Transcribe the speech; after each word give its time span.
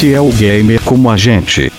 Este 0.00 0.14
é 0.14 0.20
o 0.22 0.30
gamer 0.30 0.80
como 0.80 1.10
a 1.10 1.16
gente. 1.18 1.70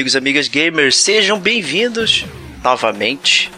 Amigos 0.00 0.14
e 0.14 0.18
amigas 0.18 0.48
gamers, 0.48 0.96
sejam 0.96 1.38
bem-vindos 1.38 2.24
novamente 2.64 3.50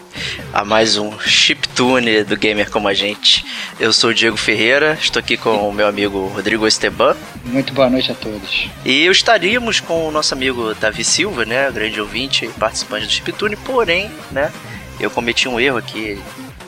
a 0.51 0.65
mais 0.65 0.97
um 0.97 1.17
Chiptune 1.17 2.25
do 2.25 2.35
Gamer 2.35 2.69
Como 2.69 2.85
a 2.89 2.93
Gente. 2.93 3.45
Eu 3.79 3.93
sou 3.93 4.09
o 4.09 4.13
Diego 4.13 4.35
Ferreira, 4.35 4.97
estou 5.01 5.21
aqui 5.21 5.37
com 5.37 5.69
o 5.69 5.71
meu 5.71 5.87
amigo 5.87 6.27
Rodrigo 6.27 6.67
Esteban. 6.67 7.15
Muito 7.45 7.71
boa 7.73 7.89
noite 7.89 8.11
a 8.11 8.15
todos. 8.15 8.67
E 8.83 9.05
estaríamos 9.05 9.79
com 9.79 10.05
o 10.05 10.11
nosso 10.11 10.33
amigo 10.33 10.75
Davi 10.75 11.05
Silva, 11.05 11.45
né, 11.45 11.71
grande 11.71 12.01
ouvinte 12.01 12.43
e 12.43 12.49
participante 12.49 13.05
do 13.05 13.13
Chiptune, 13.13 13.55
porém, 13.55 14.11
né, 14.29 14.51
eu 14.99 15.09
cometi 15.09 15.47
um 15.47 15.57
erro 15.57 15.77
aqui 15.77 16.19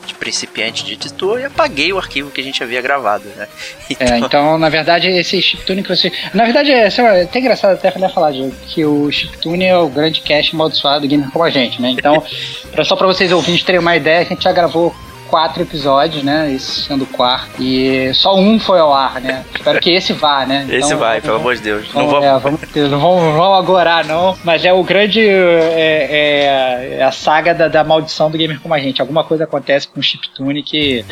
de 0.05 0.13
principiante 0.13 0.83
de 0.83 0.93
editor 0.93 1.39
e 1.39 1.45
apaguei 1.45 1.91
o 1.91 1.97
arquivo 1.97 2.31
que 2.31 2.41
a 2.41 2.43
gente 2.43 2.63
havia 2.63 2.81
gravado, 2.81 3.25
né? 3.35 3.47
Então, 3.87 4.07
é, 4.07 4.19
então 4.19 4.57
na 4.57 4.67
verdade, 4.67 5.07
esse 5.07 5.39
chiptune 5.41 5.83
que 5.83 5.89
você. 5.89 6.11
Na 6.33 6.43
verdade, 6.43 6.71
é, 6.71 6.87
é 6.87 7.21
até 7.21 7.39
engraçado 7.39 7.73
até 7.73 7.91
falar, 8.09 8.31
de 8.31 8.51
que 8.67 8.83
o 8.83 9.11
chiptune 9.11 9.65
é 9.65 9.77
o 9.77 9.87
grande 9.87 10.21
cache 10.21 10.51
amaldiçoado 10.53 11.01
do 11.01 11.07
gamer 11.07 11.29
como 11.29 11.45
a 11.45 11.49
gente, 11.49 11.79
né? 11.81 11.91
Então, 11.91 12.23
só 12.83 12.95
para 12.95 13.05
vocês 13.05 13.31
ouvintes 13.31 13.63
terem 13.63 13.79
uma 13.79 13.95
ideia, 13.95 14.21
a 14.21 14.23
gente 14.23 14.43
já 14.43 14.51
gravou 14.51 14.93
quatro 15.29 15.61
episódios, 15.61 16.23
né? 16.23 16.51
Esse 16.51 16.83
sendo 16.83 17.03
o 17.03 17.07
quarto. 17.07 17.61
E 17.61 18.13
só 18.13 18.35
um 18.35 18.59
foi 18.59 18.79
ao 18.79 18.93
ar, 18.93 19.21
né? 19.21 19.43
Espero 19.53 19.79
que 19.79 19.91
esse 19.91 20.13
vá, 20.13 20.45
né? 20.45 20.63
Então, 20.65 20.79
esse 20.79 20.95
vai, 20.95 21.21
pelo 21.21 21.37
amor 21.37 21.55
de 21.55 21.61
Deus. 21.61 21.93
Não, 21.93 22.07
vamos... 22.07 22.25
É, 22.25 22.39
vamos, 22.39 22.59
não 22.75 22.99
vamos, 22.99 23.35
vamos 23.35 23.59
agorar, 23.59 24.05
não. 24.05 24.37
Mas 24.43 24.63
é 24.65 24.73
o 24.73 24.83
grande. 24.83 25.21
É, 25.21 26.07
é, 26.09 26.97
é 26.99 27.03
a 27.03 27.11
saga 27.11 27.53
da, 27.53 27.67
da, 27.67 27.83
maldição 27.83 28.29
do 28.29 28.37
gamer 28.37 28.59
como 28.59 28.73
a 28.73 28.79
gente. 28.79 29.01
Alguma 29.01 29.23
coisa 29.23 29.43
acontece 29.43 29.87
com 29.87 29.99
o 29.99 30.03
chiptune 30.03 30.63
que 30.63 31.05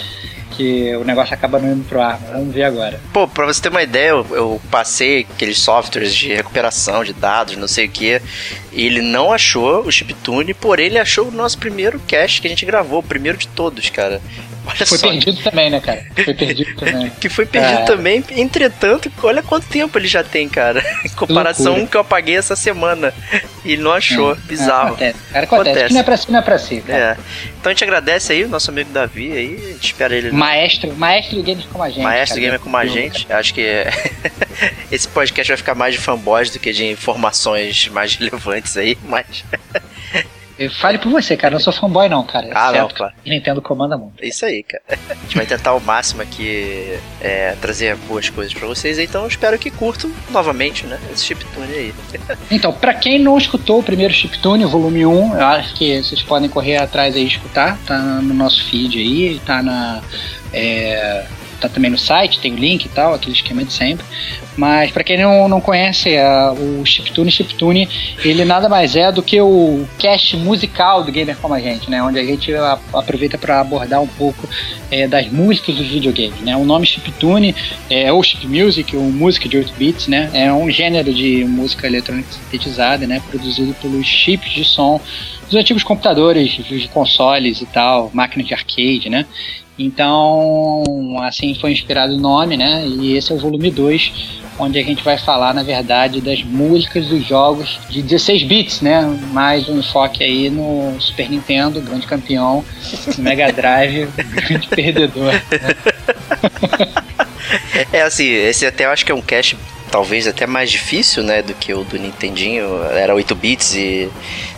que 0.55 0.95
o 0.95 1.03
negócio 1.03 1.33
acaba 1.33 1.59
não 1.59 1.73
indo 1.73 1.85
pro 1.85 2.01
ar. 2.01 2.19
Vamos 2.31 2.53
ver 2.53 2.63
agora. 2.63 2.99
Pô, 3.11 3.27
pra 3.27 3.45
você 3.45 3.61
ter 3.61 3.69
uma 3.69 3.83
ideia, 3.83 4.09
eu, 4.09 4.25
eu 4.31 4.61
passei 4.69 5.27
aqueles 5.29 5.59
softwares 5.59 6.13
de 6.13 6.33
recuperação 6.33 7.03
de 7.03 7.13
dados, 7.13 7.57
não 7.57 7.67
sei 7.67 7.85
o 7.85 7.89
que, 7.89 8.21
e 8.71 8.85
ele 8.85 9.01
não 9.01 9.31
achou 9.31 9.81
o 9.81 9.91
chiptune, 9.91 10.53
porém 10.53 10.87
ele 10.87 10.99
achou 10.99 11.27
o 11.27 11.31
nosso 11.31 11.57
primeiro 11.57 11.99
cache 12.07 12.41
que 12.41 12.47
a 12.47 12.49
gente 12.49 12.65
gravou, 12.65 12.99
o 12.99 13.03
primeiro 13.03 13.37
de 13.37 13.47
todos, 13.47 13.89
cara. 13.89 14.21
Olha 14.65 14.85
foi 14.85 14.97
só. 14.97 15.09
perdido 15.09 15.41
também, 15.43 15.69
né, 15.69 15.79
cara? 15.79 16.05
Foi 16.23 16.33
perdido 16.33 16.75
também. 16.79 17.09
que 17.19 17.29
foi 17.29 17.45
perdido 17.45 17.81
é. 17.81 17.85
também. 17.85 18.23
Entretanto, 18.31 19.11
olha 19.21 19.43
quanto 19.43 19.67
tempo 19.67 19.97
ele 19.97 20.07
já 20.07 20.23
tem, 20.23 20.47
cara. 20.47 20.83
Em 21.03 21.09
comparação 21.15 21.75
com 21.75 21.87
que 21.87 21.97
eu 21.97 22.01
apaguei 22.01 22.37
essa 22.37 22.55
semana. 22.55 23.13
E 23.65 23.77
não 23.77 23.91
achou. 23.91 24.33
É. 24.33 24.35
Bizarro. 24.35 24.87
acontece. 24.89 25.17
Cara, 25.31 25.45
acontece. 25.45 25.69
acontece. 25.69 25.93
não 25.93 25.99
é 25.99 26.03
pra 26.03 26.17
si, 26.17 26.31
não 26.31 26.39
é 26.39 26.41
pra 26.41 26.57
si. 26.57 26.81
Cara. 26.81 26.97
É. 26.97 27.17
Então 27.59 27.69
a 27.69 27.73
gente 27.73 27.83
agradece 27.83 28.33
aí 28.33 28.43
o 28.43 28.49
nosso 28.49 28.71
amigo 28.71 28.89
Davi 28.91 29.31
aí. 29.31 29.55
A 29.55 29.73
gente 29.73 29.85
espera 29.85 30.15
ele. 30.15 30.31
Maestro, 30.31 30.93
maestro 30.95 31.37
do 31.37 31.43
gamer 31.43 31.65
como 31.71 31.83
a 31.83 31.89
gente. 31.89 32.03
Maestro 32.03 32.39
do 32.39 32.41
gamer 32.41 32.59
como 32.59 32.77
a 32.77 32.85
gente. 32.85 33.31
Acho 33.31 33.53
que 33.53 33.61
esse 34.91 35.07
podcast 35.07 35.51
vai 35.51 35.57
ficar 35.57 35.75
mais 35.75 35.93
de 35.93 35.99
fanboys 35.99 36.49
do 36.49 36.59
que 36.59 36.71
de 36.71 36.85
informações 36.85 37.87
mais 37.89 38.15
relevantes 38.15 38.75
aí, 38.77 38.97
mas. 39.03 39.43
Fale 40.79 40.97
por 40.97 41.11
você, 41.11 41.35
cara. 41.35 41.53
Eu 41.53 41.57
não 41.57 41.63
sou 41.63 41.73
fanboy, 41.73 42.07
não, 42.07 42.23
cara. 42.23 42.49
Ah, 42.53 42.71
certo? 42.71 42.81
não, 42.81 42.89
claro. 42.89 43.13
Nintendo 43.25 43.61
comanda 43.61 43.97
muito. 43.97 44.23
É 44.23 44.27
isso 44.27 44.45
aí, 44.45 44.63
cara. 44.63 44.83
A 45.09 45.13
gente 45.15 45.35
vai 45.35 45.45
tentar 45.45 45.71
ao 45.71 45.79
máximo 45.79 46.21
aqui 46.21 46.97
é, 47.21 47.55
trazer 47.61 47.95
boas 47.95 48.29
coisas 48.29 48.53
para 48.53 48.67
vocês, 48.67 48.99
então 48.99 49.27
espero 49.27 49.57
que 49.57 49.71
curtam 49.71 50.11
novamente, 50.29 50.85
né? 50.85 50.99
Esse 51.11 51.25
chiptune 51.25 51.73
aí. 51.73 51.93
Então, 52.51 52.71
para 52.71 52.93
quem 52.93 53.19
não 53.19 53.37
escutou 53.37 53.79
o 53.79 53.83
primeiro 53.83 54.13
chiptune, 54.13 54.65
o 54.65 54.69
volume 54.69 55.05
1, 55.05 55.37
eu 55.37 55.45
acho 55.45 55.73
que 55.73 56.01
vocês 56.01 56.21
podem 56.21 56.49
correr 56.49 56.77
atrás 56.77 57.15
aí 57.15 57.23
e 57.23 57.27
escutar. 57.27 57.77
Tá 57.85 57.97
no 57.97 58.33
nosso 58.33 58.63
feed 58.65 58.99
aí, 58.99 59.41
tá 59.45 59.63
na. 59.63 60.01
É, 60.51 61.25
tá 61.67 61.73
também 61.73 61.89
no 61.89 61.97
site, 61.97 62.39
tem 62.39 62.53
o 62.53 62.57
link 62.57 62.85
e 62.85 62.89
tal, 62.89 63.13
aquele 63.13 63.35
esquema 63.35 63.63
de 63.63 63.73
sempre. 63.73 64.05
Mas 64.55 64.91
para 64.91 65.03
quem 65.03 65.17
não, 65.17 65.47
não 65.47 65.59
conhece 65.59 66.09
uh, 66.15 66.81
o 66.81 66.85
Chiptune, 66.85 67.31
Chiptune, 67.31 67.89
ele 68.23 68.45
nada 68.45 68.69
mais 68.69 68.95
é 68.95 69.11
do 69.11 69.23
que 69.23 69.39
o 69.41 69.85
cast 69.97 70.37
musical 70.37 71.03
do 71.03 71.11
Gamer 71.11 71.35
Como 71.37 71.53
a 71.53 71.59
Gente, 71.59 71.89
né? 71.89 72.03
Onde 72.03 72.19
a 72.19 72.23
gente 72.23 72.53
a, 72.53 72.77
aproveita 72.93 73.37
para 73.37 73.61
abordar 73.61 74.01
um 74.01 74.07
pouco 74.07 74.47
é, 74.91 75.07
das 75.07 75.27
músicas 75.31 75.75
dos 75.75 75.87
videogames, 75.87 76.39
né? 76.41 76.55
O 76.55 76.63
nome 76.63 76.85
Chiptune 76.85 77.55
é 77.89 78.11
ou 78.11 78.21
Chip 78.21 78.45
Music, 78.47 78.95
ou 78.95 79.03
música 79.03 79.49
de 79.49 79.57
8 79.57 79.73
bits, 79.73 80.07
né? 80.07 80.29
É 80.33 80.53
um 80.53 80.69
gênero 80.69 81.11
de 81.13 81.43
música 81.45 81.87
eletrônica 81.87 82.31
sintetizada, 82.31 83.07
né? 83.07 83.21
Produzido 83.29 83.73
pelos 83.81 84.05
chips 84.05 84.51
de 84.51 84.63
som 84.63 85.01
dos 85.45 85.55
antigos 85.55 85.83
computadores, 85.83 86.51
de 86.51 86.87
consoles 86.89 87.61
e 87.61 87.65
tal, 87.65 88.09
máquinas 88.13 88.47
de 88.47 88.53
arcade, 88.53 89.09
né? 89.09 89.25
Então, 89.77 90.83
assim 91.21 91.55
foi 91.55 91.71
inspirado 91.71 92.13
o 92.13 92.19
nome, 92.19 92.55
né? 92.57 92.85
E 92.85 93.17
esse 93.17 93.31
é 93.31 93.35
o 93.35 93.39
volume 93.39 93.71
2, 93.71 94.11
onde 94.59 94.77
a 94.77 94.83
gente 94.83 95.03
vai 95.03 95.17
falar, 95.17 95.53
na 95.53 95.63
verdade, 95.63 96.21
das 96.21 96.43
músicas 96.43 97.07
dos 97.07 97.25
jogos 97.25 97.79
de 97.89 98.03
16 98.03 98.43
bits, 98.43 98.81
né? 98.81 99.01
Mais 99.31 99.67
um 99.67 99.79
enfoque 99.79 100.23
aí 100.23 100.49
no 100.49 100.95
Super 100.99 101.29
Nintendo, 101.29 101.81
grande 101.81 102.05
campeão, 102.05 102.63
Mega 103.17 103.51
Drive, 103.51 104.07
grande 104.47 104.67
perdedor. 104.67 105.33
Né? 105.33 105.41
É 107.91 108.01
assim, 108.03 108.25
esse 108.27 108.65
até 108.65 108.85
eu 108.85 108.91
acho 108.91 109.05
que 109.05 109.11
é 109.11 109.15
um 109.15 109.21
cast 109.21 109.57
talvez 109.91 110.27
até 110.27 110.47
mais 110.47 110.71
difícil, 110.71 111.21
né, 111.21 111.43
do 111.43 111.53
que 111.53 111.71
o 111.71 111.83
do 111.83 111.99
Nintendinho, 111.99 112.83
era 112.91 113.13
8 113.13 113.35
bits 113.35 113.75
e, 113.75 114.09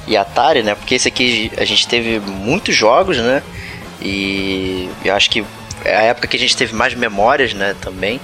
e 0.07 0.15
Atari, 0.15 0.63
né? 0.63 0.75
Porque 0.75 0.95
esse 0.95 1.09
aqui 1.09 1.51
a 1.57 1.65
gente 1.65 1.85
teve 1.87 2.21
muitos 2.21 2.73
jogos, 2.73 3.17
né? 3.17 3.43
E 4.05 4.87
eu 5.03 5.15
acho 5.15 5.31
que 5.31 5.43
é 5.83 5.95
a 5.95 6.01
época 6.03 6.27
que 6.27 6.37
a 6.37 6.39
gente 6.39 6.55
teve 6.55 6.73
mais 6.75 6.93
memórias, 6.93 7.53
né, 7.53 7.75
também. 7.81 8.21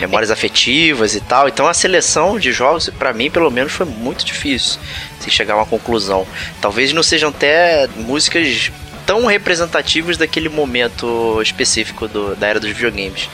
Memórias 0.00 0.30
afetivas 0.30 1.14
e 1.14 1.20
tal. 1.20 1.48
Então 1.48 1.68
a 1.68 1.74
seleção 1.74 2.38
de 2.38 2.50
jogos, 2.52 2.90
para 2.90 3.12
mim, 3.12 3.30
pelo 3.30 3.50
menos, 3.50 3.72
foi 3.72 3.86
muito 3.86 4.24
difícil 4.24 4.80
se 5.20 5.30
chegar 5.30 5.54
a 5.54 5.58
uma 5.58 5.66
conclusão. 5.66 6.26
Talvez 6.60 6.92
não 6.92 7.02
sejam 7.02 7.30
até 7.30 7.86
músicas 7.96 8.72
tão 9.06 9.26
representativas 9.26 10.16
daquele 10.16 10.48
momento 10.48 11.40
específico 11.42 12.08
do, 12.08 12.34
da 12.34 12.48
era 12.48 12.60
dos 12.60 12.70
videogames. 12.70 13.28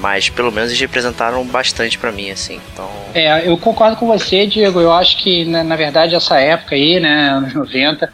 Mas 0.00 0.28
pelo 0.28 0.52
menos 0.52 0.70
eles 0.70 0.80
representaram 0.80 1.44
bastante 1.44 1.98
para 1.98 2.12
mim, 2.12 2.30
assim. 2.30 2.60
Então... 2.72 2.90
É, 3.14 3.48
eu 3.48 3.56
concordo 3.56 3.96
com 3.96 4.06
você, 4.06 4.46
Diego. 4.46 4.80
Eu 4.80 4.92
acho 4.92 5.16
que, 5.16 5.44
na, 5.44 5.64
na 5.64 5.76
verdade, 5.76 6.14
essa 6.14 6.38
época 6.38 6.74
aí, 6.74 7.00
né, 7.00 7.30
anos 7.30 7.54
90, 7.54 8.12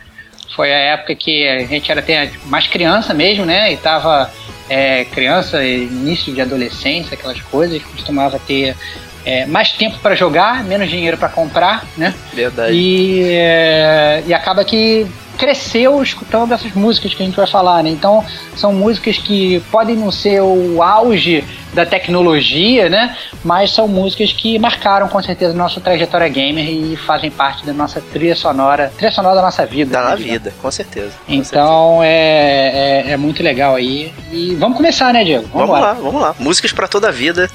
foi 0.55 0.73
a 0.73 0.79
época 0.79 1.15
que 1.15 1.49
a 1.49 1.61
gente 1.61 1.91
era 1.91 2.01
até 2.01 2.31
mais 2.47 2.67
criança 2.67 3.15
mesmo, 3.15 3.45
né? 3.45 3.73
E 3.73 3.77
tava 3.77 4.31
é, 4.69 5.05
criança, 5.07 5.65
início 5.65 6.33
de 6.33 6.41
adolescência, 6.41 7.15
aquelas 7.15 7.41
coisas, 7.41 7.83
costumava 7.83 8.39
ter 8.39 8.77
é, 9.25 9.47
mais 9.47 9.73
tempo 9.73 9.99
para 9.99 10.15
jogar, 10.15 10.65
menos 10.65 10.89
dinheiro 10.89 11.17
para 11.17 11.29
comprar, 11.29 11.85
né? 11.97 12.15
Verdade. 12.33 12.73
E, 12.75 13.23
é, 13.25 14.23
e 14.27 14.35
acaba 14.35 14.65
que 14.65 15.07
cresceu 15.39 16.03
escutando 16.03 16.53
essas 16.53 16.73
músicas 16.73 17.15
que 17.15 17.23
a 17.23 17.27
gente 17.27 17.37
vai 17.37 17.47
falar, 17.47 17.83
né? 17.83 17.91
Então, 17.91 18.25
são 18.55 18.73
músicas 18.73 19.19
que 19.19 19.61
podem 19.71 19.97
não 19.97 20.11
ser 20.11 20.41
o 20.41 20.83
auge 20.83 21.45
da 21.73 21.87
tecnologia, 21.87 22.89
né? 22.89 23.17
Mas 23.45 23.71
são 23.71 23.89
músicas 23.89 24.33
que 24.33 24.59
marcaram 24.59 25.09
com 25.09 25.23
certeza 25.23 25.55
nossa 25.55 25.81
trajetória 25.81 26.29
gamer 26.29 26.69
e 26.69 26.97
fazem 26.97 27.31
parte 27.31 27.65
da 27.65 27.73
nossa 27.73 28.01
trilha 28.01 28.37
sonora, 28.37 28.93
trilha 28.97 29.13
sonora 29.13 29.37
da 29.37 29.43
nossa 29.43 29.65
vida. 29.65 29.93
Da 29.93 30.11
né, 30.11 30.17
vida, 30.17 30.53
com 30.61 30.71
certeza. 30.71 31.13
Com 31.27 31.33
então 31.33 31.99
certeza. 31.99 32.05
É, 32.05 33.05
é, 33.07 33.11
é, 33.13 33.17
muito 33.17 33.43
legal 33.43 33.75
aí. 33.75 34.13
E 34.31 34.55
vamos 34.57 34.77
começar, 34.77 35.13
né, 35.13 35.25
Diego? 35.25 35.49
Vamos, 35.53 35.69
vamos 35.69 35.81
lá, 35.81 35.93
vamos 35.95 36.21
lá. 36.21 36.35
Músicas 36.39 36.73
para 36.73 36.87
toda 36.87 37.09
a 37.09 37.13
vida. 37.13 37.49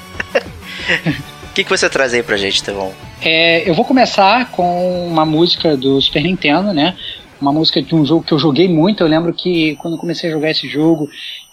O 1.50 1.52
que, 1.54 1.64
que 1.64 1.70
você 1.70 1.88
traz 1.88 2.12
aí 2.12 2.22
pra 2.22 2.36
gente, 2.36 2.62
Tevon? 2.62 2.92
É, 3.20 3.68
eu 3.68 3.74
vou 3.74 3.84
começar 3.84 4.50
com 4.50 5.06
uma 5.06 5.24
música 5.24 5.76
do 5.76 6.00
Super 6.00 6.22
Nintendo, 6.22 6.72
né? 6.72 6.96
Uma 7.40 7.52
música 7.52 7.80
de 7.80 7.94
um 7.94 8.04
jogo 8.04 8.24
que 8.24 8.32
eu 8.32 8.38
joguei 8.38 8.68
muito. 8.68 9.02
Eu 9.02 9.08
lembro 9.08 9.32
que 9.32 9.76
quando 9.76 9.94
eu 9.94 10.00
comecei 10.00 10.28
a 10.28 10.32
jogar 10.32 10.50
esse 10.50 10.68
jogo, 10.68 11.08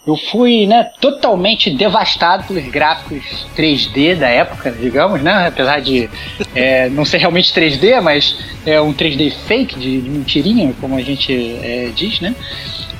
eu 0.06 0.16
fui 0.16 0.66
né, 0.66 0.90
totalmente 1.00 1.68
devastado 1.68 2.44
pelos 2.44 2.64
gráficos 2.68 3.46
3D 3.56 4.14
da 4.14 4.28
época, 4.28 4.70
digamos, 4.70 5.20
né? 5.20 5.48
Apesar 5.48 5.80
de 5.80 6.08
é, 6.54 6.88
não 6.88 7.04
ser 7.04 7.18
realmente 7.18 7.52
3D, 7.52 8.00
mas 8.00 8.38
é 8.64 8.80
um 8.80 8.94
3D 8.94 9.32
fake, 9.32 9.78
de, 9.78 10.00
de 10.00 10.08
mentirinha, 10.08 10.72
como 10.80 10.96
a 10.96 11.02
gente 11.02 11.32
é, 11.60 11.90
diz, 11.94 12.20
né? 12.20 12.36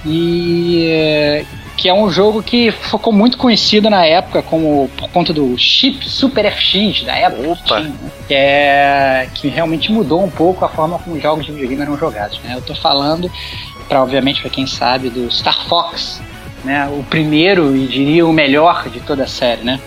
E 0.05 0.87
é, 0.89 1.45
que 1.77 1.89
é 1.89 1.95
um 1.95 2.11
jogo 2.11 2.43
que 2.43 2.73
ficou 2.73 3.13
muito 3.13 3.37
conhecido 3.37 3.89
na 3.91 4.05
época 4.05 4.43
como 4.43 4.89
por 4.97 5.09
conta 5.11 5.33
do 5.33 5.57
chip 5.59 6.09
Super 6.09 6.51
FX 6.51 7.05
da 7.05 7.15
época. 7.15 7.51
Opa. 7.51 7.87
Que, 8.27 8.35
é, 8.35 9.29
que 9.33 9.49
realmente 9.49 9.93
mudou 9.93 10.25
um 10.25 10.31
pouco 10.31 10.65
a 10.65 10.69
forma 10.69 10.99
como 10.99 11.15
os 11.15 11.23
jogos 11.23 11.47
de 11.47 11.53
videogame 11.53 11.83
eram 11.83 11.97
jogados. 11.97 12.41
Né? 12.41 12.55
Eu 12.57 12.63
tô 12.63 12.75
falando, 12.75 13.31
para 13.89 14.03
obviamente 14.03 14.41
para 14.41 14.51
quem 14.51 14.67
sabe, 14.67 15.11
do 15.11 15.31
Star 15.31 15.69
Fox, 15.69 16.21
né? 16.67 16.87
O 16.89 17.03
primeiro 17.05 17.75
e 17.77 17.87
diria 17.87 18.27
o 18.27 18.33
melhor 18.33 18.89
de 18.91 19.01
toda 19.01 19.25
a 19.25 19.27
série, 19.27 19.63
né? 19.63 19.81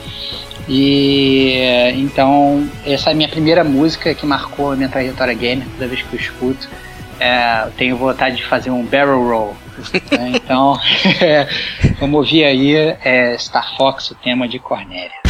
E 0.68 1.60
então 1.98 2.68
essa 2.86 3.10
é 3.10 3.14
a 3.14 3.16
minha 3.16 3.30
primeira 3.30 3.64
música 3.64 4.14
que 4.14 4.26
marcou 4.26 4.72
a 4.72 4.76
minha 4.76 4.90
trajetória 4.90 5.34
gamer. 5.34 5.68
Toda 5.74 5.88
vez 5.88 6.02
que 6.02 6.14
eu 6.14 6.20
escuto, 6.20 6.70
é, 7.20 7.64
eu 7.66 7.72
tenho 7.72 7.98
vontade 7.98 8.38
de 8.38 8.46
fazer 8.46 8.72
um 8.72 8.84
barrel 8.84 9.22
roll 9.22 9.56
né? 10.12 10.32
Então, 10.36 10.78
é, 11.22 11.48
vamos 12.00 12.18
ouvir 12.18 12.44
aí 12.44 12.76
é, 13.04 13.38
Star 13.38 13.76
Fox, 13.78 14.12
o 14.12 14.16
tema 14.16 14.48
de 14.48 14.60
Cornélia. 14.60 15.29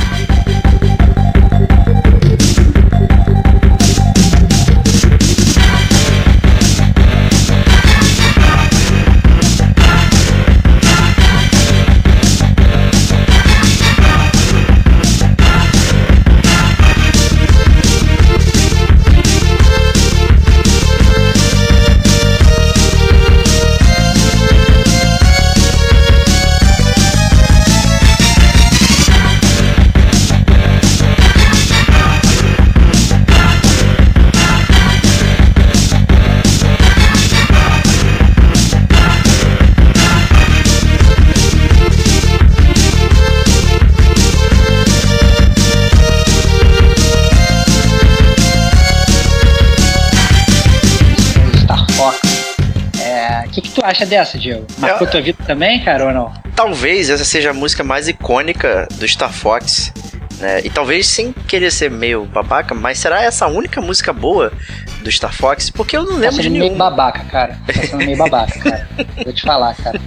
Acha 53.90 54.06
dessa, 54.06 54.38
Diego? 54.38 54.66
Marcou 54.78 55.08
eu... 55.08 55.12
tua 55.12 55.22
vida 55.22 55.44
também, 55.46 55.84
cara, 55.84 56.06
ou 56.06 56.14
não? 56.14 56.34
Talvez 56.56 57.10
essa 57.10 57.26
seja 57.26 57.52
a 57.52 57.54
música 57.54 57.84
mais 57.84 58.08
icônica 58.08 58.88
do 58.96 59.08
Star 59.08 59.32
Fox. 59.32 59.92
Né? 60.40 60.62
E 60.64 60.70
talvez 60.70 61.08
sem 61.08 61.34
querer 61.34 61.72
ser 61.72 61.92
meio 61.92 62.26
babaca, 62.26 62.74
mas 62.74 63.00
será 63.00 63.24
essa 63.24 63.46
a 63.46 63.48
única 63.48 63.82
música 63.82 64.14
boa 64.14 64.52
do 65.02 65.12
Star 65.12 65.34
Fox? 65.34 65.70
Porque 65.70 65.96
eu 65.96 66.04
não 66.04 66.18
lembro 66.18 66.38
tá 66.38 66.42
de 66.42 66.50
nenhum. 66.50 66.66
meio 66.66 66.78
babaca, 66.78 67.24
cara. 67.26 67.58
Tá 67.66 67.82
sendo 67.84 68.06
meio 68.06 68.18
babaca, 68.18 68.60
cara. 68.60 68.88
Vou 69.24 69.34
te 69.34 69.42
falar, 69.42 69.76
cara. 69.76 70.00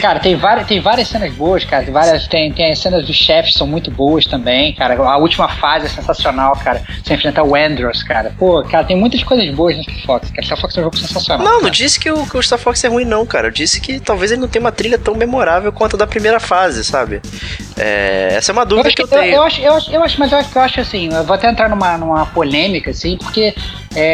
Cara, 0.00 0.20
tem 0.20 0.36
várias, 0.36 0.66
tem 0.66 0.80
várias 0.80 1.08
cenas 1.08 1.32
boas, 1.34 1.64
cara. 1.64 1.84
Tem, 1.84 1.92
várias, 1.92 2.28
tem, 2.28 2.52
tem 2.52 2.72
as 2.72 2.78
cenas 2.78 3.06
dos 3.06 3.16
chefes 3.16 3.54
são 3.54 3.66
muito 3.66 3.90
boas 3.90 4.24
também, 4.24 4.74
cara. 4.74 4.94
A 4.96 5.16
última 5.16 5.48
fase 5.48 5.86
é 5.86 5.88
sensacional, 5.88 6.52
cara. 6.62 6.82
Você 7.02 7.14
enfrenta 7.14 7.42
o 7.42 7.56
Andros, 7.56 8.02
cara. 8.02 8.32
Pô, 8.38 8.62
cara, 8.62 8.84
tem 8.84 8.96
muitas 8.96 9.22
coisas 9.22 9.48
boas 9.54 9.76
no 9.76 9.82
Star 9.82 10.06
Fox. 10.06 10.30
Cara, 10.30 10.46
Star 10.46 10.60
Fox 10.60 10.76
é 10.76 10.80
um 10.80 10.84
jogo 10.84 10.96
sensacional. 10.96 11.44
Não, 11.44 11.52
cara. 11.52 11.62
não 11.64 11.70
disse 11.70 11.98
que 11.98 12.10
o, 12.10 12.26
que 12.26 12.36
o 12.36 12.42
Star 12.42 12.58
Fox 12.58 12.82
é 12.84 12.88
ruim, 12.88 13.04
não, 13.04 13.26
cara. 13.26 13.48
Eu 13.48 13.52
disse 13.52 13.80
que 13.80 13.98
talvez 13.98 14.30
ele 14.30 14.40
não 14.40 14.48
tenha 14.48 14.64
uma 14.64 14.72
trilha 14.72 14.98
tão 14.98 15.14
memorável 15.14 15.72
quanto 15.72 15.96
a 15.96 15.98
da 15.98 16.06
primeira 16.06 16.38
fase, 16.38 16.84
sabe? 16.84 17.20
É, 17.76 18.28
essa 18.32 18.52
é 18.52 18.54
uma 18.54 18.64
dúvida 18.64 18.88
eu 18.88 18.90
que, 18.90 18.96
que, 18.96 19.02
eu 19.02 19.08
tenho. 19.08 19.24
Eu, 19.24 19.32
eu, 19.34 19.42
acho, 19.42 19.60
eu, 19.60 19.74
acho, 19.74 19.90
eu 19.92 20.02
acho, 20.02 20.20
mas 20.20 20.32
eu 20.32 20.38
acho, 20.38 20.50
eu 20.54 20.62
acho 20.62 20.80
assim, 20.80 21.12
eu 21.12 21.24
vou 21.24 21.34
até 21.34 21.48
entrar 21.48 21.68
numa, 21.68 21.96
numa 21.98 22.26
polêmica, 22.26 22.90
assim, 22.90 23.16
porque 23.16 23.54
é, 23.94 24.09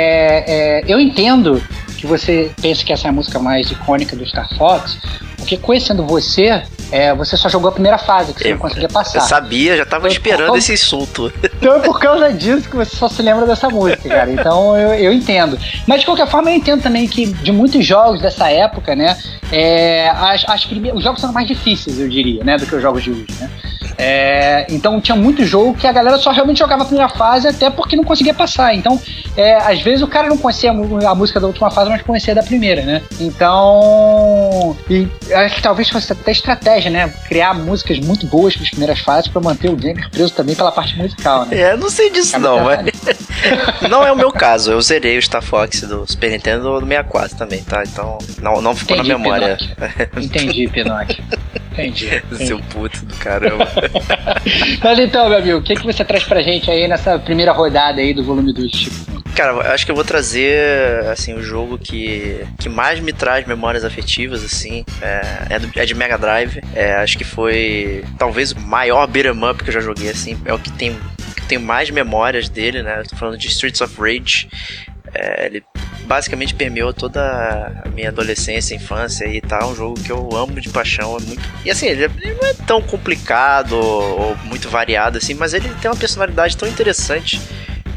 é, 0.47 0.85
eu 0.87 1.01
entendo 1.01 1.63
que 1.97 2.07
você 2.07 2.51
pensa 2.61 2.85
que 2.85 2.93
essa 2.93 3.09
é 3.09 3.11
a 3.11 3.13
música 3.13 3.39
mais 3.39 3.71
icônica 3.71 4.15
do 4.15 4.27
Star 4.27 4.49
Fox, 4.57 4.99
porque 5.37 5.57
conhecendo 5.57 6.05
você, 6.05 6.63
é, 6.91 7.15
você 7.15 7.37
só 7.37 7.49
jogou 7.49 7.69
a 7.69 7.73
primeira 7.73 7.99
fase, 7.99 8.33
que 8.33 8.41
você 8.41 8.49
eu, 8.49 8.53
não 8.53 8.59
conseguia 8.59 8.89
passar. 8.89 9.19
Eu 9.19 9.23
sabia, 9.23 9.77
já 9.77 9.87
tava 9.87 10.07
então, 10.07 10.17
esperando 10.17 10.47
causa, 10.47 10.59
esse 10.59 10.73
insulto. 10.73 11.33
Então 11.57 11.77
é 11.77 11.81
por 11.81 11.99
causa 11.99 12.33
disso 12.33 12.69
que 12.69 12.77
você 12.77 12.95
só 12.95 13.09
se 13.09 13.23
lembra 13.23 13.47
dessa 13.47 13.69
música, 13.69 14.09
cara. 14.09 14.31
Então 14.31 14.77
eu, 14.77 14.95
eu 14.95 15.13
entendo. 15.13 15.59
Mas 15.87 16.01
de 16.01 16.07
qualquer 16.07 16.29
forma, 16.29 16.51
eu 16.51 16.57
entendo 16.57 16.83
também 16.83 17.09
que 17.09 17.27
de 17.27 17.53
muitos 17.53 17.85
jogos 17.85 18.21
dessa 18.21 18.51
época, 18.51 18.95
né, 18.95 19.17
é, 19.51 20.09
as, 20.11 20.45
as 20.49 20.69
os 20.95 21.03
jogos 21.03 21.21
são 21.21 21.33
mais 21.33 21.49
difíceis, 21.49 21.99
eu 21.99 22.09
diria, 22.09 22.45
né, 22.45 22.57
do 22.57 22.67
que 22.67 22.75
os 22.75 22.83
jogos 22.83 23.03
de 23.03 23.11
hoje, 23.11 23.27
né. 23.41 23.51
É, 23.99 24.67
então 24.69 25.01
tinha 25.01 25.17
muito 25.17 25.45
jogo 25.45 25.75
que 25.75 25.87
a 25.87 25.93
galera 25.93 26.19
só 26.19 26.31
realmente 26.31 26.59
jogava 26.59 26.83
a 26.83 26.87
primeira 26.87 27.09
fase 27.09 27.49
até 27.49 27.71
porque 27.71 27.97
não 27.97 28.05
conseguia 28.05 28.35
passar. 28.35 28.75
Então, 28.75 29.01
é, 29.37 29.55
às 29.57 29.81
vezes 29.81 30.03
o 30.03 30.09
cara 30.09 30.29
não 30.29 30.37
conhecia 30.37 30.71
a, 30.71 31.11
a, 31.11 31.15
música 31.15 31.41
da 31.41 31.47
última 31.47 31.71
fase, 31.71 31.91
mas 31.91 32.03
conhecia 32.03 32.35
da 32.35 32.43
primeira, 32.43 32.83
né? 32.83 33.03
Então, 33.19 34.77
e 34.91 35.09
acho 35.33 35.57
que 35.57 35.63
talvez 35.63 35.89
fosse 35.89 36.13
até 36.13 36.33
estratégia, 36.33 36.91
né? 36.91 37.13
Criar 37.29 37.55
músicas 37.55 37.99
muito 38.01 38.27
boas 38.27 38.55
para 38.55 38.65
as 38.65 38.71
primeiras 38.71 39.01
fases 39.01 39.29
para 39.29 39.41
manter 39.41 39.71
o 39.71 39.77
gamer 39.77 40.11
preso 40.11 40.33
também 40.33 40.55
pela 40.55 40.73
parte 40.73 40.97
musical, 40.97 41.47
né? 41.47 41.59
É, 41.59 41.77
não 41.77 41.89
sei 41.89 42.11
disso 42.11 42.39
não, 42.39 42.65
mas... 42.65 42.87
não 43.89 44.05
é 44.05 44.13
o 44.13 44.17
meu 44.17 44.31
caso. 44.31 44.73
Eu 44.73 44.81
zerei 44.81 45.17
o 45.19 45.23
Star 45.23 45.43
Fox 45.43 45.83
do 45.83 46.07
Super 46.07 46.31
Nintendo 46.31 46.81
do 46.81 46.87
64 46.87 47.37
também, 47.37 47.63
tá? 47.63 47.83
Então, 47.83 48.19
não, 48.41 48.61
não 48.61 48.75
ficou 48.75 48.97
Entendi, 48.97 49.13
na 49.13 49.19
memória. 49.19 49.57
Pinocchio. 49.57 50.25
Entendi, 50.25 50.69
Pinocchio. 50.69 51.25
Entendi. 51.73 52.07
entendi. 52.17 52.47
Seu 52.47 52.59
puto 52.59 53.05
do 53.05 53.15
caramba. 53.17 53.69
Mas 54.83 54.99
então, 54.99 55.29
meu 55.29 55.39
amigo, 55.39 55.59
o 55.59 55.63
que, 55.63 55.75
que 55.75 55.85
você 55.85 56.05
traz 56.05 56.25
pra 56.25 56.43
gente 56.43 56.71
aí 56.71 56.87
nessa 56.89 57.19
primeira 57.19 57.53
rodada 57.53 58.01
aí 58.01 58.15
do 58.15 58.25
volume 58.25 58.53
2 58.53 58.71
tipo? 58.71 59.17
Cara, 59.35 59.75
acho 59.75 59.85
que 59.85 59.91
eu 59.91 59.95
vou 59.95 60.05
trazer, 60.05 61.07
assim, 61.13 61.35
o 61.35 61.43
jogo 61.43 61.77
que, 61.77 62.43
que 62.59 62.71
mais 62.71 63.01
me 63.01 63.13
traz 63.13 63.47
memórias 63.47 63.85
afetivas, 63.85 64.43
assim, 64.43 64.83
é, 65.03 65.55
é, 65.57 65.59
do, 65.59 65.71
é 65.79 65.85
de 65.85 65.95
Mega 65.95 66.17
Drive. 66.17 66.59
É, 66.75 66.95
acho 66.95 67.19
que 67.19 67.25
foi, 67.25 68.03
talvez, 68.19 68.53
o 68.53 68.61
maior 68.61 69.07
beat'em 69.07 69.45
up 69.45 69.63
que 69.63 69.69
eu 69.69 69.75
já 69.75 69.81
joguei, 69.81 70.09
assim. 70.09 70.39
É 70.47 70.55
o 70.55 70.59
que 70.59 70.73
tem 70.73 70.97
tenho 71.47 71.61
mais 71.61 71.91
memórias 71.91 72.49
dele, 72.49 72.83
né? 72.83 73.01
Eu 73.01 73.07
tô 73.07 73.17
falando 73.17 73.39
de 73.39 73.47
Streets 73.47 73.81
of 73.81 73.95
Rage. 74.01 74.49
É, 75.19 75.47
ele 75.47 75.65
basicamente 76.07 76.55
permeou 76.55 76.93
toda 76.93 77.83
a 77.85 77.89
minha 77.89 78.09
adolescência, 78.09 78.75
infância 78.75 79.27
e 79.27 79.41
tal. 79.41 79.71
Um 79.71 79.75
jogo 79.75 80.01
que 80.01 80.11
eu 80.11 80.37
amo 80.37 80.61
de 80.61 80.69
paixão. 80.69 81.17
É 81.17 81.21
muito... 81.21 81.43
E 81.65 81.71
assim, 81.71 81.87
ele, 81.87 82.09
não 82.09 82.49
é 82.49 82.55
tão 82.67 82.81
complicado 82.81 83.73
ou, 83.77 84.37
muito 84.45 84.69
variado 84.69 85.19
assim, 85.19 85.35
mas 85.35 85.53
ele 85.53 85.69
tem 85.81 85.91
uma 85.91 85.97
personalidade 85.97 86.57
tão 86.57 86.69
interessante. 86.69 87.41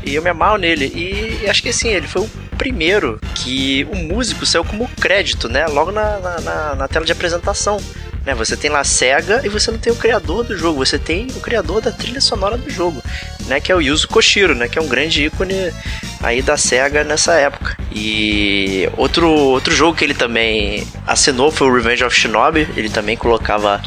E 0.03 0.15
eu 0.15 0.23
me 0.23 0.29
amarro 0.29 0.57
nele. 0.57 0.85
E, 0.95 1.47
acho 1.49 1.61
que 1.61 1.69
assim, 1.69 1.89
ele 1.89 2.07
foi 2.07 2.23
o 2.23 2.29
primeiro 2.57 3.19
que 3.35 3.88
o 3.91 3.95
músico 3.95 4.45
saiu 4.45 4.65
como 4.65 4.88
crédito, 4.99 5.47
né? 5.47 5.67
Logo 5.67 5.91
na, 5.91 6.19
na, 6.19 6.41
na, 6.41 6.75
na 6.75 6.88
tela 6.88 7.05
de 7.05 7.11
apresentação 7.11 7.77
Né? 8.25 8.33
Você 8.35 8.57
tem 8.57 8.69
lá 8.69 8.79
a 8.79 8.83
SEGA 8.83 9.41
e 9.45 9.49
você 9.49 9.71
não 9.71 9.77
tem 9.77 9.93
o 9.93 9.95
criador 9.95 10.43
do 10.43 10.57
jogo, 10.57 10.85
você 10.85 10.97
tem 10.97 11.27
o 11.35 11.39
criador 11.39 11.81
da 11.81 11.91
trilha 11.91 12.21
sonora 12.21 12.57
do 12.57 12.69
jogo, 12.69 13.01
né? 13.49 13.59
Que 13.59 13.71
é 13.71 13.75
o 13.75 13.81
Yuzo 13.81 14.07
Koshiro, 14.07 14.55
né? 14.55 14.67
Que 14.67 14.79
é 14.79 14.81
um 14.81 14.87
grande 14.87 15.25
ícone 15.25 15.73
aí 16.21 16.41
da 16.41 16.55
SEGA 16.55 17.03
nessa 17.03 17.33
época. 17.33 17.77
E 17.91 18.87
outro, 18.95 19.29
outro 19.29 19.73
jogo 19.73 19.97
que 19.97 20.03
ele 20.03 20.13
também 20.13 20.87
assinou 21.05 21.51
foi 21.51 21.67
o 21.67 21.73
Revenge 21.73 22.03
of 22.03 22.15
Shinobi. 22.15 22.67
Ele 22.77 22.89
também 22.89 23.17
colocava 23.17 23.81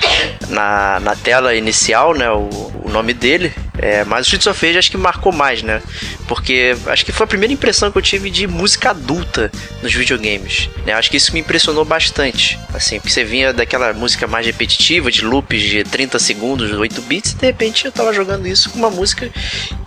na, 0.49 1.01
na 1.01 1.17
tela 1.17 1.55
inicial, 1.55 2.15
né? 2.15 2.31
O, 2.31 2.73
o 2.85 2.91
nome 2.91 3.15
dele. 3.15 3.53
É, 3.79 4.05
mas 4.05 4.21
o 4.21 4.23
Streets 4.23 4.47
of 4.47 4.67
Rage 4.67 4.79
acho 4.79 4.91
que 4.91 4.97
marcou 4.97 5.33
mais, 5.33 5.63
né? 5.63 5.83
Porque 6.29 6.77
acho 6.87 7.05
que 7.05 7.13
foi 7.13 7.25
a 7.25 7.27
primeira 7.27 7.53
impressão 7.53 7.91
que 7.91 7.97
eu 7.97 8.03
tive 8.03 8.31
de 8.31 8.47
música 8.47 8.91
adulta 8.91 9.51
nos 9.83 9.93
videogames. 9.93 10.69
Né? 10.85 10.93
Acho 10.93 11.11
que 11.11 11.17
isso 11.17 11.33
me 11.33 11.41
impressionou 11.41 11.85
bastante. 11.85 12.59
Assim, 12.75 12.97
porque 12.97 13.11
você 13.11 13.25
vinha 13.25 13.53
daquela 13.53 13.93
música 13.93 14.27
mais 14.27 14.45
repetitiva, 14.47 15.11
de 15.11 15.25
loops 15.25 15.61
de 15.63 15.85
30 15.85 16.19
segundos, 16.19 16.71
8 16.71 17.03
bits, 17.03 17.33
e 17.33 17.37
de 17.37 17.47
repente 17.47 17.87
eu 17.87 17.93
tava 17.93 18.13
jogando 18.13 18.47
isso 18.47 18.71
com 18.71 18.79
uma 18.79 18.91
música 18.91 19.31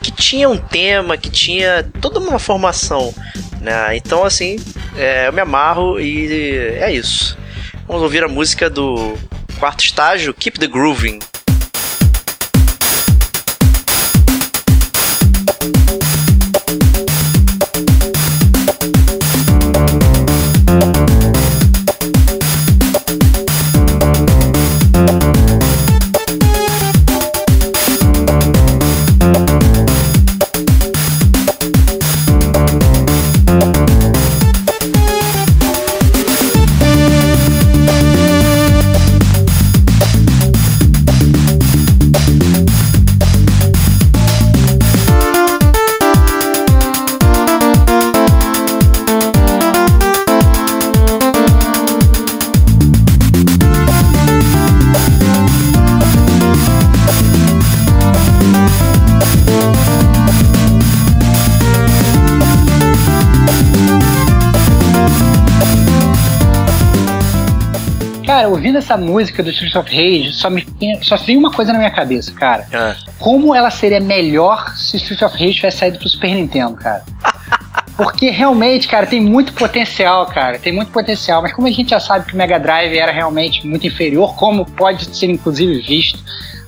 que 0.02 0.12
tinha 0.12 0.50
um 0.50 0.58
tema, 0.58 1.18
que 1.18 1.30
tinha 1.30 1.84
toda 2.02 2.20
uma 2.20 2.40
formação. 2.40 3.14
Né? 3.62 3.98
Então, 3.98 4.24
assim, 4.24 4.58
é, 4.96 5.28
eu 5.28 5.34
me 5.34 5.42
amarro 5.42 6.00
e 6.00 6.78
é 6.80 6.92
isso. 6.92 7.38
Vamos 7.88 8.02
ouvir 8.02 8.24
a 8.24 8.28
música 8.28 8.70
do 8.70 9.16
quarto 9.60 9.86
estágio, 9.86 10.34
Keep 10.34 10.60
the 10.60 10.68
Grooving. 10.68 11.20
Essa 68.86 68.96
música 68.96 69.42
do 69.42 69.50
Streets 69.50 69.76
of 69.76 69.90
Rage, 69.90 70.32
só, 70.34 70.50
me, 70.50 70.66
só 71.02 71.18
vem 71.18 71.36
uma 71.36 71.52
coisa 71.52 71.74
na 71.74 71.80
minha 71.80 71.92
cabeça, 71.92 72.32
cara. 72.32 72.68
Ah. 72.72 72.96
Como 73.18 73.54
ela 73.54 73.72
seria 73.72 74.00
melhor 74.00 74.76
se 74.78 74.98
Streets 74.98 75.24
of 75.24 75.38
Rage 75.38 75.56
tivesse 75.56 75.80
saído 75.80 75.98
pro 75.98 76.08
Super 76.08 76.36
Nintendo, 76.36 76.76
cara. 76.76 77.04
Porque 77.98 78.30
realmente, 78.30 78.88
cara, 78.88 79.08
tem 79.08 79.22
muito 79.22 79.54
potencial, 79.54 80.26
cara. 80.28 80.60
Tem 80.60 80.74
muito 80.74 80.92
potencial. 80.92 81.42
Mas 81.42 81.54
como 81.54 81.68
a 81.68 81.72
gente 81.72 81.90
já 81.90 82.00
sabe 82.00 82.26
que 82.26 82.34
o 82.34 82.38
Mega 82.38 82.60
Drive 82.60 82.96
era 82.96 83.12
realmente 83.12 83.66
muito 83.66 83.88
inferior, 83.88 84.36
como 84.36 84.66
pode 84.66 85.16
ser 85.16 85.28
inclusive 85.28 85.82
visto 85.82 86.20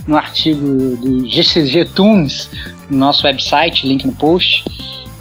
no 0.08 0.16
artigo 0.16 0.96
do 0.96 1.30
GCG 1.30 1.86
Tunes, 1.94 2.50
no 2.90 2.98
nosso 2.98 3.28
website, 3.28 3.86
link 3.86 4.06
no 4.08 4.14
post. 4.14 4.64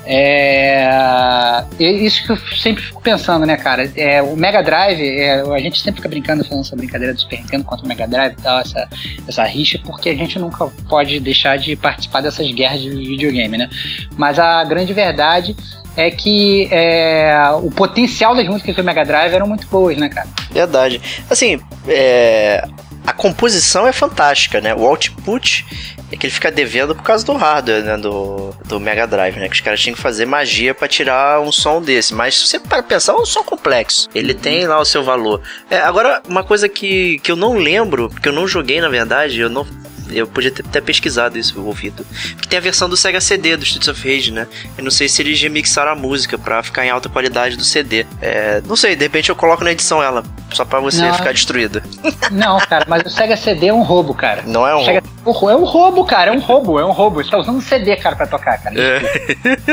É, 0.09 1.65
isso 1.81 2.25
que 2.25 2.31
eu 2.31 2.37
sempre 2.57 2.83
fico 2.83 3.03
pensando, 3.03 3.45
né, 3.45 3.57
cara? 3.57 3.91
É, 3.97 4.23
o 4.23 4.37
Mega 4.37 4.63
Drive, 4.63 5.03
é, 5.03 5.41
a 5.41 5.59
gente 5.59 5.81
sempre 5.81 5.97
fica 5.97 6.09
brincando, 6.09 6.45
falando 6.45 6.65
essa 6.65 6.77
brincadeira 6.77 7.13
do 7.13 7.21
Super 7.21 7.41
Nintendo 7.41 7.65
contra 7.65 7.85
o 7.85 7.89
Mega 7.89 8.07
Drive 8.07 8.35
e 8.35 8.43
tal, 8.43 8.61
essa, 8.61 8.89
essa 9.27 9.43
rixa, 9.45 9.81
porque 9.85 10.11
a 10.11 10.15
gente 10.15 10.39
nunca 10.39 10.67
pode 10.89 11.19
deixar 11.19 11.59
de 11.59 11.75
participar 11.75 12.21
dessas 12.21 12.49
guerras 12.53 12.81
de 12.81 12.91
videogame, 12.91 13.59
né? 13.59 13.69
Mas 14.17 14.39
a 14.39 14.63
grande 14.63 14.93
verdade 14.93 15.57
é 15.97 16.11
que 16.11 16.69
é, 16.71 17.37
o 17.63 17.71
potencial 17.71 18.35
das 18.35 18.47
músicas 18.47 18.77
do 18.77 18.85
Mega 18.85 19.05
Drive 19.05 19.35
eram 19.35 19.49
muito 19.49 19.67
boas, 19.67 19.97
né, 19.97 20.09
cara? 20.09 20.29
Verdade. 20.53 21.01
Assim, 21.29 21.59
é, 21.89 22.65
a 23.07 23.13
composição 23.13 23.87
é 23.87 23.93
fantástica, 23.93 24.61
né? 24.61 24.75
O 24.75 24.85
output 24.85 25.65
é 26.11 26.17
que 26.17 26.27
ele 26.27 26.33
fica 26.33 26.51
devendo 26.51 26.95
por 26.95 27.03
causa 27.03 27.25
do 27.25 27.33
hardware, 27.33 27.83
né? 27.83 27.97
Do, 27.97 28.55
do 28.65 28.79
Mega 28.79 29.07
Drive, 29.07 29.37
né? 29.37 29.49
Que 29.49 29.55
os 29.55 29.61
caras 29.61 29.81
tinham 29.81 29.95
que 29.95 30.01
fazer 30.01 30.25
magia 30.27 30.75
para 30.75 30.87
tirar 30.87 31.41
um 31.41 31.51
som 31.51 31.83
desse. 31.83 32.15
Mas 32.15 32.35
se 32.35 32.47
você 32.47 32.61
para 32.61 32.83
pensar, 32.83 33.13
é 33.13 33.17
um 33.17 33.27
som 33.27 33.43
complexo. 33.43 34.09
Ele 34.15 34.33
tem 34.33 34.67
lá 34.67 34.79
o 34.79 34.85
seu 34.85 35.03
valor. 35.03 35.41
É, 35.71 35.79
agora, 35.79 36.23
uma 36.29 36.45
coisa 36.45 36.69
que, 36.69 37.19
que 37.21 37.31
eu 37.31 37.37
não 37.37 37.57
lembro, 37.57 38.09
que 38.09 38.29
eu 38.29 38.33
não 38.33 38.47
joguei 38.47 38.81
na 38.81 38.89
verdade, 38.89 39.41
eu 39.41 39.51
não 39.51 39.67
eu 40.11 40.27
podia 40.27 40.51
ter 40.51 40.65
até 40.67 40.81
pesquisado 40.81 41.39
isso, 41.39 41.61
ouvido. 41.61 42.07
Que 42.41 42.49
tem 42.49 42.59
a 42.59 42.63
versão 42.63 42.89
do 42.89 42.97
Sega 42.97 43.21
CD 43.21 43.57
do 43.57 43.65
Streets 43.65 43.89
of 43.89 44.09
Rage, 44.09 44.33
né? 44.33 44.47
Eu 44.77 44.85
não 44.85 44.91
sei 44.91 45.09
se 45.09 45.23
eles 45.23 45.41
remixaram 45.41 45.93
a 45.93 45.95
música 45.95 46.39
pra 46.39 46.63
ficar 46.63 46.85
em 46.85 46.91
alta 46.91 47.09
qualidade 47.09 47.57
do 47.57 47.65
CD. 47.65 48.07
É, 48.21 48.63
não 48.67 48.77
sei, 48.77 48.95
de 48.95 49.03
repente 49.03 49.31
eu 49.31 49.37
coloco 49.37 49.65
na 49.65 49.73
edição 49.73 50.03
ela, 50.03 50.23
só 50.53 50.65
pra 50.65 50.81
você 50.81 51.03
não, 51.03 51.15
ficar 51.15 51.33
destruída. 51.33 51.83
Não, 52.31 52.59
cara, 52.59 52.85
mas 52.89 53.03
o 53.05 53.11
Sega 53.11 53.37
CD 53.37 53.69
é 53.69 53.73
um 53.73 53.83
roubo, 53.83 54.13
cara. 54.13 54.43
Não 54.47 54.67
é 54.67 54.75
um 54.75 54.85
Sega... 54.85 55.03
roubo. 55.25 55.51
É 55.51 55.57
um 55.57 55.65
roubo, 55.65 56.05
cara, 56.05 56.31
é 56.31 56.37
um 56.37 56.41
roubo, 56.41 56.79
é 56.79 56.85
um 56.85 56.91
roubo. 56.91 57.23
Você 57.23 57.31
tá 57.31 57.39
usando 57.39 57.57
um 57.57 57.61
CD, 57.61 57.97
cara, 57.97 58.17
pra 58.17 58.27
tocar, 58.27 58.59
cara. 58.59 58.75
É. 58.79 59.01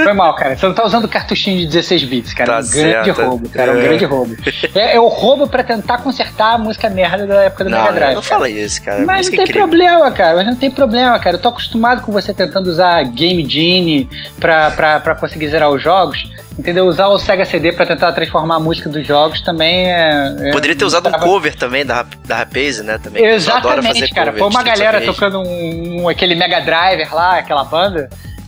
Foi 0.03 0.13
mal, 0.13 0.35
cara. 0.35 0.55
Você 0.55 0.65
não 0.65 0.73
tá 0.73 0.85
usando 0.85 1.07
cartuchinho 1.07 1.59
de 1.59 1.67
16 1.67 2.03
bits, 2.03 2.33
cara. 2.33 2.53
Tá 2.53 2.59
é 2.59 2.61
um 2.61 2.69
grande 2.69 3.09
roubo, 3.11 3.49
cara. 3.49 3.71
É 3.71 3.75
um 3.75 3.81
grande 3.81 4.05
roubo. 4.05 4.35
É, 4.75 4.95
é 4.95 4.99
o 4.99 5.07
roubo 5.07 5.47
pra 5.47 5.63
tentar 5.63 5.99
consertar 5.99 6.53
a 6.53 6.57
música 6.57 6.89
merda 6.89 7.25
da 7.25 7.43
época 7.43 7.63
do 7.63 7.69
não, 7.69 7.79
Mega 7.79 7.93
Drive. 7.93 8.09
Não, 8.09 8.15
não 8.15 8.21
fala 8.21 8.49
isso, 8.49 8.81
cara. 8.81 9.05
Mas 9.05 9.27
não 9.27 9.35
tem 9.35 9.43
incrível. 9.43 9.67
problema, 9.67 10.11
cara 10.11 10.22
cara, 10.23 10.35
mas 10.37 10.45
não 10.45 10.55
tem 10.55 10.71
problema, 10.71 11.19
cara. 11.19 11.35
Eu 11.35 11.41
tô 11.41 11.49
acostumado 11.49 12.01
com 12.01 12.11
você 12.11 12.33
tentando 12.33 12.67
usar 12.67 13.03
Game 13.03 13.47
Genie 13.47 14.09
pra, 14.39 14.71
pra, 14.71 14.99
pra 15.01 15.15
conseguir 15.15 15.49
zerar 15.49 15.69
os 15.69 15.81
jogos. 15.81 16.31
Entendeu? 16.57 16.85
Usar 16.85 17.07
o 17.07 17.17
Sega 17.17 17.45
CD 17.45 17.71
pra 17.71 17.85
tentar 17.85 18.11
transformar 18.11 18.55
a 18.55 18.59
música 18.59 18.87
dos 18.87 19.05
jogos 19.05 19.41
também 19.41 19.91
é. 19.91 20.35
é 20.39 20.51
Poderia 20.51 20.75
ter 20.75 20.85
usado 20.85 21.09
tava... 21.09 21.17
um 21.17 21.27
cover 21.27 21.55
também 21.55 21.83
da, 21.83 22.05
da 22.25 22.37
Rapaze, 22.37 22.83
né? 22.83 22.99
Também. 22.99 23.25
Exatamente, 23.25 24.13
cara. 24.13 24.31
Foi 24.31 24.47
uma 24.47 24.63
galera 24.63 25.01
tocando 25.01 25.39
um, 25.39 26.03
um, 26.03 26.09
aquele 26.09 26.35
Mega 26.35 26.61
Driver 26.61 27.13
lá, 27.13 27.39
aquela 27.39 27.63
banda 27.63 28.07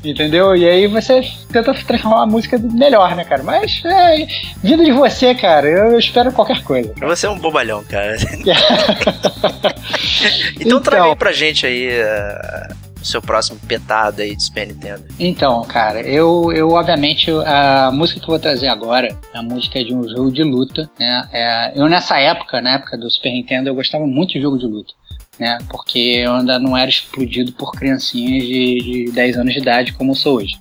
entendeu? 0.10 0.56
E 0.56 0.68
aí 0.68 0.88
você 0.88 1.22
tenta 1.52 1.74
transformar 1.74 2.24
a 2.24 2.26
música 2.26 2.58
melhor, 2.58 3.16
né, 3.16 3.24
cara? 3.24 3.44
Mas, 3.44 3.82
é, 3.86 4.26
vindo 4.64 4.84
de 4.84 4.92
você, 4.92 5.36
cara, 5.36 5.68
eu 5.68 6.00
espero 6.00 6.32
qualquer 6.32 6.64
coisa. 6.64 6.94
Você 7.06 7.28
é 7.28 7.30
um 7.30 7.38
bobalhão, 7.38 7.84
cara. 7.84 8.16
então, 8.16 8.54
então 10.60 10.82
traga 10.82 11.06
aí 11.06 11.16
pra 11.16 11.32
gente 11.32 11.66
aí 11.66 11.88
uh, 11.88 12.76
o 13.02 13.06
seu 13.06 13.22
próximo 13.22 13.60
petado 13.68 14.22
aí 14.22 14.36
de 14.36 14.44
Super 14.44 14.68
Nintendo. 14.68 15.04
Então, 15.20 15.64
cara, 15.64 16.02
eu, 16.02 16.52
eu 16.52 16.72
obviamente, 16.72 17.30
a 17.46 17.92
música 17.94 18.20
que 18.20 18.26
eu 18.26 18.32
vou 18.32 18.40
trazer 18.40 18.68
agora 18.68 19.16
é 19.34 19.38
a 19.38 19.44
música 19.44 19.84
de 19.84 19.94
um 19.94 20.08
jogo 20.10 20.32
de 20.32 20.44
luta, 20.44 20.90
né? 21.00 21.30
É, 21.32 21.74
eu 21.76 21.88
nessa 21.88 22.20
época, 22.20 22.62
na 22.62 22.72
época 22.72 22.98
do 22.98 23.10
Super 23.10 23.32
Nintendo, 23.32 23.70
eu 23.70 23.76
gostava 23.76 24.06
muito 24.06 24.34
de 24.34 24.42
jogo 24.42 24.58
de 24.58 24.66
luta 24.66 24.94
né? 25.40 25.58
Porque 25.70 26.00
eu 26.00 26.34
ainda 26.34 26.60
não 26.60 26.76
era 26.76 26.90
explodido 26.90 27.52
por 27.54 27.72
criancinhas 27.72 28.44
de, 28.44 29.06
de 29.06 29.12
10 29.12 29.38
anos 29.38 29.54
de 29.54 29.60
idade 29.60 29.94
como 29.94 30.12
eu 30.12 30.16
sou 30.16 30.38
hoje. 30.38 30.58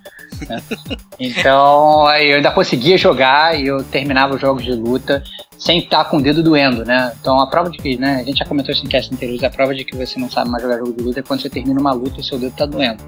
Né? 0.48 0.62
Então 1.18 2.10
eu 2.16 2.36
ainda 2.36 2.50
conseguia 2.50 2.98
jogar 2.98 3.58
e 3.58 3.68
eu 3.68 3.84
terminava 3.84 4.34
os 4.34 4.40
jogos 4.40 4.64
de 4.64 4.72
luta 4.72 5.22
sem 5.56 5.78
estar 5.78 6.04
com 6.06 6.16
o 6.16 6.22
dedo 6.22 6.42
doendo, 6.42 6.84
né? 6.84 7.12
Então 7.20 7.38
a 7.38 7.46
prova 7.46 7.70
de 7.70 7.78
que, 7.78 7.96
né? 7.96 8.16
A 8.16 8.24
gente 8.24 8.38
já 8.38 8.44
comentou 8.44 8.72
isso 8.72 8.84
em 8.84 8.88
cast 8.88 9.14
anteriores, 9.14 9.44
a 9.44 9.50
prova 9.50 9.72
de 9.72 9.84
que 9.84 9.96
você 9.96 10.18
não 10.18 10.28
sabe 10.28 10.50
mais 10.50 10.62
jogar 10.62 10.78
jogo 10.78 10.92
de 10.92 11.02
luta 11.02 11.20
é 11.20 11.22
quando 11.22 11.40
você 11.40 11.48
termina 11.48 11.80
uma 11.80 11.92
luta 11.92 12.20
e 12.20 12.24
seu 12.24 12.38
dedo 12.38 12.52
tá 12.56 12.66
doendo. 12.66 13.02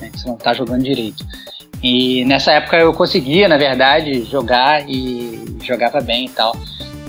Né? 0.00 0.10
Você 0.12 0.26
não 0.26 0.36
tá 0.36 0.52
jogando 0.52 0.82
direito. 0.82 1.24
E 1.82 2.24
nessa 2.24 2.52
época 2.52 2.76
eu 2.78 2.92
conseguia, 2.92 3.48
na 3.48 3.56
verdade, 3.56 4.24
jogar 4.24 4.88
e 4.88 5.44
jogava 5.62 6.00
bem 6.00 6.26
e 6.26 6.28
tal. 6.28 6.56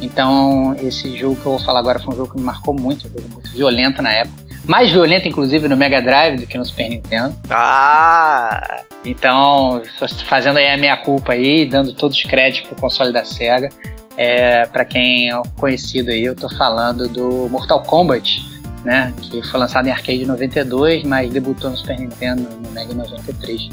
Então, 0.02 0.76
esse 0.82 1.16
jogo 1.16 1.36
que 1.36 1.46
eu 1.46 1.54
vou 1.54 1.60
falar 1.60 1.80
agora 1.80 2.00
foi 2.00 2.14
um 2.14 2.18
jogo 2.18 2.32
que 2.34 2.38
me 2.38 2.44
marcou 2.44 2.74
muito, 2.74 3.08
um 3.08 3.34
muito 3.34 3.50
violento 3.52 4.02
na 4.02 4.12
época. 4.12 4.44
Mais 4.66 4.92
violento, 4.92 5.28
inclusive, 5.28 5.68
no 5.68 5.76
Mega 5.76 6.02
Drive 6.02 6.40
do 6.40 6.48
que 6.48 6.58
no 6.58 6.66
Super 6.66 6.90
Nintendo. 6.90 7.36
Ah! 7.50 8.82
Então, 9.06 9.82
fazendo 10.26 10.58
aí 10.58 10.70
a 10.70 10.78
minha 10.78 10.96
culpa 10.98 11.34
aí, 11.34 11.66
dando 11.66 11.94
todos 11.94 12.18
os 12.18 12.24
créditos 12.24 12.70
pro 12.70 12.82
console 12.82 13.12
da 13.12 13.26
SEGA. 13.26 13.70
É, 14.16 14.66
para 14.68 14.86
quem 14.86 15.32
é 15.32 15.42
conhecido 15.58 16.12
aí, 16.12 16.24
eu 16.24 16.36
tô 16.36 16.48
falando 16.50 17.10
do 17.10 17.50
Mortal 17.50 17.82
Kombat, 17.84 18.46
né? 18.86 19.14
Que 19.22 19.42
foi 19.42 19.60
lançado 19.60 19.88
em 19.88 19.92
arcade 19.92 20.24
em 20.24 20.26
92, 20.26 21.04
mas 21.04 21.32
debutou 21.32 21.70
no 21.70 21.78
Super 21.78 22.00
Nintendo 22.00 22.48
no 22.62 22.72
Mega 22.72 22.94
em 22.94 22.96
93. 22.96 23.70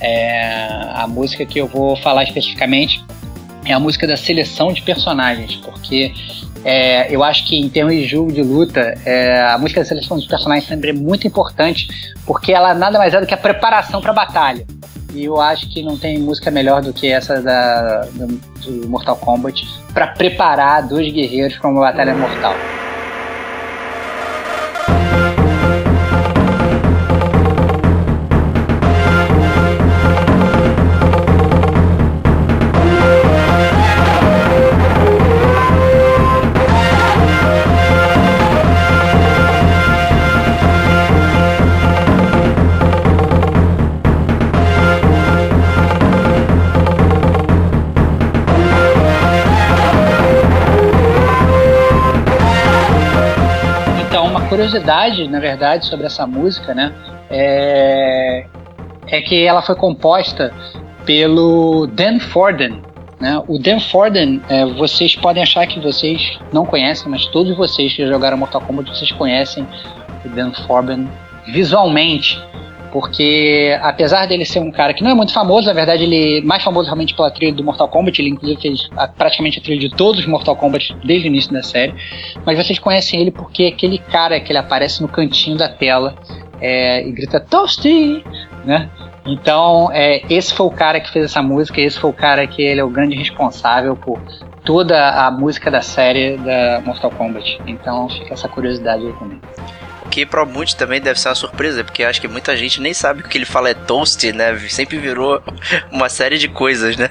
É, 0.00 0.68
a 0.94 1.06
música 1.08 1.44
que 1.44 1.58
eu 1.58 1.66
vou 1.66 1.96
falar 1.96 2.24
especificamente 2.24 3.04
é 3.64 3.72
a 3.72 3.80
música 3.80 4.06
da 4.06 4.16
seleção 4.16 4.72
de 4.72 4.82
personagens, 4.82 5.56
porque 5.56 6.12
É, 6.64 7.06
eu 7.14 7.22
acho 7.22 7.46
que 7.46 7.56
em 7.56 7.68
termos 7.68 7.94
de 7.94 8.04
jogo 8.04 8.32
de 8.32 8.42
luta, 8.42 8.80
é, 9.06 9.40
a 9.42 9.56
música 9.56 9.80
da 9.80 9.86
seleção 9.86 10.16
dos 10.16 10.26
personagens 10.26 10.66
sempre 10.66 10.90
é 10.90 10.92
muito 10.92 11.24
importante, 11.24 11.86
porque 12.26 12.52
ela 12.52 12.74
nada 12.74 12.98
mais 12.98 13.14
é 13.14 13.20
do 13.20 13.26
que 13.26 13.32
a 13.32 13.38
preparação 13.38 14.00
para 14.00 14.10
a 14.10 14.14
batalha. 14.14 14.66
E 15.14 15.24
eu 15.24 15.40
acho 15.40 15.68
que 15.68 15.82
não 15.82 15.96
tem 15.96 16.18
música 16.18 16.50
melhor 16.50 16.82
do 16.82 16.92
que 16.92 17.06
essa 17.06 17.40
da, 17.40 18.00
do, 18.12 18.26
do 18.60 18.88
Mortal 18.88 19.16
Kombat 19.16 19.66
para 19.94 20.08
preparar 20.08 20.86
dois 20.86 21.10
guerreiros 21.12 21.56
para 21.56 21.70
uma 21.70 21.80
batalha 21.80 22.14
mortal. 22.14 22.54
Curiosidade, 54.78 55.28
na 55.28 55.40
verdade, 55.40 55.86
sobre 55.86 56.06
essa 56.06 56.26
música, 56.26 56.74
né? 56.74 56.92
É, 57.30 58.46
é 59.06 59.20
que 59.20 59.44
ela 59.44 59.62
foi 59.62 59.74
composta 59.74 60.52
pelo 61.04 61.86
Dan 61.86 62.18
Forden. 62.20 62.82
Né? 63.20 63.42
O 63.48 63.58
Dan 63.58 63.80
Forden, 63.80 64.40
é, 64.48 64.64
vocês 64.64 65.16
podem 65.16 65.42
achar 65.42 65.66
que 65.66 65.80
vocês 65.80 66.38
não 66.52 66.64
conhecem, 66.64 67.10
mas 67.10 67.26
todos 67.26 67.56
vocês 67.56 67.94
que 67.94 68.06
jogaram 68.06 68.36
Mortal 68.36 68.60
Kombat, 68.60 68.90
vocês 68.90 69.10
conhecem 69.12 69.66
o 70.24 70.28
Dan 70.28 70.52
Forden 70.66 71.08
visualmente 71.46 72.40
porque 72.92 73.78
apesar 73.82 74.26
dele 74.26 74.44
ser 74.44 74.60
um 74.60 74.70
cara 74.70 74.94
que 74.94 75.02
não 75.02 75.10
é 75.10 75.14
muito 75.14 75.32
famoso, 75.32 75.66
na 75.66 75.72
verdade 75.72 76.04
ele 76.04 76.38
é 76.38 76.40
mais 76.42 76.62
famoso 76.62 76.86
realmente 76.86 77.14
pela 77.14 77.30
trilha 77.30 77.52
do 77.52 77.64
Mortal 77.64 77.88
Kombat, 77.88 78.20
ele 78.20 78.30
inclusive 78.30 78.60
fez 78.60 78.88
a, 78.96 79.06
praticamente 79.08 79.58
a 79.58 79.62
trilha 79.62 79.80
de 79.80 79.90
todos 79.90 80.20
os 80.20 80.26
Mortal 80.26 80.56
Kombat 80.56 80.96
desde 81.04 81.26
o 81.26 81.28
início 81.28 81.52
da 81.52 81.62
série, 81.62 81.94
mas 82.44 82.56
vocês 82.56 82.78
conhecem 82.78 83.20
ele 83.20 83.30
porque 83.30 83.64
é 83.64 83.68
aquele 83.68 83.98
cara 83.98 84.40
que 84.40 84.50
ele 84.50 84.58
aparece 84.58 85.02
no 85.02 85.08
cantinho 85.08 85.56
da 85.56 85.68
tela 85.68 86.14
é, 86.60 87.06
e 87.06 87.12
grita 87.12 87.40
Toasty, 87.40 88.24
né? 88.64 88.88
Então, 89.26 89.90
é, 89.92 90.22
esse 90.30 90.54
foi 90.54 90.66
o 90.66 90.70
cara 90.70 91.00
que 91.00 91.10
fez 91.10 91.26
essa 91.26 91.42
música, 91.42 91.80
esse 91.80 91.98
foi 91.98 92.08
o 92.08 92.14
cara 92.14 92.46
que 92.46 92.62
ele 92.62 92.80
é 92.80 92.84
o 92.84 92.88
grande 92.88 93.14
responsável 93.14 93.94
por 93.94 94.18
toda 94.64 95.26
a 95.26 95.30
música 95.30 95.70
da 95.70 95.82
série 95.82 96.38
da 96.38 96.82
Mortal 96.84 97.10
Kombat. 97.10 97.60
Então, 97.66 98.08
fica 98.08 98.32
essa 98.32 98.48
curiosidade 98.48 99.06
aí 99.06 99.12
também 99.14 99.38
que 100.08 100.26
para 100.26 100.44
muitos 100.44 100.74
também 100.74 101.00
deve 101.00 101.20
ser 101.20 101.28
uma 101.28 101.34
surpresa, 101.34 101.84
porque 101.84 102.02
acho 102.02 102.20
que 102.20 102.28
muita 102.28 102.56
gente 102.56 102.80
nem 102.80 102.94
sabe 102.94 103.22
que 103.22 103.28
o 103.28 103.30
que 103.30 103.38
ele 103.38 103.44
fala 103.44 103.70
é 103.70 103.74
toast, 103.74 104.32
né? 104.32 104.58
Sempre 104.68 104.98
virou 104.98 105.42
uma 105.90 106.08
série 106.08 106.38
de 106.38 106.48
coisas, 106.48 106.96
né? 106.96 107.10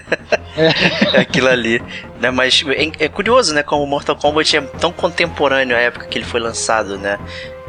É. 0.57 1.21
Aquilo 1.21 1.47
ali. 1.47 1.81
Né? 2.19 2.31
Mas 2.31 2.63
é, 2.67 3.05
é, 3.05 3.07
curioso, 3.07 3.53
né? 3.53 3.63
Como 3.63 3.85
Mortal 3.85 4.15
Kombat 4.15 4.57
é 4.57 4.61
tão 4.61 4.91
contemporâneo 4.91 5.75
à 5.75 5.79
época 5.79 6.07
que 6.07 6.17
ele 6.17 6.25
foi 6.25 6.39
lançado, 6.39 6.97
né? 6.97 7.17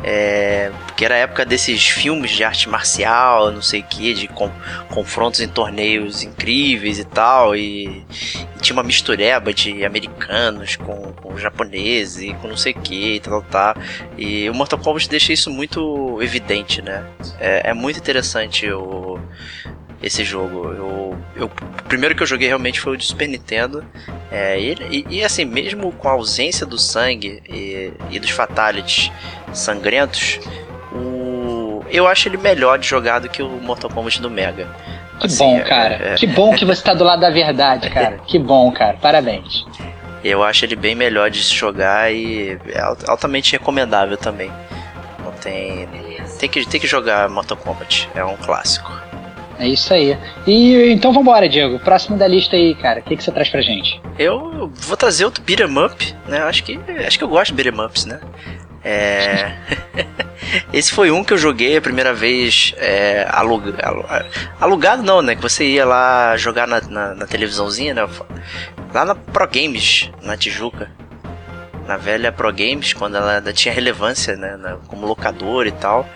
É, 0.03 0.71
porque 0.87 1.05
era 1.05 1.17
a 1.17 1.19
época 1.19 1.45
desses 1.45 1.87
filmes 1.89 2.31
de 2.31 2.45
arte 2.45 2.69
marcial, 2.69 3.51
não 3.51 3.63
sei 3.63 3.81
o 3.81 3.85
que, 3.85 4.15
de 4.15 4.29
com, 4.29 4.51
confrontos 4.89 5.41
em 5.41 5.49
torneios 5.49 6.23
incríveis 6.23 6.99
e 6.99 7.05
tal, 7.05 7.57
e, 7.57 7.87
e, 7.89 8.61
tinha 8.61 8.77
uma 8.77 8.85
mistureba 8.85 9.53
de 9.53 9.85
americanos 9.85 10.77
com, 10.77 11.13
com 11.13 11.37
japoneses 11.37 12.23
e 12.23 12.35
com 12.35 12.49
não 12.49 12.57
sei 12.57 12.73
o 12.73 12.81
que, 12.81 13.15
e 13.17 13.21
tal, 13.21 13.43
tal, 13.43 13.75
tal. 13.75 13.83
E 14.17 14.49
o 14.49 14.55
Mortal 14.55 14.79
Kombat 14.79 15.09
deixa 15.09 15.33
isso 15.33 15.51
muito 15.51 16.23
evidente, 16.23 16.81
né? 16.81 17.05
É, 17.41 17.71
é 17.71 17.75
muito 17.75 17.99
interessante 17.99 18.71
o, 18.71 19.19
esse 20.03 20.25
jogo. 20.25 20.65
Eu, 20.73 21.19
eu, 21.37 21.47
o 21.47 21.83
primeiro 21.89 22.15
que 22.15 22.23
eu 22.23 22.27
joguei 22.27 22.49
realmente 22.49 22.81
foi 22.81 22.95
o 22.95 22.97
de 22.97 23.05
Super 23.05 23.29
Nintendo. 23.29 23.85
É, 24.31 24.59
e, 24.59 25.07
e, 25.09 25.25
assim, 25.25 25.45
mesmo 25.45 25.93
com 25.93 26.09
a 26.09 26.13
ausência 26.13 26.65
do 26.67 26.79
sangue 26.79 27.43
e, 27.49 27.93
e 28.11 28.19
dos 28.19 28.31
fatalities 28.31 29.11
sangrentos, 29.53 30.39
o, 30.93 31.85
eu 31.91 32.07
acho 32.07 32.29
ele 32.29 32.37
melhor 32.37 32.79
de 32.79 32.87
jogar 32.87 33.19
do 33.19 33.29
que 33.29 33.43
o 33.43 33.49
Mortal 33.49 33.91
Kombat 33.91 34.21
do 34.21 34.31
Mega. 34.31 34.69
Que 35.21 35.27
assim, 35.27 35.39
bom, 35.39 35.61
cara. 35.65 35.95
É, 35.95 36.13
é, 36.13 36.15
que 36.15 36.27
bom 36.27 36.55
que 36.55 36.65
você 36.65 36.83
tá 36.83 36.95
do 36.95 37.03
lado 37.03 37.21
da 37.21 37.31
verdade, 37.31 37.91
cara. 37.91 38.19
que 38.27 38.39
bom, 38.39 38.71
cara. 38.71 38.97
Parabéns. 39.01 39.67
Eu 40.23 40.43
acho 40.43 40.65
ele 40.65 40.77
bem 40.77 40.95
melhor 40.95 41.31
de 41.31 41.43
se 41.43 41.55
jogar 41.55 42.13
e 42.13 42.59
é 42.69 42.81
altamente 43.07 43.53
recomendável 43.53 44.17
também. 44.17 44.53
Não 45.25 45.33
tem. 45.33 45.89
Tem 46.39 46.49
que, 46.49 46.65
tem 46.67 46.81
que 46.81 46.87
jogar 46.87 47.29
Mortal 47.29 47.57
Kombat. 47.57 48.09
É 48.15 48.25
um 48.25 48.37
clássico. 48.37 49.08
É 49.59 49.67
isso 49.67 49.93
aí. 49.93 50.17
E 50.47 50.93
então 50.93 51.13
vambora, 51.13 51.49
Diego. 51.49 51.79
Próximo 51.81 52.17
da 52.17 52.29
lista 52.29 52.55
aí, 52.55 52.75
cara. 52.77 53.01
O 53.01 53.03
que, 53.03 53.17
que 53.17 53.25
você 53.25 53.33
traz 53.33 53.49
pra 53.49 53.61
gente? 53.61 54.01
Eu 54.19 54.71
vou 54.73 54.97
trazer 54.97 55.25
outro 55.25 55.43
beat'em 55.43 55.85
up, 55.85 56.15
né? 56.29 56.39
Acho 56.43 56.63
que, 56.63 56.79
acho 57.07 57.19
que 57.19 57.25
eu 57.25 57.29
gosto 57.29 57.55
de 57.55 57.63
beat'em 57.63 57.85
ups, 57.85 58.05
né? 58.05 58.21
É... 58.85 59.57
Esse 60.73 60.93
foi 60.93 61.11
um 61.11 61.25
que 61.25 61.33
eu 61.33 61.39
joguei 61.39 61.77
a 61.77 61.83
primeira 61.83 62.15
vez 62.15 62.73
é, 62.79 63.27
alug... 63.31 63.75
alugado, 64.61 65.03
não, 65.03 65.21
né? 65.21 65.35
Que 65.35 65.43
você 65.43 65.65
ia 65.65 65.85
lá 65.85 66.37
jogar 66.37 66.67
na, 66.67 66.81
na, 66.83 67.15
na, 67.15 67.27
televisãozinha, 67.27 67.93
né? 67.93 68.09
Lá 68.95 69.05
na 69.05 69.15
Pro 69.15 69.47
Games, 69.49 70.11
na 70.23 70.37
Tijuca. 70.37 70.91
Na 71.87 71.97
velha 71.97 72.31
Pro 72.31 72.53
Games, 72.53 72.93
quando 72.93 73.17
ela 73.17 73.37
ainda 73.37 73.53
tinha 73.53 73.75
relevância, 73.75 74.37
né? 74.37 74.79
Como 74.87 75.07
locador 75.07 75.67
e 75.67 75.73
tal. 75.73 76.09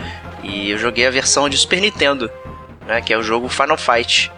E 0.42 0.70
eu 0.70 0.78
joguei 0.78 1.06
a 1.06 1.10
versão 1.10 1.48
de 1.48 1.56
Super 1.56 1.80
Nintendo 1.80 2.30
né, 2.86 3.00
que 3.00 3.12
é 3.12 3.18
o 3.18 3.22
jogo 3.22 3.48
Final 3.48 3.78
Fight, 3.78 4.30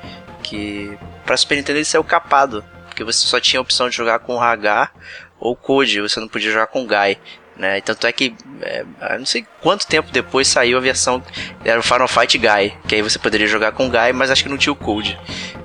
que 0.43 0.97
para 1.25 1.37
Super 1.37 1.57
Nintendo 1.57 1.79
ele 1.79 1.85
saiu 1.85 2.05
capado, 2.05 2.65
porque 2.87 3.05
você 3.05 3.27
só 3.27 3.41
tinha 3.41 3.59
a 3.59 3.63
opção 3.63 3.89
de 3.89 3.97
jogar 3.97 4.21
com 4.21 4.41
H 4.41 4.91
ou 5.39 5.57
Code, 5.57 6.01
você 6.01 6.21
não 6.21 6.29
podia 6.29 6.51
jogar 6.51 6.69
com 6.69 6.87
Guy. 6.87 7.19
Né? 7.57 7.81
Tanto 7.81 8.07
é 8.07 8.13
que, 8.13 8.35
é, 8.63 8.85
não 9.17 9.27
sei 9.27 9.47
quanto 9.61 9.87
tempo 9.87 10.11
depois 10.11 10.49
saiu 10.49 10.77
a 10.77 10.81
versão, 10.81 11.23
era 11.65 11.79
o 11.79 11.83
Final 11.83 12.09
Fight 12.09 12.37
Guy, 12.37 12.75
que 12.89 12.97
aí 12.97 13.03
você 13.03 13.17
poderia 13.19 13.47
jogar 13.47 13.73
com 13.73 13.89
Guy, 13.89 14.13
mas 14.13 14.31
acho 14.31 14.43
que 14.43 14.49
não 14.49 14.59
tinha 14.59 14.73
o 14.73 14.77
Code. 14.77 15.19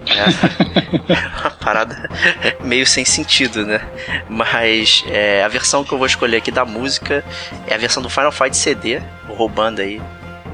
É 0.06 1.42
uma 1.42 1.52
parada 1.52 2.10
meio 2.62 2.86
sem 2.86 3.04
sentido, 3.04 3.66
né? 3.66 3.82
Mas 4.30 5.04
é, 5.08 5.44
a 5.44 5.48
versão 5.48 5.84
que 5.84 5.92
eu 5.92 5.98
vou 5.98 6.06
escolher 6.06 6.38
aqui 6.38 6.52
da 6.52 6.64
música 6.64 7.24
é 7.66 7.74
a 7.74 7.78
versão 7.78 8.04
do 8.04 8.10
Final 8.10 8.32
Fight 8.32 8.56
CD, 8.56 9.02
roubando 9.28 9.82
aí, 9.82 10.00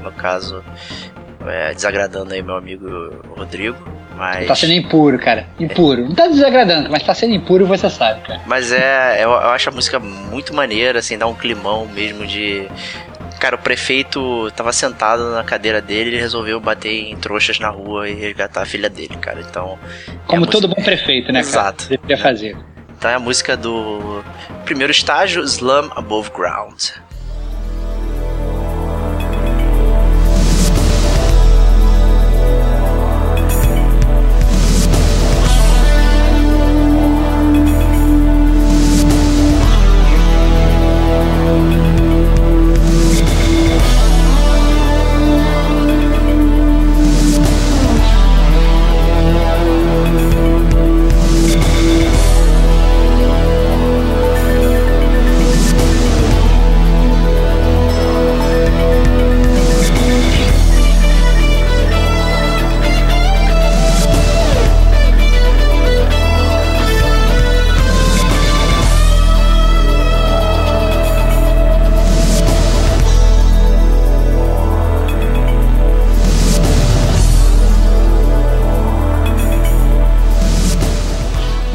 no 0.02 0.12
caso, 0.12 0.64
é, 1.48 1.74
desagradando 1.74 2.32
aí 2.32 2.42
meu 2.42 2.56
amigo 2.56 2.86
Rodrigo. 3.36 3.76
Mas... 4.16 4.46
Tá 4.46 4.54
sendo 4.54 4.72
impuro, 4.72 5.18
cara. 5.18 5.46
Impuro. 5.60 6.06
Não 6.06 6.14
tá 6.14 6.26
desagradando, 6.26 6.90
mas 6.90 7.02
tá 7.02 7.14
sendo 7.14 7.34
impuro 7.34 7.66
você 7.66 7.90
sabe, 7.90 8.22
cara. 8.22 8.40
Mas 8.46 8.72
é. 8.72 9.22
Eu, 9.22 9.30
eu 9.30 9.50
acho 9.50 9.68
a 9.68 9.72
música 9.72 9.98
muito 9.98 10.54
maneira, 10.54 11.00
assim, 11.00 11.18
dá 11.18 11.26
um 11.26 11.34
climão 11.34 11.86
mesmo 11.86 12.26
de. 12.26 12.66
Cara, 13.38 13.56
o 13.56 13.58
prefeito 13.58 14.50
tava 14.52 14.72
sentado 14.72 15.30
na 15.32 15.44
cadeira 15.44 15.82
dele 15.82 16.16
e 16.16 16.18
resolveu 16.18 16.58
bater 16.58 17.10
em 17.10 17.16
trouxas 17.16 17.58
na 17.58 17.68
rua 17.68 18.08
e 18.08 18.14
resgatar 18.14 18.62
a 18.62 18.66
filha 18.66 18.88
dele, 18.88 19.16
cara. 19.20 19.40
Então. 19.40 19.78
É 20.08 20.12
Como 20.26 20.44
é 20.44 20.48
todo 20.48 20.66
música... 20.66 20.80
bom 20.80 20.82
prefeito, 20.82 21.30
né, 21.30 21.40
Exato. 21.40 21.84
cara? 21.84 22.00
Deveria 22.00 22.18
fazer. 22.18 22.56
Então 22.96 23.10
é 23.10 23.14
a 23.14 23.20
música 23.20 23.54
do 23.54 24.24
primeiro 24.64 24.90
estágio, 24.90 25.42
Slum 25.44 25.90
Above 25.94 26.30
Ground. 26.30 26.92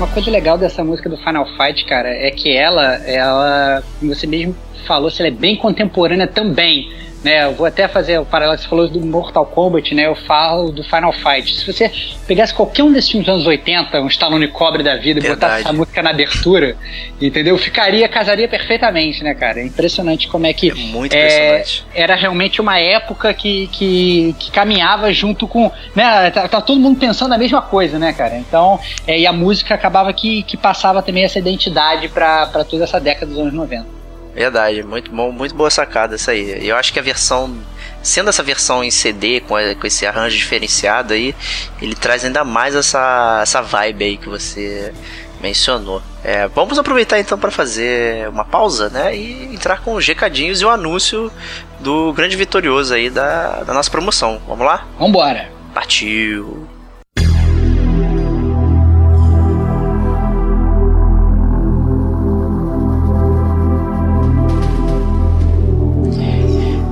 Coisa 0.08 0.30
legal 0.32 0.58
dessa 0.58 0.84
música 0.84 1.10
do 1.10 1.18
Final 1.18 1.46
Fight, 1.58 1.86
cara, 1.86 2.10
é 2.10 2.32
que 2.32 2.56
ela, 2.56 2.96
ela, 3.06 3.84
como 4.00 4.14
você 4.14 4.28
mesmo 4.28 4.56
falou, 4.88 5.10
ela 5.18 5.28
é 5.28 5.32
bem 5.32 5.56
contemporânea 5.56 6.28
também 6.28 6.90
né? 7.24 7.46
Eu 7.46 7.54
vou 7.54 7.66
até 7.66 7.88
fazer 7.88 8.20
o 8.20 8.26
paralelo 8.26 8.58
que 8.58 8.64
você 8.64 8.70
falou 8.70 8.88
do 8.88 9.00
Mortal 9.00 9.46
Kombat, 9.46 9.94
né? 9.94 10.08
Eu 10.08 10.16
falo 10.16 10.72
do 10.72 10.84
Final 10.84 11.14
Fight. 11.14 11.56
Se 11.56 11.66
você 11.66 11.92
pegasse 12.28 12.54
qualquer 12.54 12.84
um 12.84 12.92
desses 12.92 13.10
filmes 13.10 13.28
dos 13.28 13.36
anos 13.36 13.48
80, 13.48 14.02
um 14.02 14.08
Stallone 14.08 14.48
Cobre 14.48 14.84
da 14.84 14.96
vida, 14.96 15.20
e 15.20 15.30
botasse 15.30 15.62
essa 15.62 15.74
música 15.74 16.02
na 16.02 16.10
abertura, 16.10 16.76
entendeu? 17.22 17.58
Ficaria, 17.58 18.08
casaria 18.10 18.48
perfeitamente, 18.48 19.24
né, 19.24 19.36
cara? 19.36 19.60
É 19.60 19.66
impressionante 19.66 20.28
como 20.28 20.48
é 20.48 20.54
que. 20.54 20.72
É 20.72 20.74
muito 20.74 21.14
é, 21.14 21.64
Era 21.94 22.16
realmente 22.16 22.60
uma 22.60 22.80
época 22.80 23.34
que, 23.34 23.68
que, 23.68 24.36
que 24.40 24.52
caminhava 24.52 25.14
junto 25.14 25.48
com. 25.48 25.72
Né, 25.96 26.32
tá, 26.32 26.48
tá, 26.48 26.62
todo 26.62 26.80
mundo 26.80 27.00
pensando 27.00 27.34
a 27.34 27.38
mesma 27.38 27.62
coisa, 27.62 28.00
né, 28.00 28.14
cara? 28.14 28.36
Então, 28.38 28.80
é, 29.06 29.20
e 29.20 29.28
a 29.28 29.34
música 29.34 29.76
acabava 29.76 30.12
que, 30.12 30.44
que 30.44 30.58
passava 30.58 31.02
também 31.02 31.24
essa 31.24 31.38
identidade 31.38 32.08
para 32.08 32.66
toda 32.68 32.84
essa 32.84 33.00
década 33.00 33.28
dos 33.28 33.40
anos 33.40 33.54
90. 33.54 34.01
Verdade, 34.34 34.82
muito 34.82 35.12
bom, 35.12 35.32
muito 35.32 35.54
boa 35.54 35.70
sacada 35.70 36.16
essa 36.16 36.32
aí. 36.32 36.66
Eu 36.66 36.78
acho 36.78 36.94
que 36.94 37.00
a 37.00 37.02
versão, 37.02 37.54
sendo 38.02 38.30
essa 38.30 38.42
versão 38.42 38.84
em 38.84 38.90
CD 38.90 39.42
com, 39.42 39.56
com 39.80 39.88
esse 39.88 40.06
arranjo 40.06 40.38
diferenciado 40.38 41.14
aí, 41.14 41.36
ele 41.82 41.96
traz 41.96 42.24
ainda 42.24 42.44
mais 42.44 42.74
essa, 42.74 43.40
essa 43.42 43.62
vibe 43.62 44.06
aí 44.06 44.18
que 44.18 44.30
você 44.30 44.94
mencionou. 45.42 46.02
É, 46.24 46.48
vamos 46.48 46.78
aproveitar 46.80 47.20
então 47.20 47.38
para 47.38 47.52
fazer 47.52 48.30
uma 48.30 48.46
pausa, 48.46 48.90
né, 48.90 49.16
e 49.16 49.54
entrar 49.54 49.82
com 49.82 49.96
os 49.96 50.08
recadinhos 50.08 50.62
e 50.62 50.66
o 50.66 50.70
anúncio 50.70 51.32
do 51.80 52.14
grande 52.14 52.38
vitorioso 52.38 52.94
aí 52.94 53.10
da, 53.10 53.64
da 53.64 53.74
nossa 53.74 53.90
promoção. 53.90 54.42
Vamos 54.48 54.66
lá? 54.66 54.88
Vambora. 54.98 55.52
Partiu. 55.74 56.68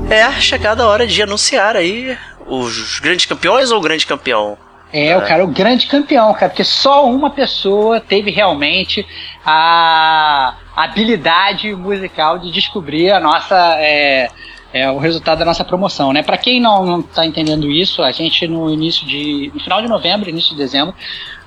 É 0.09 0.31
chegada 0.41 0.81
a 0.81 0.87
hora 0.87 1.05
de 1.05 1.21
anunciar 1.21 1.75
aí 1.75 2.17
os 2.47 2.99
grandes 2.99 3.27
campeões 3.27 3.69
ou 3.69 3.77
o 3.77 3.81
grande 3.81 4.07
campeão? 4.07 4.57
É, 4.91 5.15
o 5.15 5.21
cara, 5.21 5.43
o 5.43 5.47
grande 5.47 5.85
campeão, 5.85 6.33
cara, 6.33 6.49
porque 6.49 6.63
só 6.63 7.07
uma 7.07 7.29
pessoa 7.29 8.01
teve 8.01 8.31
realmente 8.31 9.05
a 9.45 10.55
habilidade 10.75 11.75
musical 11.75 12.39
de 12.39 12.51
descobrir 12.51 13.11
a 13.11 13.19
nossa. 13.19 13.75
É, 13.77 14.29
é, 14.73 14.89
o 14.89 14.97
resultado 14.97 15.39
da 15.39 15.45
nossa 15.45 15.63
promoção, 15.63 16.11
né? 16.11 16.23
Para 16.23 16.37
quem 16.37 16.59
não 16.59 16.99
está 16.99 17.25
entendendo 17.25 17.69
isso, 17.69 18.03
a 18.03 18.11
gente 18.11 18.47
no 18.47 18.71
início 18.71 19.05
de, 19.05 19.51
no 19.53 19.59
final 19.59 19.81
de 19.81 19.87
novembro, 19.87 20.29
início 20.29 20.51
de 20.51 20.57
dezembro, 20.57 20.93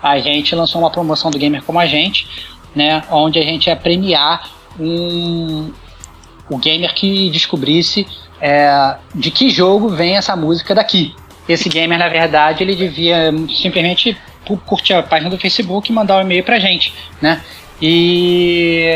a 0.00 0.18
gente 0.18 0.54
lançou 0.54 0.80
uma 0.80 0.90
promoção 0.90 1.30
do 1.30 1.38
Gamer 1.38 1.62
como 1.62 1.78
a 1.78 1.86
gente, 1.86 2.26
né? 2.74 3.02
Onde 3.10 3.38
a 3.38 3.42
gente 3.42 3.68
ia 3.68 3.76
premiar 3.76 4.48
um, 4.78 5.72
o 6.48 6.58
gamer 6.58 6.94
que 6.94 7.30
descobrisse 7.30 8.06
é, 8.42 8.96
de 9.14 9.30
que 9.30 9.48
jogo 9.48 9.88
vem 9.88 10.16
essa 10.16 10.34
música 10.34 10.74
daqui. 10.74 11.14
Esse 11.48 11.68
gamer, 11.68 11.96
na 11.96 12.08
verdade, 12.08 12.64
ele 12.64 12.74
devia 12.74 13.32
simplesmente 13.62 14.18
curtir 14.66 14.94
a 14.94 15.02
página 15.02 15.30
do 15.30 15.38
Facebook 15.38 15.88
e 15.88 15.94
mandar 15.94 16.18
um 16.18 16.22
e-mail 16.22 16.42
pra 16.42 16.58
gente, 16.58 16.92
né? 17.20 17.40
E, 17.80 18.90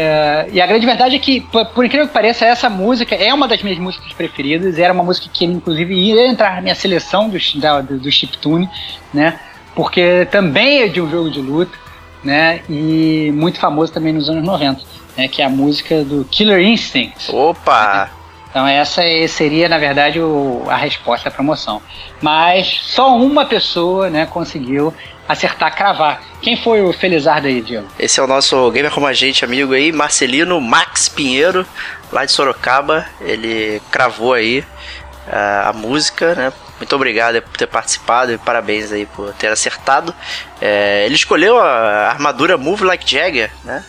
e, 0.52 0.60
a 0.60 0.66
grande 0.66 0.86
verdade 0.86 1.16
é 1.16 1.18
que, 1.18 1.40
por, 1.40 1.64
por, 1.66 1.84
incrível 1.84 2.06
que 2.06 2.12
pareça, 2.12 2.44
essa 2.44 2.68
música 2.68 3.14
é 3.14 3.32
uma 3.32 3.48
das 3.48 3.62
minhas 3.62 3.78
músicas 3.78 4.12
preferidas. 4.12 4.78
Era 4.78 4.92
uma 4.92 5.02
música 5.02 5.28
que, 5.32 5.44
inclusive, 5.44 5.94
ia 5.94 6.28
entrar 6.28 6.56
na 6.56 6.60
minha 6.60 6.74
seleção 6.74 7.28
do, 7.28 7.38
da, 7.60 7.80
do 7.80 8.10
chiptune, 8.12 8.68
né? 9.12 9.40
Porque 9.74 10.26
também 10.30 10.82
é 10.82 10.88
de 10.88 11.00
um 11.00 11.10
jogo 11.10 11.30
de 11.30 11.40
luta, 11.40 11.76
né? 12.22 12.60
E 12.68 13.32
muito 13.34 13.58
famoso 13.58 13.92
também 13.92 14.12
nos 14.12 14.28
anos 14.28 14.44
90, 14.44 14.80
né? 15.16 15.26
Que 15.26 15.42
é 15.42 15.44
a 15.44 15.50
música 15.50 16.04
do 16.04 16.24
Killer 16.30 16.60
Instinct. 16.60 17.34
Opa! 17.34 18.15
Então 18.56 18.66
essa 18.66 19.02
seria, 19.28 19.68
na 19.68 19.76
verdade, 19.76 20.18
o, 20.18 20.64
a 20.70 20.76
resposta 20.76 21.28
à 21.28 21.30
promoção. 21.30 21.82
Mas 22.22 22.66
só 22.84 23.14
uma 23.14 23.44
pessoa 23.44 24.08
né, 24.08 24.24
conseguiu 24.24 24.94
acertar, 25.28 25.76
cravar. 25.76 26.22
Quem 26.40 26.56
foi 26.56 26.80
o 26.80 26.90
Felizardo 26.90 27.48
aí, 27.48 27.60
Diego? 27.60 27.86
Esse 27.98 28.18
é 28.18 28.22
o 28.22 28.26
nosso 28.26 28.70
gamer 28.70 28.90
como 28.90 29.06
a 29.06 29.12
gente, 29.12 29.44
amigo 29.44 29.74
aí, 29.74 29.92
Marcelino 29.92 30.58
Max 30.58 31.06
Pinheiro, 31.06 31.66
lá 32.10 32.24
de 32.24 32.32
Sorocaba. 32.32 33.04
Ele 33.20 33.78
cravou 33.90 34.32
aí 34.32 34.60
uh, 34.60 35.68
a 35.68 35.72
música, 35.74 36.34
né? 36.34 36.50
Muito 36.78 36.96
obrigado 36.96 37.42
por 37.42 37.58
ter 37.58 37.66
participado 37.66 38.32
e 38.32 38.38
parabéns 38.38 38.90
aí 38.90 39.04
por 39.04 39.34
ter 39.34 39.48
acertado. 39.48 40.14
É, 40.62 41.04
ele 41.04 41.14
escolheu 41.14 41.60
a 41.60 42.08
armadura 42.08 42.56
Move 42.56 42.84
Like 42.84 43.04
Jagger, 43.06 43.50
né? 43.64 43.84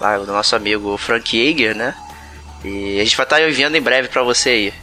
Lá 0.00 0.18
do 0.18 0.26
nosso 0.26 0.54
amigo 0.54 0.96
Frank 0.98 1.36
Yeager, 1.36 1.74
né? 1.74 1.96
E 2.64 2.98
a 3.00 3.04
gente 3.04 3.16
vai 3.16 3.24
estar 3.24 3.42
enviando 3.42 3.76
em 3.76 3.82
breve 3.82 4.08
para 4.08 4.22
você 4.22 4.50
aí. 4.50 4.74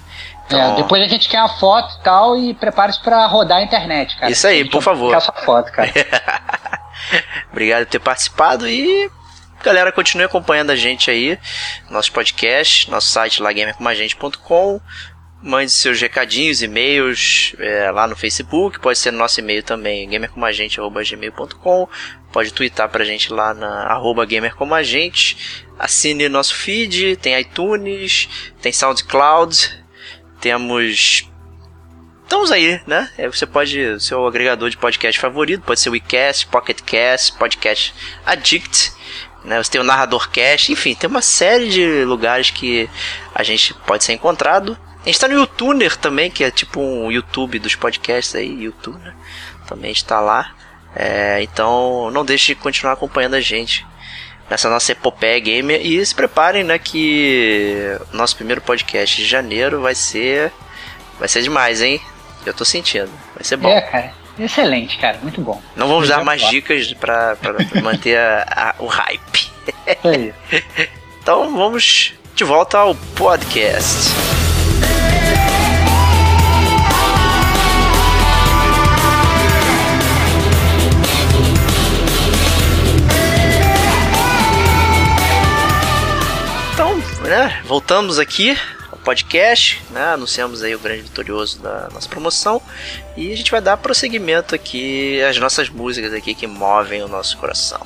Então... 0.46 0.74
É, 0.74 0.76
depois 0.76 1.02
a 1.02 1.08
gente 1.08 1.28
quer 1.30 1.40
a 1.40 1.50
foto 1.50 1.96
e 2.00 2.04
tal 2.04 2.38
e 2.38 2.54
prepare-se 2.54 3.02
para 3.02 3.26
rodar 3.26 3.60
a 3.60 3.64
internet, 3.64 4.18
cara. 4.18 4.32
Isso 4.32 4.46
aí, 4.46 4.70
por 4.70 4.82
favor. 4.82 5.12
Quer 5.12 5.18
essa 5.18 5.32
foto, 5.32 5.72
cara. 5.72 5.92
Obrigado 7.52 7.86
por 7.86 7.92
ter 7.92 8.00
participado 8.00 8.68
e 8.68 9.10
galera, 9.64 9.92
continue 9.92 10.26
acompanhando 10.26 10.72
a 10.72 10.76
gente 10.76 11.10
aí, 11.12 11.38
nosso 11.90 12.12
podcast, 12.12 12.90
nosso 12.90 13.10
site 13.10 13.42
lá 13.42 13.54
gamercomagente.com. 13.54 14.82
Mande 15.44 15.72
seus 15.72 16.00
recadinhos, 16.00 16.62
e-mails 16.62 17.56
é, 17.58 17.90
lá 17.90 18.06
no 18.06 18.16
Facebook, 18.16 18.80
pode 18.80 19.00
ser 19.00 19.10
no 19.10 19.18
nosso 19.18 19.40
e-mail 19.40 19.64
também, 19.64 20.08
gamercomagente.gmail.com. 20.08 21.90
Pode 22.32 22.54
twittar 22.54 22.88
pra 22.90 23.04
gente 23.04 23.34
lá 23.34 23.52
na 23.52 23.88
arroba 23.88 24.24
gamercomagente. 24.24 25.66
Assine 25.82 26.30
nosso 26.30 26.54
feed, 26.54 27.16
tem 27.16 27.40
iTunes, 27.40 28.30
tem 28.62 28.72
SoundCloud, 28.72 29.84
temos. 30.40 31.28
Estamos 32.22 32.52
aí, 32.52 32.80
né? 32.86 33.10
É, 33.18 33.28
você 33.28 33.48
pode. 33.48 34.00
Seu 34.00 34.28
agregador 34.28 34.70
de 34.70 34.78
podcast 34.78 35.20
favorito 35.20 35.64
pode 35.64 35.80
ser 35.80 35.90
o 35.90 35.94
WeCast, 35.94 36.46
PocketCast, 36.46 37.34
Podcast 37.34 37.96
Addict. 38.24 38.94
Né? 39.44 39.58
Você 39.58 39.72
tem 39.72 39.82
o 39.82 39.84
Narrador 39.84 40.30
Cast, 40.30 40.72
enfim, 40.72 40.94
tem 40.94 41.10
uma 41.10 41.24
série 41.24 41.68
de 41.68 42.06
lugares 42.06 42.52
que 42.52 42.88
a 43.34 43.42
gente 43.42 43.74
pode 43.74 44.04
ser 44.04 44.14
encontrado. 44.14 44.78
A 45.02 45.06
gente 45.06 45.20
tá 45.20 45.28
no 45.28 45.34
YouTuner 45.34 45.98
também, 45.98 46.30
que 46.30 46.44
é 46.44 46.52
tipo 46.52 46.80
um 46.80 47.12
YouTube 47.12 47.58
dos 47.58 47.74
podcasts 47.74 48.36
aí, 48.36 48.66
YouTuner. 48.66 49.16
Também 49.66 49.92
está 49.92 50.20
lá. 50.20 50.54
É, 50.96 51.42
então 51.42 52.12
não 52.12 52.24
deixe 52.24 52.54
de 52.54 52.62
continuar 52.62 52.94
acompanhando 52.94 53.34
a 53.34 53.42
gente 53.42 53.84
nessa 54.52 54.70
nossa 54.70 54.92
epopeia 54.92 55.40
gamer 55.40 55.80
e 55.82 56.06
se 56.06 56.14
preparem, 56.14 56.62
né, 56.62 56.78
que 56.78 57.98
nosso 58.12 58.36
primeiro 58.36 58.60
podcast 58.60 59.16
de 59.16 59.26
janeiro 59.26 59.80
vai 59.80 59.96
ser 59.96 60.52
vai 61.18 61.30
ser 61.30 61.42
demais, 61.42 61.82
hein? 61.82 62.02
Eu 62.46 62.54
tô 62.54 62.66
sentindo, 62.66 63.10
vai 63.34 63.46
ser 63.46 63.56
bom. 63.56 63.70
É, 63.70 63.80
cara. 63.80 64.14
Excelente, 64.38 64.98
cara, 64.98 65.20
muito 65.22 65.40
bom. 65.40 65.62
Não 65.76 65.88
vamos 65.88 66.10
dar 66.10 66.24
mais 66.26 66.42
dicas 66.50 66.92
para 66.94 67.38
manter 67.82 68.18
a, 68.18 68.76
a, 68.78 68.84
o 68.84 68.88
hype. 68.88 69.52
É 69.86 70.34
então 71.22 71.56
vamos 71.56 72.14
de 72.36 72.44
volta 72.44 72.78
ao 72.80 72.94
podcast. 72.94 74.41
Né? 87.32 87.62
Voltamos 87.64 88.20
aqui 88.20 88.58
ao 88.92 88.98
podcast, 88.98 89.82
né? 89.92 90.16
Anunciamos 90.16 90.62
aí 90.64 90.76
o 90.76 90.80
grande 90.80 91.04
vitorioso 91.04 91.62
da 91.62 91.88
nossa 91.94 92.10
promoção 92.10 92.62
e 93.16 93.32
a 93.32 93.38
gente 93.38 93.50
vai 93.50 93.62
dar 93.62 93.78
prosseguimento 93.78 94.54
aqui 94.54 95.22
às 95.24 95.38
nossas 95.38 95.70
músicas 95.70 96.14
aqui 96.14 96.36
que 96.36 96.46
movem 96.46 97.02
o 97.02 97.08
nosso 97.08 97.38
coração. 97.38 97.80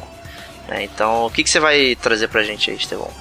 Né? 0.68 0.86
Então, 0.86 1.28
o 1.28 1.30
que, 1.30 1.44
que 1.44 1.50
você 1.52 1.60
vai 1.60 1.96
trazer 1.96 2.28
pra 2.28 2.42
gente 2.42 2.72
aí, 2.72 2.76
Estevão? 2.76 3.12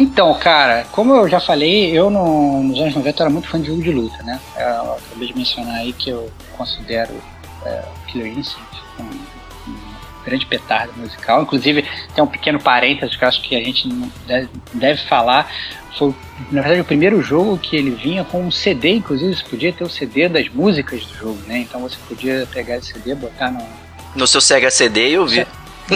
Então, 0.00 0.36
cara, 0.40 0.84
como 0.90 1.14
eu 1.14 1.28
já 1.28 1.38
falei, 1.38 1.96
eu 1.96 2.10
no, 2.10 2.60
nos 2.60 2.80
anos 2.80 2.96
90 2.96 3.22
era 3.22 3.30
muito 3.30 3.48
fã 3.48 3.60
de 3.60 3.68
jogo 3.68 3.80
de 3.80 3.92
luta, 3.92 4.20
né? 4.24 4.40
Eu 4.56 4.94
acabei 4.94 5.28
de 5.28 5.36
mencionar 5.36 5.76
aí 5.76 5.92
que 5.92 6.10
eu 6.10 6.28
considero 6.56 7.14
é, 7.64 7.84
Killer 8.08 8.36
Instinct 8.36 8.82
grande 10.28 10.46
petardo 10.46 10.92
musical. 10.96 11.42
Inclusive, 11.42 11.84
tem 12.14 12.22
um 12.22 12.26
pequeno 12.26 12.60
parênteses 12.60 13.16
que 13.16 13.24
eu 13.24 13.28
acho 13.28 13.42
que 13.42 13.56
a 13.56 13.64
gente 13.64 13.88
deve, 14.26 14.48
deve 14.74 15.02
falar. 15.06 15.50
Foi, 15.98 16.14
na 16.50 16.60
verdade, 16.60 16.80
o 16.80 16.84
primeiro 16.84 17.20
jogo 17.22 17.58
que 17.58 17.76
ele 17.76 17.90
vinha 17.90 18.24
com 18.24 18.42
um 18.42 18.50
CD, 18.50 18.90
inclusive 18.94 19.34
você 19.34 19.44
podia 19.44 19.72
ter 19.72 19.84
o 19.84 19.88
CD 19.88 20.28
das 20.28 20.48
músicas 20.48 21.04
do 21.04 21.14
jogo, 21.14 21.38
né? 21.46 21.58
Então 21.58 21.80
você 21.80 21.96
podia 22.08 22.46
pegar 22.52 22.76
esse 22.76 22.92
CD, 22.92 23.14
botar 23.14 23.50
no. 23.50 23.66
No 24.14 24.26
seu 24.26 24.40
Sega 24.40 24.70
CD 24.70 25.10
eu 25.10 25.26
vi. 25.26 25.46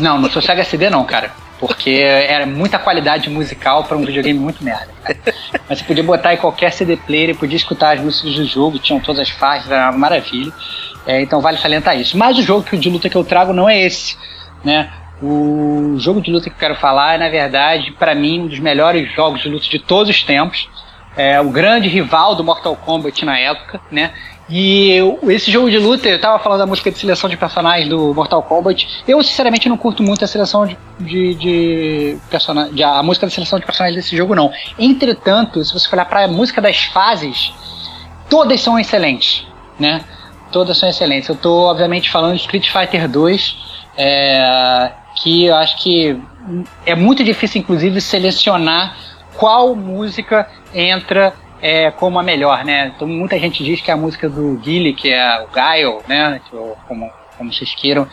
Não, 0.00 0.18
no 0.18 0.30
seu 0.30 0.42
Sega 0.42 0.64
CD 0.64 0.90
não, 0.90 1.04
cara. 1.04 1.32
Porque 1.58 1.90
era 1.90 2.44
muita 2.44 2.76
qualidade 2.76 3.30
musical 3.30 3.84
para 3.84 3.96
um 3.96 4.04
videogame 4.04 4.38
muito 4.38 4.64
merda. 4.64 4.88
Cara. 5.04 5.18
Mas 5.68 5.78
você 5.78 5.84
podia 5.84 6.02
botar 6.02 6.34
em 6.34 6.36
qualquer 6.36 6.72
CD 6.72 6.96
player 6.96 7.30
e 7.30 7.34
podia 7.34 7.56
escutar 7.56 7.96
as 7.96 8.00
músicas 8.00 8.34
do 8.34 8.44
jogo, 8.44 8.80
tinham 8.80 8.98
todas 8.98 9.20
as 9.20 9.30
faixas, 9.30 9.70
era 9.70 9.90
uma 9.90 9.98
maravilha. 9.98 10.52
É, 11.06 11.20
então 11.20 11.40
vale 11.40 11.58
salientar 11.58 11.98
isso. 11.98 12.16
Mas 12.16 12.38
o 12.38 12.42
jogo 12.42 12.76
de 12.76 12.90
luta 12.90 13.08
que 13.08 13.16
eu 13.16 13.24
trago 13.24 13.52
não 13.52 13.68
é 13.68 13.80
esse. 13.80 14.16
Né? 14.64 14.90
O 15.22 15.96
jogo 15.98 16.20
de 16.20 16.30
luta 16.30 16.48
que 16.48 16.56
eu 16.56 16.60
quero 16.60 16.76
falar 16.76 17.14
é, 17.14 17.18
na 17.18 17.28
verdade, 17.28 17.92
para 17.92 18.14
mim, 18.14 18.40
um 18.40 18.46
dos 18.46 18.58
melhores 18.58 19.12
jogos 19.12 19.40
de 19.42 19.48
luta 19.48 19.66
de 19.68 19.78
todos 19.78 20.10
os 20.10 20.22
tempos. 20.22 20.68
É 21.14 21.40
o 21.40 21.50
grande 21.50 21.88
rival 21.88 22.34
do 22.34 22.42
Mortal 22.42 22.74
Kombat 22.74 23.24
na 23.24 23.38
época, 23.38 23.80
né? 23.90 24.12
E 24.48 24.90
eu, 24.92 25.18
esse 25.28 25.50
jogo 25.50 25.70
de 25.70 25.78
luta, 25.78 26.08
eu 26.08 26.20
tava 26.20 26.38
falando 26.38 26.60
da 26.60 26.66
música 26.66 26.90
de 26.90 26.98
seleção 26.98 27.28
de 27.28 27.36
personagens 27.36 27.88
do 27.88 28.14
Mortal 28.14 28.42
Kombat. 28.42 29.02
Eu, 29.06 29.22
sinceramente, 29.22 29.68
não 29.68 29.76
curto 29.76 30.02
muito 30.02 30.24
a 30.24 30.28
seleção 30.28 30.66
de, 30.66 30.76
de, 30.98 31.34
de 31.34 32.18
personagens. 32.30 32.80
A 32.80 33.02
música 33.02 33.26
da 33.26 33.30
seleção 33.30 33.58
de 33.58 33.66
personagens 33.66 33.96
desse 34.02 34.16
jogo, 34.16 34.34
não. 34.34 34.50
Entretanto, 34.78 35.64
se 35.64 35.72
você 35.72 35.88
olhar 35.92 36.06
pra 36.06 36.26
música 36.28 36.60
das 36.60 36.84
fases, 36.84 37.52
todas 38.28 38.60
são 38.60 38.78
excelentes, 38.78 39.46
né? 39.78 40.02
Todas 40.52 40.76
são 40.76 40.88
excelentes. 40.88 41.28
Eu 41.28 41.36
tô, 41.36 41.70
obviamente, 41.70 42.10
falando 42.10 42.34
de 42.34 42.42
Street 42.42 42.70
Fighter 42.70 43.08
2, 43.08 43.56
é, 43.96 44.92
que 45.22 45.46
eu 45.46 45.56
acho 45.56 45.82
que 45.82 46.20
é 46.84 46.94
muito 46.94 47.24
difícil, 47.24 47.60
inclusive, 47.60 48.00
selecionar 48.00 48.96
qual 49.36 49.74
música 49.74 50.48
entra 50.74 51.32
é, 51.60 51.90
como 51.90 52.18
a 52.18 52.22
melhor, 52.22 52.64
né? 52.64 52.92
Então, 52.94 53.06
muita 53.06 53.38
gente 53.38 53.64
diz 53.64 53.80
que 53.80 53.90
a 53.90 53.96
música 53.96 54.28
do 54.28 54.56
Guile, 54.58 54.94
que 54.94 55.12
é 55.12 55.42
o 55.42 55.46
Gaio, 55.48 56.00
né? 56.08 56.40
Como, 56.86 57.10
como 57.38 57.52
vocês 57.52 57.74
queiram, 57.74 58.06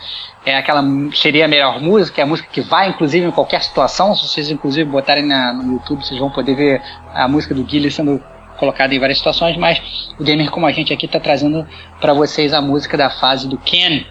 é 0.46 0.56
aquela 0.56 0.82
seria 1.14 1.44
a 1.44 1.48
melhor 1.48 1.80
música, 1.80 2.20
é 2.20 2.24
a 2.24 2.26
música 2.26 2.48
que 2.50 2.60
vai, 2.60 2.88
inclusive, 2.88 3.26
em 3.26 3.30
qualquer 3.30 3.62
situação. 3.62 4.14
Se 4.14 4.28
vocês, 4.28 4.50
inclusive, 4.50 4.88
botarem 4.88 5.26
na, 5.26 5.52
no 5.52 5.74
YouTube, 5.74 6.04
vocês 6.04 6.18
vão 6.18 6.30
poder 6.30 6.54
ver 6.54 6.82
a 7.12 7.28
música 7.28 7.54
do 7.54 7.64
Guile 7.64 7.90
sendo 7.90 8.22
colocada 8.60 8.94
em 8.94 8.98
várias 8.98 9.18
situações, 9.18 9.56
mas 9.56 9.80
o 10.18 10.22
gamer 10.22 10.50
como 10.50 10.66
a 10.66 10.72
gente 10.72 10.92
aqui 10.92 11.06
está 11.06 11.18
trazendo 11.18 11.66
para 11.98 12.12
vocês 12.12 12.52
a 12.52 12.60
música 12.60 12.96
da 12.96 13.08
fase 13.10 13.48
do 13.48 13.56
Ken, 13.56 14.04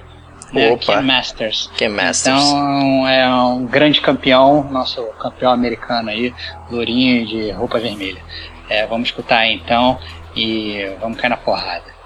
né, 0.52 0.76
Ken 0.78 1.02
Masters. 1.02 1.70
Ken 1.78 1.90
Masters. 1.90 2.44
Então 2.44 3.08
é 3.08 3.30
um 3.30 3.66
grande 3.68 4.02
campeão, 4.02 4.68
nosso 4.70 5.04
campeão 5.20 5.52
americano 5.52 6.10
aí, 6.10 6.34
lourinho 6.70 7.26
de 7.28 7.52
roupa 7.52 7.80
vermelha. 7.80 8.22
É, 8.68 8.86
vamos 8.88 9.10
escutar 9.10 9.40
aí 9.40 9.54
então 9.54 10.00
e 10.36 10.92
vamos 11.00 11.20
cair 11.20 11.30
na 11.30 11.38
porrada. 11.38 11.99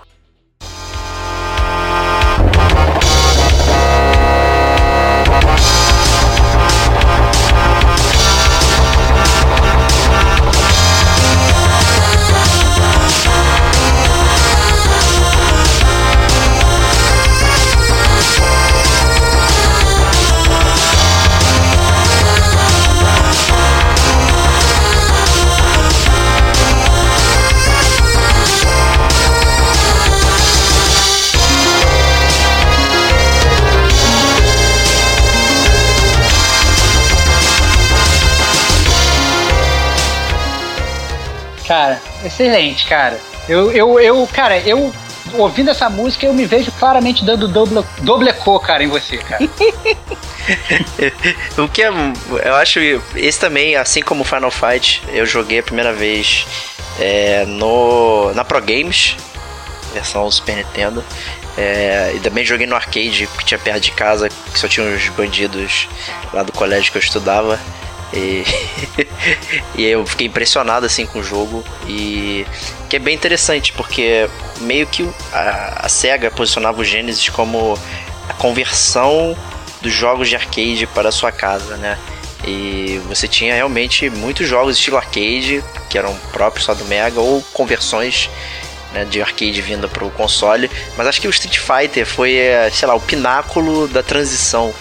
Cara, 41.67 42.01
excelente, 42.23 42.87
cara. 42.87 43.19
Eu, 43.47 43.71
eu, 43.71 43.99
eu, 43.99 44.27
cara, 44.31 44.57
eu 44.59 44.93
ouvindo 45.33 45.71
essa 45.71 45.89
música, 45.89 46.25
eu 46.25 46.33
me 46.33 46.45
vejo 46.45 46.71
claramente 46.73 47.23
dando 47.23 47.47
doble, 47.47 47.83
doble 48.01 48.33
co, 48.33 48.59
cara, 48.59 48.83
em 48.83 48.87
você, 48.87 49.17
cara. 49.17 49.43
o 51.57 51.67
que 51.67 51.83
é, 51.83 51.87
eu 51.87 52.55
acho, 52.55 52.79
esse 53.15 53.39
também, 53.39 53.75
assim 53.75 54.01
como 54.01 54.23
Final 54.23 54.51
Fight, 54.51 55.01
eu 55.09 55.25
joguei 55.25 55.59
a 55.59 55.63
primeira 55.63 55.93
vez 55.93 56.45
é, 56.99 57.45
no 57.45 58.33
na 58.33 58.43
Pro 58.43 58.61
Games, 58.61 59.15
versão 59.93 60.29
Super 60.29 60.57
Nintendo. 60.57 61.03
É, 61.55 62.13
e 62.15 62.19
também 62.19 62.43
joguei 62.43 62.65
no 62.65 62.75
arcade 62.75 63.29
que 63.37 63.45
tinha 63.45 63.59
perto 63.59 63.81
de 63.81 63.91
casa, 63.91 64.27
que 64.27 64.57
só 64.57 64.67
tinha 64.67 64.85
uns 64.85 65.07
bandidos 65.09 65.87
lá 66.33 66.41
do 66.41 66.51
colégio 66.51 66.91
que 66.91 66.97
eu 66.97 67.01
estudava. 67.01 67.59
E, 68.13 68.43
e 69.75 69.85
eu 69.85 70.05
fiquei 70.05 70.27
impressionado 70.27 70.85
assim 70.85 71.05
com 71.05 71.19
o 71.19 71.23
jogo 71.23 71.63
e 71.87 72.45
que 72.89 72.95
é 72.95 72.99
bem 72.99 73.15
interessante 73.15 73.73
porque 73.73 74.29
meio 74.61 74.85
que 74.85 75.09
a, 75.31 75.85
a 75.85 75.89
Sega 75.89 76.29
posicionava 76.29 76.79
o 76.79 76.85
Genesis 76.85 77.29
como 77.29 77.77
a 78.29 78.33
conversão 78.33 79.35
dos 79.81 79.91
jogos 79.91 80.29
de 80.29 80.35
arcade 80.35 80.87
para 80.93 81.09
a 81.09 81.11
sua 81.11 81.31
casa, 81.31 81.75
né? 81.77 81.97
E 82.45 83.01
você 83.07 83.27
tinha 83.27 83.55
realmente 83.55 84.09
muitos 84.09 84.47
jogos 84.47 84.77
estilo 84.77 84.97
arcade 84.97 85.63
que 85.89 85.97
eram 85.97 86.13
próprios 86.31 86.65
só 86.65 86.73
do 86.73 86.85
Mega 86.85 87.19
ou 87.19 87.41
conversões 87.53 88.29
né, 88.93 89.05
de 89.05 89.21
arcade 89.21 89.61
vinda 89.61 89.87
para 89.87 90.05
o 90.05 90.11
console, 90.11 90.69
mas 90.97 91.07
acho 91.07 91.21
que 91.21 91.27
o 91.27 91.31
Street 91.31 91.57
Fighter 91.57 92.05
foi, 92.05 92.35
eh, 92.35 92.69
sei 92.71 92.87
lá, 92.87 92.93
o 92.93 93.01
pináculo 93.01 93.87
da 93.87 94.03
transição 94.03 94.73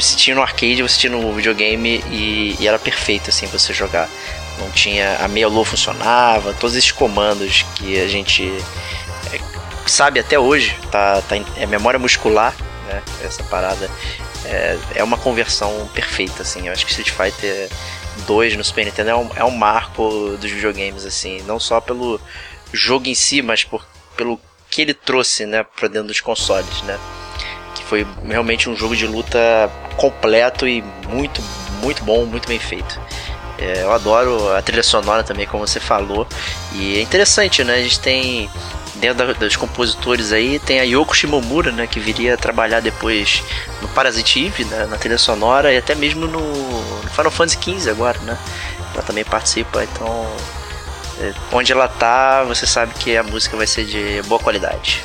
você 0.00 0.16
tinha 0.16 0.36
no 0.36 0.42
arcade, 0.42 0.82
você 0.82 0.98
tinha 0.98 1.12
no 1.12 1.32
videogame 1.32 2.02
e, 2.10 2.56
e 2.58 2.68
era 2.68 2.78
perfeito 2.78 3.30
assim 3.30 3.46
você 3.46 3.72
jogar. 3.72 4.08
Não 4.58 4.70
tinha. 4.70 5.16
A 5.18 5.28
meia 5.28 5.48
lua 5.48 5.64
funcionava, 5.64 6.52
todos 6.54 6.76
esses 6.76 6.92
comandos 6.92 7.64
que 7.74 8.00
a 8.00 8.06
gente 8.06 8.52
é, 9.32 9.40
sabe 9.86 10.20
até 10.20 10.38
hoje, 10.38 10.76
tá, 10.90 11.22
tá, 11.22 11.36
é 11.56 11.66
memória 11.66 11.98
muscular, 11.98 12.54
né? 12.86 13.02
Essa 13.24 13.42
parada. 13.44 13.90
É, 14.44 14.78
é 14.96 15.04
uma 15.04 15.16
conversão 15.16 15.88
perfeita, 15.94 16.42
assim. 16.42 16.66
Eu 16.66 16.72
acho 16.72 16.84
que 16.84 16.90
Street 16.90 17.10
Fighter 17.10 17.68
2 18.26 18.56
no 18.56 18.64
Super 18.64 18.84
Nintendo 18.84 19.10
é 19.10 19.16
um, 19.16 19.30
é 19.36 19.44
um 19.44 19.50
marco 19.50 20.36
dos 20.38 20.50
videogames, 20.50 21.04
assim. 21.04 21.42
Não 21.42 21.58
só 21.58 21.80
pelo 21.80 22.20
jogo 22.72 23.08
em 23.08 23.14
si, 23.14 23.42
mas 23.42 23.64
por, 23.64 23.86
pelo 24.16 24.40
que 24.70 24.82
ele 24.82 24.94
trouxe, 24.94 25.44
né, 25.44 25.62
pra 25.62 25.86
dentro 25.86 26.08
dos 26.08 26.20
consoles, 26.20 26.82
né? 26.82 26.98
Foi 27.92 28.06
realmente 28.26 28.70
um 28.70 28.74
jogo 28.74 28.96
de 28.96 29.06
luta 29.06 29.38
completo 29.98 30.66
e 30.66 30.82
muito, 31.10 31.42
muito 31.82 32.02
bom, 32.02 32.24
muito 32.24 32.48
bem 32.48 32.58
feito. 32.58 32.98
É, 33.58 33.82
eu 33.82 33.92
adoro 33.92 34.50
a 34.56 34.62
trilha 34.62 34.82
sonora 34.82 35.22
também, 35.22 35.46
como 35.46 35.66
você 35.66 35.78
falou. 35.78 36.26
E 36.72 36.96
é 36.96 37.02
interessante, 37.02 37.62
né? 37.62 37.74
A 37.74 37.82
gente 37.82 38.00
tem 38.00 38.48
dentro 38.94 39.34
dos 39.34 39.56
compositores 39.56 40.32
aí 40.32 40.58
tem 40.58 40.80
a 40.80 40.84
Yoko 40.84 41.14
Shimomura, 41.14 41.70
né, 41.70 41.86
que 41.86 42.00
viria 42.00 42.36
trabalhar 42.36 42.80
depois 42.80 43.42
no 43.82 43.88
Parasite 43.88 44.46
Eve, 44.46 44.64
né, 44.64 44.86
na 44.88 44.96
trilha 44.96 45.18
sonora 45.18 45.72
e 45.72 45.76
até 45.76 45.92
mesmo 45.94 46.26
no, 46.26 46.40
no 46.40 47.10
Final 47.10 47.30
Fantasy 47.30 47.58
XV 47.60 47.90
agora, 47.90 48.18
né? 48.20 48.38
Ela 48.94 49.02
também 49.02 49.24
participa, 49.24 49.84
então 49.84 50.26
é, 51.20 51.34
onde 51.52 51.72
ela 51.72 51.88
tá, 51.88 52.42
você 52.44 52.66
sabe 52.66 52.94
que 52.94 53.16
a 53.18 53.22
música 53.22 53.54
vai 53.54 53.66
ser 53.66 53.84
de 53.84 54.22
boa 54.28 54.40
qualidade. 54.40 55.04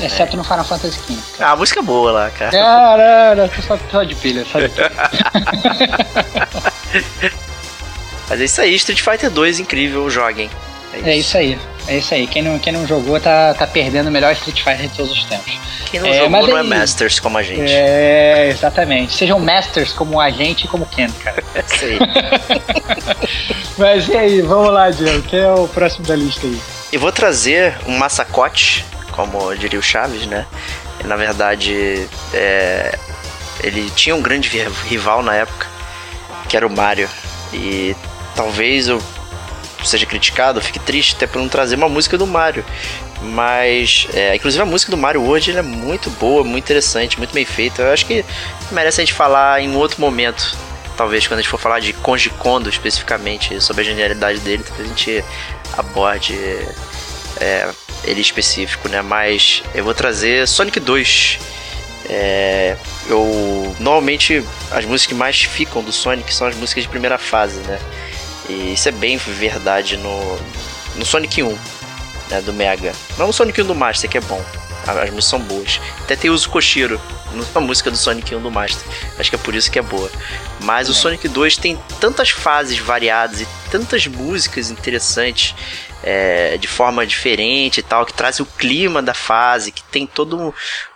Exceto 0.00 0.34
é. 0.34 0.36
no 0.36 0.44
Final 0.44 0.64
Fantasy 0.64 0.98
XV. 0.98 1.18
Ah, 1.40 1.52
a 1.52 1.56
música 1.56 1.80
é 1.80 1.82
boa 1.82 2.12
lá, 2.12 2.30
cara. 2.30 2.50
Caralho, 2.50 3.50
só, 3.62 3.78
só 3.90 4.02
de 4.02 4.14
pilha, 4.14 4.44
só 4.50 4.60
de 4.60 4.68
pilha. 4.68 4.92
Mas 8.28 8.40
é 8.40 8.44
isso 8.44 8.60
aí, 8.60 8.74
Street 8.74 9.00
Fighter 9.00 9.30
2 9.30 9.60
incrível, 9.60 10.10
joguem. 10.10 10.50
É 10.92 10.98
isso. 10.98 11.08
é 11.08 11.16
isso 11.16 11.36
aí. 11.36 11.58
É 11.88 11.98
isso 11.98 12.14
aí. 12.14 12.26
Quem 12.26 12.42
não, 12.42 12.58
quem 12.58 12.72
não 12.72 12.84
jogou 12.86 13.20
tá, 13.20 13.54
tá 13.54 13.66
perdendo 13.66 14.08
o 14.08 14.10
melhor 14.10 14.32
Street 14.32 14.62
Fighter 14.62 14.88
de 14.88 14.96
todos 14.96 15.12
os 15.12 15.24
tempos. 15.24 15.58
Quem 15.90 16.00
não 16.00 16.08
é, 16.08 16.18
jogou 16.18 16.48
não 16.48 16.58
é 16.58 16.62
Masters 16.62 17.20
como 17.20 17.38
a 17.38 17.42
gente. 17.42 17.72
É, 17.72 18.48
exatamente. 18.48 19.14
Sejam 19.14 19.38
Masters 19.38 19.92
como 19.92 20.20
a 20.20 20.30
gente 20.30 20.64
e 20.64 20.68
como 20.68 20.86
Ken, 20.86 21.10
cara. 21.22 21.42
É 21.54 21.60
isso 21.60 21.84
aí. 21.84 21.98
mas 23.78 24.08
e 24.08 24.16
aí, 24.16 24.42
vamos 24.42 24.72
lá, 24.72 24.90
Diego. 24.90 25.22
Quem 25.22 25.40
é 25.40 25.52
o 25.52 25.68
próximo 25.68 26.04
da 26.06 26.16
lista 26.16 26.46
aí? 26.46 26.60
Eu 26.92 27.00
vou 27.00 27.12
trazer 27.12 27.78
um 27.86 27.96
massacote 27.96 28.84
como 29.16 29.54
diria 29.56 29.78
o 29.78 29.82
Chaves, 29.82 30.26
né? 30.26 30.46
Na 31.04 31.16
verdade, 31.16 32.06
é, 32.32 32.96
ele 33.64 33.90
tinha 33.90 34.14
um 34.14 34.22
grande 34.22 34.48
rival 34.84 35.22
na 35.22 35.34
época, 35.34 35.66
que 36.48 36.56
era 36.56 36.66
o 36.66 36.70
Mario. 36.70 37.08
E 37.52 37.96
talvez 38.34 38.88
eu 38.88 39.02
seja 39.82 40.04
criticado, 40.04 40.60
fique 40.60 40.78
triste 40.78 41.14
até 41.16 41.26
por 41.26 41.40
não 41.40 41.48
trazer 41.48 41.76
uma 41.76 41.88
música 41.88 42.18
do 42.18 42.26
Mario. 42.26 42.64
Mas, 43.22 44.06
é, 44.12 44.36
inclusive 44.36 44.62
a 44.62 44.66
música 44.66 44.90
do 44.90 44.96
Mario 44.96 45.22
hoje 45.26 45.56
é 45.56 45.62
muito 45.62 46.10
boa, 46.10 46.44
muito 46.44 46.64
interessante, 46.64 47.16
muito 47.18 47.32
bem 47.32 47.44
feita. 47.44 47.82
Eu 47.82 47.92
acho 47.92 48.04
que 48.04 48.24
merece 48.70 49.00
a 49.00 49.04
gente 49.04 49.14
falar 49.14 49.60
em 49.62 49.74
outro 49.74 50.00
momento. 50.00 50.56
Talvez 50.96 51.26
quando 51.26 51.40
a 51.40 51.42
gente 51.42 51.50
for 51.50 51.60
falar 51.60 51.80
de 51.80 51.92
Konji 51.92 52.30
Kondo 52.30 52.68
especificamente, 52.68 53.60
sobre 53.62 53.82
a 53.82 53.84
genialidade 53.84 54.40
dele, 54.40 54.64
talvez 54.66 54.86
a 54.86 54.94
gente 54.94 55.24
aborde 55.76 56.34
é, 57.40 57.68
ele 58.04 58.20
específico, 58.20 58.88
né? 58.88 59.02
Mas 59.02 59.62
eu 59.74 59.84
vou 59.84 59.94
trazer 59.94 60.46
Sonic 60.46 60.80
2. 60.80 61.38
É, 62.08 62.76
eu 63.08 63.74
normalmente 63.80 64.44
as 64.70 64.84
músicas 64.84 65.06
que 65.06 65.14
mais 65.14 65.42
ficam 65.42 65.82
do 65.82 65.92
Sonic 65.92 66.32
são 66.32 66.46
as 66.46 66.54
músicas 66.54 66.84
de 66.84 66.88
primeira 66.88 67.18
fase, 67.18 67.58
né? 67.60 67.80
E 68.48 68.74
isso 68.74 68.88
é 68.88 68.92
bem 68.92 69.16
verdade 69.16 69.96
no, 69.96 70.38
no 70.96 71.04
Sonic 71.04 71.42
1, 71.42 71.58
né, 72.30 72.40
do 72.42 72.52
Mega. 72.52 72.92
Não 73.18 73.26
no 73.26 73.32
Sonic 73.32 73.60
1 73.60 73.66
do 73.66 73.74
Master, 73.74 74.08
que 74.08 74.18
é 74.18 74.20
bom. 74.20 74.42
As 74.86 75.10
músicas 75.10 75.24
são 75.24 75.40
boas. 75.40 75.80
Até 76.02 76.14
tem 76.14 76.30
o 76.30 76.48
Koshiro 76.48 77.00
na 77.52 77.60
música 77.60 77.90
do 77.90 77.96
Sonic 77.96 78.34
1 78.34 78.40
do 78.40 78.50
Master. 78.50 78.86
Acho 79.18 79.30
que 79.30 79.36
é 79.36 79.38
por 79.38 79.54
isso 79.54 79.70
que 79.70 79.80
é 79.80 79.82
boa. 79.82 80.10
Mas 80.62 80.88
o 80.88 80.94
Sonic 80.94 81.26
2 81.26 81.56
tem 81.56 81.76
tantas 82.00 82.30
fases 82.30 82.78
variadas 82.78 83.40
e 83.40 83.48
tantas 83.70 84.06
músicas 84.06 84.70
interessantes 84.70 85.56
é, 86.02 86.56
de 86.58 86.68
forma 86.68 87.06
diferente 87.06 87.78
e 87.78 87.82
tal, 87.82 88.04
que 88.04 88.12
traz 88.12 88.40
o 88.40 88.46
clima 88.46 89.02
da 89.02 89.14
fase, 89.14 89.72
que 89.72 89.82
tem 89.82 90.06
todo 90.06 90.54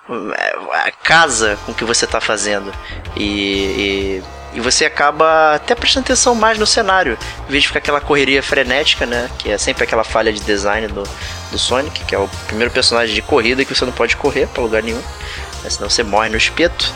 é, 0.08 0.56
a 0.86 0.90
casa 0.90 1.58
com 1.66 1.74
que 1.74 1.84
você 1.84 2.04
está 2.04 2.20
fazendo. 2.20 2.72
E, 3.16 3.22
e, 3.22 4.22
e, 4.54 4.60
você 4.60 4.84
acaba 4.84 5.54
até 5.54 5.74
prestando 5.74 6.04
atenção 6.04 6.34
mais 6.34 6.58
no 6.58 6.66
cenário, 6.66 7.18
em 7.48 7.50
vez 7.50 7.62
de 7.62 7.68
ficar 7.68 7.78
aquela 7.78 8.00
correria 8.00 8.42
frenética, 8.42 9.06
né? 9.06 9.30
Que 9.38 9.50
é 9.50 9.58
sempre 9.58 9.84
aquela 9.84 10.04
falha 10.04 10.32
de 10.32 10.40
design 10.40 10.88
do, 10.88 11.02
do 11.50 11.58
Sonic, 11.58 12.04
que 12.04 12.14
é 12.14 12.18
o 12.18 12.28
primeiro 12.46 12.72
personagem 12.72 13.14
de 13.14 13.22
corrida 13.22 13.64
que 13.64 13.74
você 13.74 13.84
não 13.84 13.92
pode 13.92 14.16
correr 14.16 14.46
para 14.48 14.62
lugar 14.62 14.82
nenhum, 14.82 15.02
né, 15.62 15.70
senão 15.70 15.88
você 15.88 16.02
morre 16.02 16.28
no 16.28 16.36
espeto. 16.36 16.94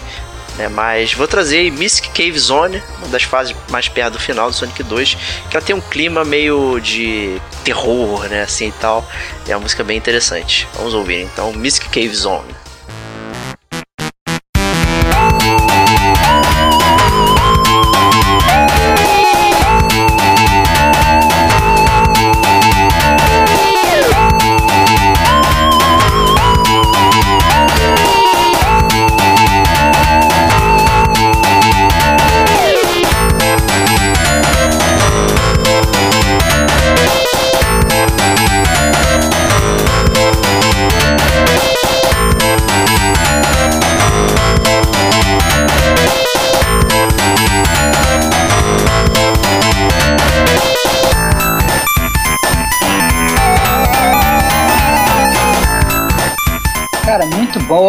Né, 0.56 0.68
mas 0.68 1.12
vou 1.14 1.26
trazer 1.26 1.58
aí 1.58 1.70
Mystic 1.70 2.10
Cave 2.12 2.38
Zone, 2.38 2.80
uma 2.98 3.08
das 3.08 3.24
fases 3.24 3.56
mais 3.70 3.88
perto 3.88 4.12
do 4.12 4.18
final 4.20 4.48
do 4.48 4.54
Sonic 4.54 4.84
2, 4.84 5.16
que 5.50 5.56
ela 5.56 5.66
tem 5.66 5.74
um 5.74 5.80
clima 5.80 6.24
meio 6.24 6.78
de 6.78 7.40
terror, 7.64 8.28
né, 8.28 8.42
assim 8.42 8.68
e 8.68 8.72
tal. 8.72 9.04
É 9.48 9.56
uma 9.56 9.62
música 9.62 9.82
bem 9.82 9.96
interessante. 9.96 10.68
Vamos 10.74 10.94
ouvir 10.94 11.22
então 11.22 11.52
Mystic 11.52 11.88
Cave 11.88 12.14
Zone. 12.14 12.63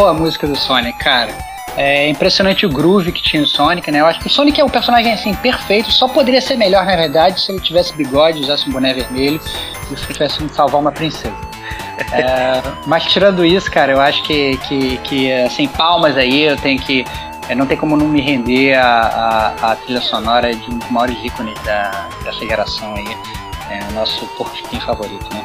Boa 0.05 0.11
a 0.11 0.13
música 0.13 0.45
do 0.45 0.55
Sonic, 0.55 0.99
cara. 0.99 1.35
É 1.75 2.07
impressionante 2.07 2.63
o 2.63 2.69
groove 2.69 3.11
que 3.11 3.23
tinha 3.23 3.41
o 3.41 3.47
Sonic, 3.47 3.89
né? 3.89 4.01
Eu 4.01 4.05
acho 4.05 4.19
que 4.19 4.27
o 4.27 4.29
Sonic 4.29 4.61
é 4.61 4.63
um 4.63 4.69
personagem 4.69 5.11
assim 5.11 5.33
perfeito, 5.33 5.91
só 5.91 6.07
poderia 6.07 6.39
ser 6.39 6.57
melhor 6.57 6.85
na 6.85 6.95
verdade 6.95 7.41
se 7.41 7.51
ele 7.51 7.59
tivesse 7.59 7.91
bigode, 7.93 8.39
usasse 8.39 8.69
um 8.69 8.71
boné 8.71 8.93
vermelho 8.93 9.41
e 9.91 9.95
tivesse 9.95 10.37
que 10.37 10.53
salvar 10.53 10.79
uma 10.79 10.91
princesa. 10.91 11.35
É, 12.11 12.61
mas 12.85 13.05
tirando 13.05 13.43
isso, 13.43 13.71
cara, 13.71 13.93
eu 13.93 13.99
acho 13.99 14.21
que, 14.23 14.57
que, 14.57 14.97
que 14.97 15.33
assim, 15.33 15.67
palmas 15.67 16.15
aí, 16.17 16.43
eu 16.43 16.57
tenho 16.57 16.79
que. 16.79 17.03
É, 17.49 17.55
não 17.55 17.65
tem 17.65 17.77
como 17.77 17.97
não 17.97 18.07
me 18.07 18.21
render 18.21 18.75
a, 18.75 19.55
a, 19.61 19.71
a 19.71 19.75
trilha 19.75 20.01
sonora 20.01 20.53
de 20.53 20.69
um 20.69 20.77
dos 20.77 20.91
maiores 20.91 21.17
ícones 21.23 21.59
da, 21.63 22.07
dessa 22.23 22.45
geração 22.45 22.93
aí. 22.93 23.17
É 23.71 23.79
o 23.89 23.93
nosso 23.93 24.27
porquinho 24.37 24.81
favorito, 24.83 25.33
né? 25.33 25.43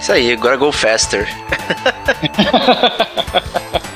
Isso 0.00 0.12
aí, 0.12 0.32
agora 0.32 0.56
go 0.56 0.72
faster. 0.72 1.28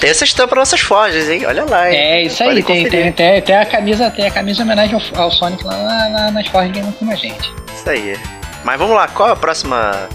tem 0.00 0.10
essa 0.10 0.24
estampa 0.24 0.56
nas 0.56 0.70
nossas 0.70 0.80
forjas, 0.80 1.28
hein? 1.28 1.44
Olha 1.46 1.64
lá, 1.64 1.90
hein? 1.90 1.96
É, 1.96 2.22
isso 2.22 2.42
aí, 2.42 2.62
tem, 2.62 2.88
tem, 2.88 3.12
tem, 3.12 3.42
tem, 3.42 3.56
a 3.56 3.66
camisa, 3.66 4.10
tem 4.10 4.26
a 4.26 4.30
camisa 4.30 4.60
em 4.60 4.64
homenagem 4.64 4.94
ao, 4.94 5.22
ao 5.22 5.30
Sonic 5.30 5.62
lá 5.62 5.76
na, 5.76 6.08
na, 6.08 6.30
nas 6.30 6.46
forjas 6.46 6.72
game 6.72 6.90
com 6.92 7.10
a 7.10 7.14
gente. 7.14 7.52
Isso 7.74 7.88
aí. 7.88 8.18
Mas 8.64 8.78
vamos 8.78 8.96
lá, 8.96 9.06
qual 9.08 9.30
a 9.30 9.36
próxima 9.36 10.08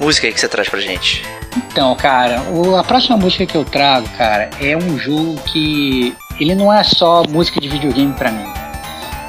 música 0.00 0.26
aí 0.26 0.32
que 0.32 0.40
você 0.40 0.48
traz 0.48 0.68
pra 0.68 0.80
gente? 0.80 1.24
Então, 1.56 1.94
cara, 1.94 2.42
o, 2.50 2.76
a 2.76 2.82
próxima 2.82 3.16
música 3.16 3.46
que 3.46 3.56
eu 3.56 3.64
trago, 3.64 4.08
cara, 4.18 4.50
é 4.60 4.76
um 4.76 4.98
jogo 4.98 5.40
que 5.42 6.14
ele 6.40 6.54
não 6.54 6.72
é 6.72 6.82
só 6.82 7.22
música 7.28 7.60
de 7.60 7.68
videogame 7.68 8.12
para 8.12 8.30
mim. 8.30 8.52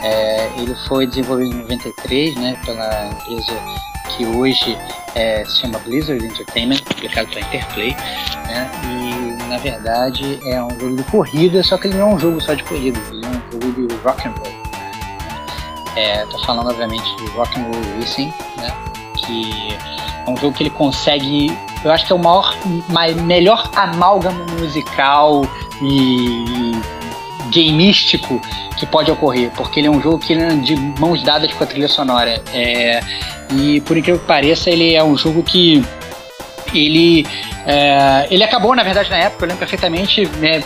É, 0.03 0.49
ele 0.57 0.75
foi 0.87 1.05
desenvolvido 1.05 1.55
em 1.55 1.61
93, 1.61 2.35
né, 2.35 2.57
pela 2.65 3.07
empresa 3.07 3.53
que 4.15 4.25
hoje 4.25 4.77
é, 5.15 5.43
se 5.45 5.61
chama 5.61 5.79
Blizzard 5.79 6.23
Entertainment, 6.23 6.81
publicado 6.83 7.27
pela 7.29 7.41
Interplay, 7.41 7.95
né? 8.47 8.69
E 8.83 9.26
na 9.47 9.57
verdade 9.57 10.39
é 10.45 10.61
um 10.61 10.69
jogo 10.79 10.95
de 10.95 11.03
corrida, 11.03 11.63
só 11.63 11.77
que 11.77 11.87
ele 11.87 11.97
não 11.97 12.11
é 12.11 12.15
um 12.15 12.19
jogo 12.19 12.41
só 12.41 12.53
de 12.53 12.63
corrida, 12.63 12.99
ele 13.11 13.25
é 13.25 13.29
um 13.29 13.51
jogo 13.51 13.87
de 13.87 13.95
rock 14.03 14.27
and 14.27 14.31
roll. 14.31 14.67
É, 15.95 16.25
tô 16.25 16.37
falando 16.39 16.69
obviamente 16.69 17.15
de 17.17 17.25
Rock 17.31 17.59
and 17.59 17.63
Roll 17.63 17.99
Racing, 17.99 18.31
né? 18.57 18.71
Que 19.15 19.77
é 20.25 20.29
um 20.29 20.37
jogo 20.37 20.55
que 20.55 20.63
ele 20.63 20.69
consegue, 20.69 21.57
eu 21.83 21.91
acho 21.91 22.05
que 22.05 22.11
é 22.11 22.15
o 22.15 22.19
maior, 22.19 22.55
melhor 23.23 23.69
amálgama 23.75 24.45
musical 24.59 25.43
e 25.81 26.73
gameístico 27.51 28.39
que 28.77 28.85
pode 28.85 29.09
ocorrer, 29.09 29.49
porque 29.55 29.79
ele 29.79 29.87
é 29.87 29.91
um 29.91 30.01
jogo 30.01 30.19
que 30.19 30.33
é 30.33 30.49
de 30.57 30.75
mãos 30.99 31.23
dadas 31.23 31.51
com 31.53 31.63
a 31.63 31.67
trilha 31.67 31.87
sonora. 31.87 32.43
É, 32.53 32.99
e 33.51 33.81
por 33.81 33.97
incrível 33.97 34.19
que 34.19 34.27
pareça, 34.27 34.69
ele 34.69 34.93
é 34.93 35.03
um 35.03 35.17
jogo 35.17 35.41
que 35.41 35.83
ele 36.73 37.25
é, 37.67 38.27
ele 38.31 38.43
acabou 38.43 38.73
na 38.73 38.81
verdade 38.81 39.09
na 39.09 39.17
época, 39.17 39.43
eu 39.43 39.49
lembro 39.49 39.59
perfeitamente, 39.59 40.25
né, 40.37 40.63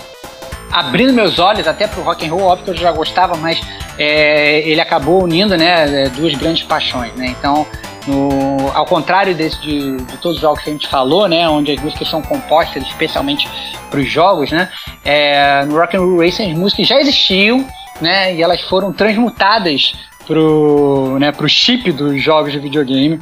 abrindo 0.71 1.11
meus 1.11 1.39
olhos 1.39 1.67
até 1.67 1.87
pro 1.87 2.03
rock 2.03 2.25
and 2.25 2.31
roll, 2.31 2.43
óbvio 2.43 2.65
que 2.65 2.71
eu 2.71 2.77
já 2.77 2.91
gostava, 2.91 3.35
mas 3.35 3.59
é, 3.97 4.59
ele 4.59 4.79
acabou 4.79 5.23
unindo, 5.23 5.57
né, 5.57 6.09
duas 6.15 6.33
grandes 6.35 6.63
paixões, 6.63 7.11
né? 7.15 7.35
Então, 7.37 7.65
no, 8.07 8.71
ao 8.73 8.85
contrário 8.85 9.35
desse 9.35 9.59
de, 9.61 9.97
de, 9.97 10.17
todos 10.17 10.37
os 10.37 10.41
jogos 10.41 10.63
que 10.63 10.69
a 10.69 10.73
gente 10.73 10.87
falou, 10.87 11.27
né, 11.27 11.49
onde 11.49 11.71
as 11.71 11.81
músicas 11.81 12.07
são 12.07 12.21
compostas 12.21 12.83
especialmente 12.83 13.49
para 13.89 13.99
os 13.99 14.09
jogos, 14.09 14.51
né, 14.51 14.69
é, 15.03 15.65
no 15.65 15.77
Rock 15.77 15.97
and 15.97 16.01
Roll 16.01 16.19
Racing 16.19 16.51
as 16.51 16.57
músicas 16.57 16.87
já 16.87 16.99
existiam, 16.99 17.65
né, 17.99 18.33
e 18.35 18.41
elas 18.41 18.61
foram 18.61 18.93
transmutadas 18.93 19.93
pro, 20.25 21.17
né, 21.19 21.31
chip 21.47 21.91
dos 21.91 22.21
jogos 22.21 22.51
de 22.51 22.59
videogame. 22.59 23.19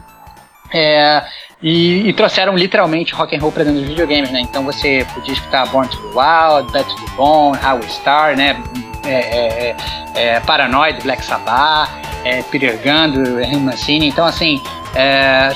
É, 0.73 1.23
e, 1.61 2.07
e, 2.07 2.13
trouxeram 2.13 2.55
literalmente 2.55 3.13
rock 3.13 3.35
and 3.35 3.39
roll 3.39 3.51
para 3.51 3.63
dentro 3.63 3.79
dos 3.79 3.89
videogames, 3.89 4.31
né? 4.31 4.41
Então 4.41 4.63
você 4.63 5.05
podia 5.13 5.33
escutar 5.33 5.67
Born 5.67 5.89
to 5.89 5.97
Be 5.97 6.07
Wild, 6.07 6.71
Bad 6.71 6.85
to 6.87 7.05
the 7.05 7.11
Bone, 7.15 7.57
How 7.57 7.75
We 7.77 7.87
Star, 7.89 8.35
né? 8.35 8.61
É, 9.05 9.11
é, 9.11 9.75
é, 10.15 10.35
é 10.35 10.39
Paranoid, 10.41 11.01
Black 11.01 11.23
Sabbath, 11.25 11.89
é, 12.23 12.43
Peter 12.43 12.77
Gunn, 12.83 13.39
Henry 13.41 13.57
Mancini. 13.57 14.07
Então 14.07 14.25
assim, 14.25 14.61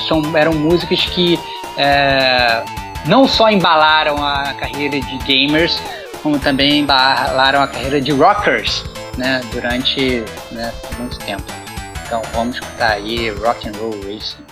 são, 0.08 0.22
eram 0.36 0.52
músicas 0.54 1.00
que 1.06 1.38
não 3.06 3.28
só 3.28 3.50
embalaram 3.50 4.16
a 4.24 4.54
carreira 4.54 5.00
de 5.00 5.18
gamers, 5.18 5.80
como 6.22 6.38
também 6.38 6.80
embalaram 6.80 7.62
a 7.62 7.68
carreira 7.68 8.00
de 8.00 8.12
rockers 8.12 8.84
né, 9.16 9.40
durante 9.52 10.24
né, 10.50 10.72
muito 10.98 11.18
tempo. 11.20 11.44
Então 12.06 12.22
vamos 12.32 12.56
escutar 12.56 12.92
aí 12.92 13.30
Rock 13.30 13.68
and 13.68 13.72
Roll 13.78 13.94
Racing. 14.04 14.43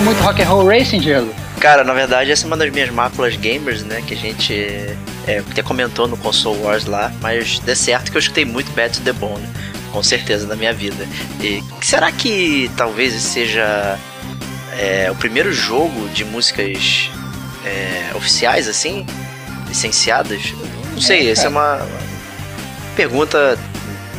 Muito 0.00 0.20
Rock 0.22 0.42
and 0.42 0.46
Roll 0.46 0.66
Racing, 0.66 1.00
Diego? 1.00 1.34
Cara, 1.60 1.82
na 1.82 1.92
verdade 1.92 2.30
essa 2.30 2.44
é 2.44 2.46
uma 2.46 2.56
das 2.56 2.70
minhas 2.70 2.90
máculas 2.90 3.36
gamers, 3.36 3.82
né? 3.82 4.02
Que 4.06 4.14
a 4.14 4.16
gente 4.16 4.54
é, 5.26 5.38
até 5.50 5.62
comentou 5.62 6.06
no 6.06 6.16
Console 6.16 6.58
Wars 6.60 6.84
lá, 6.84 7.12
mas 7.20 7.58
dê 7.60 7.74
certo 7.74 8.10
que 8.10 8.16
eu 8.16 8.20
escutei 8.20 8.44
muito 8.44 8.70
Bad 8.72 8.98
to 8.98 9.04
the 9.04 9.12
Bone, 9.12 9.46
com 9.92 10.02
certeza, 10.02 10.46
na 10.46 10.54
minha 10.54 10.72
vida. 10.72 11.06
E 11.40 11.62
será 11.82 12.12
que 12.12 12.70
talvez 12.76 13.14
seja 13.14 13.98
é, 14.78 15.10
o 15.10 15.14
primeiro 15.14 15.52
jogo 15.52 16.08
de 16.10 16.24
músicas 16.24 17.10
é, 17.64 18.10
oficiais, 18.14 18.68
assim? 18.68 19.06
Licenciadas? 19.68 20.52
Não 20.92 21.00
sei, 21.00 21.28
é, 21.28 21.30
essa 21.30 21.46
é 21.46 21.48
uma. 21.48 21.86
pergunta 22.94 23.58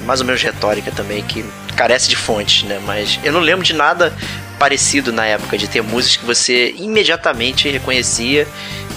mais 0.06 0.22
ou 0.22 0.26
menos 0.26 0.42
retórica 0.42 0.92
também, 0.92 1.22
que 1.24 1.46
carece 1.76 2.10
de 2.10 2.16
fonte, 2.16 2.66
né? 2.66 2.82
Mas 2.86 3.20
eu 3.24 3.32
não 3.32 3.42
lembro 3.42 3.64
de 3.64 3.74
nada 3.74 4.14
parecido 4.58 5.12
na 5.12 5.26
época, 5.26 5.58
de 5.58 5.68
ter 5.68 5.82
músicas 5.82 6.18
que 6.18 6.26
você 6.26 6.74
imediatamente 6.78 7.70
reconhecia 7.70 8.47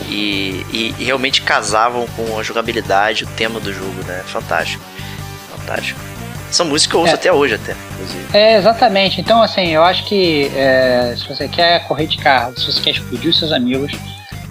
e, 0.09 0.65
e, 0.73 0.95
e 0.99 1.05
realmente 1.05 1.43
casavam 1.43 2.07
com 2.17 2.39
a 2.39 2.43
jogabilidade, 2.43 3.25
o 3.25 3.27
tema 3.29 3.61
do 3.61 3.73
jogo, 3.73 4.03
né? 4.07 4.23
Fantástico. 4.27 4.83
Fantástico. 5.57 6.01
São 6.51 6.67
músicas 6.67 6.91
que 6.91 6.97
eu 6.97 7.01
ouço 7.01 7.13
é. 7.13 7.15
até 7.15 7.33
hoje, 7.33 7.55
até, 7.55 7.77
inclusive. 7.93 8.37
É, 8.37 8.57
exatamente. 8.57 9.21
Então, 9.21 9.41
assim, 9.41 9.69
eu 9.69 9.85
acho 9.85 10.05
que 10.05 10.51
é, 10.55 11.15
se 11.17 11.29
você 11.29 11.47
quer 11.47 11.87
correr 11.87 12.07
de 12.07 12.19
carro, 12.19 12.59
se 12.59 12.67
você 12.67 12.81
quer 12.81 12.91
explodir 12.91 13.31
os 13.31 13.39
seus 13.39 13.53
amigos, 13.53 13.93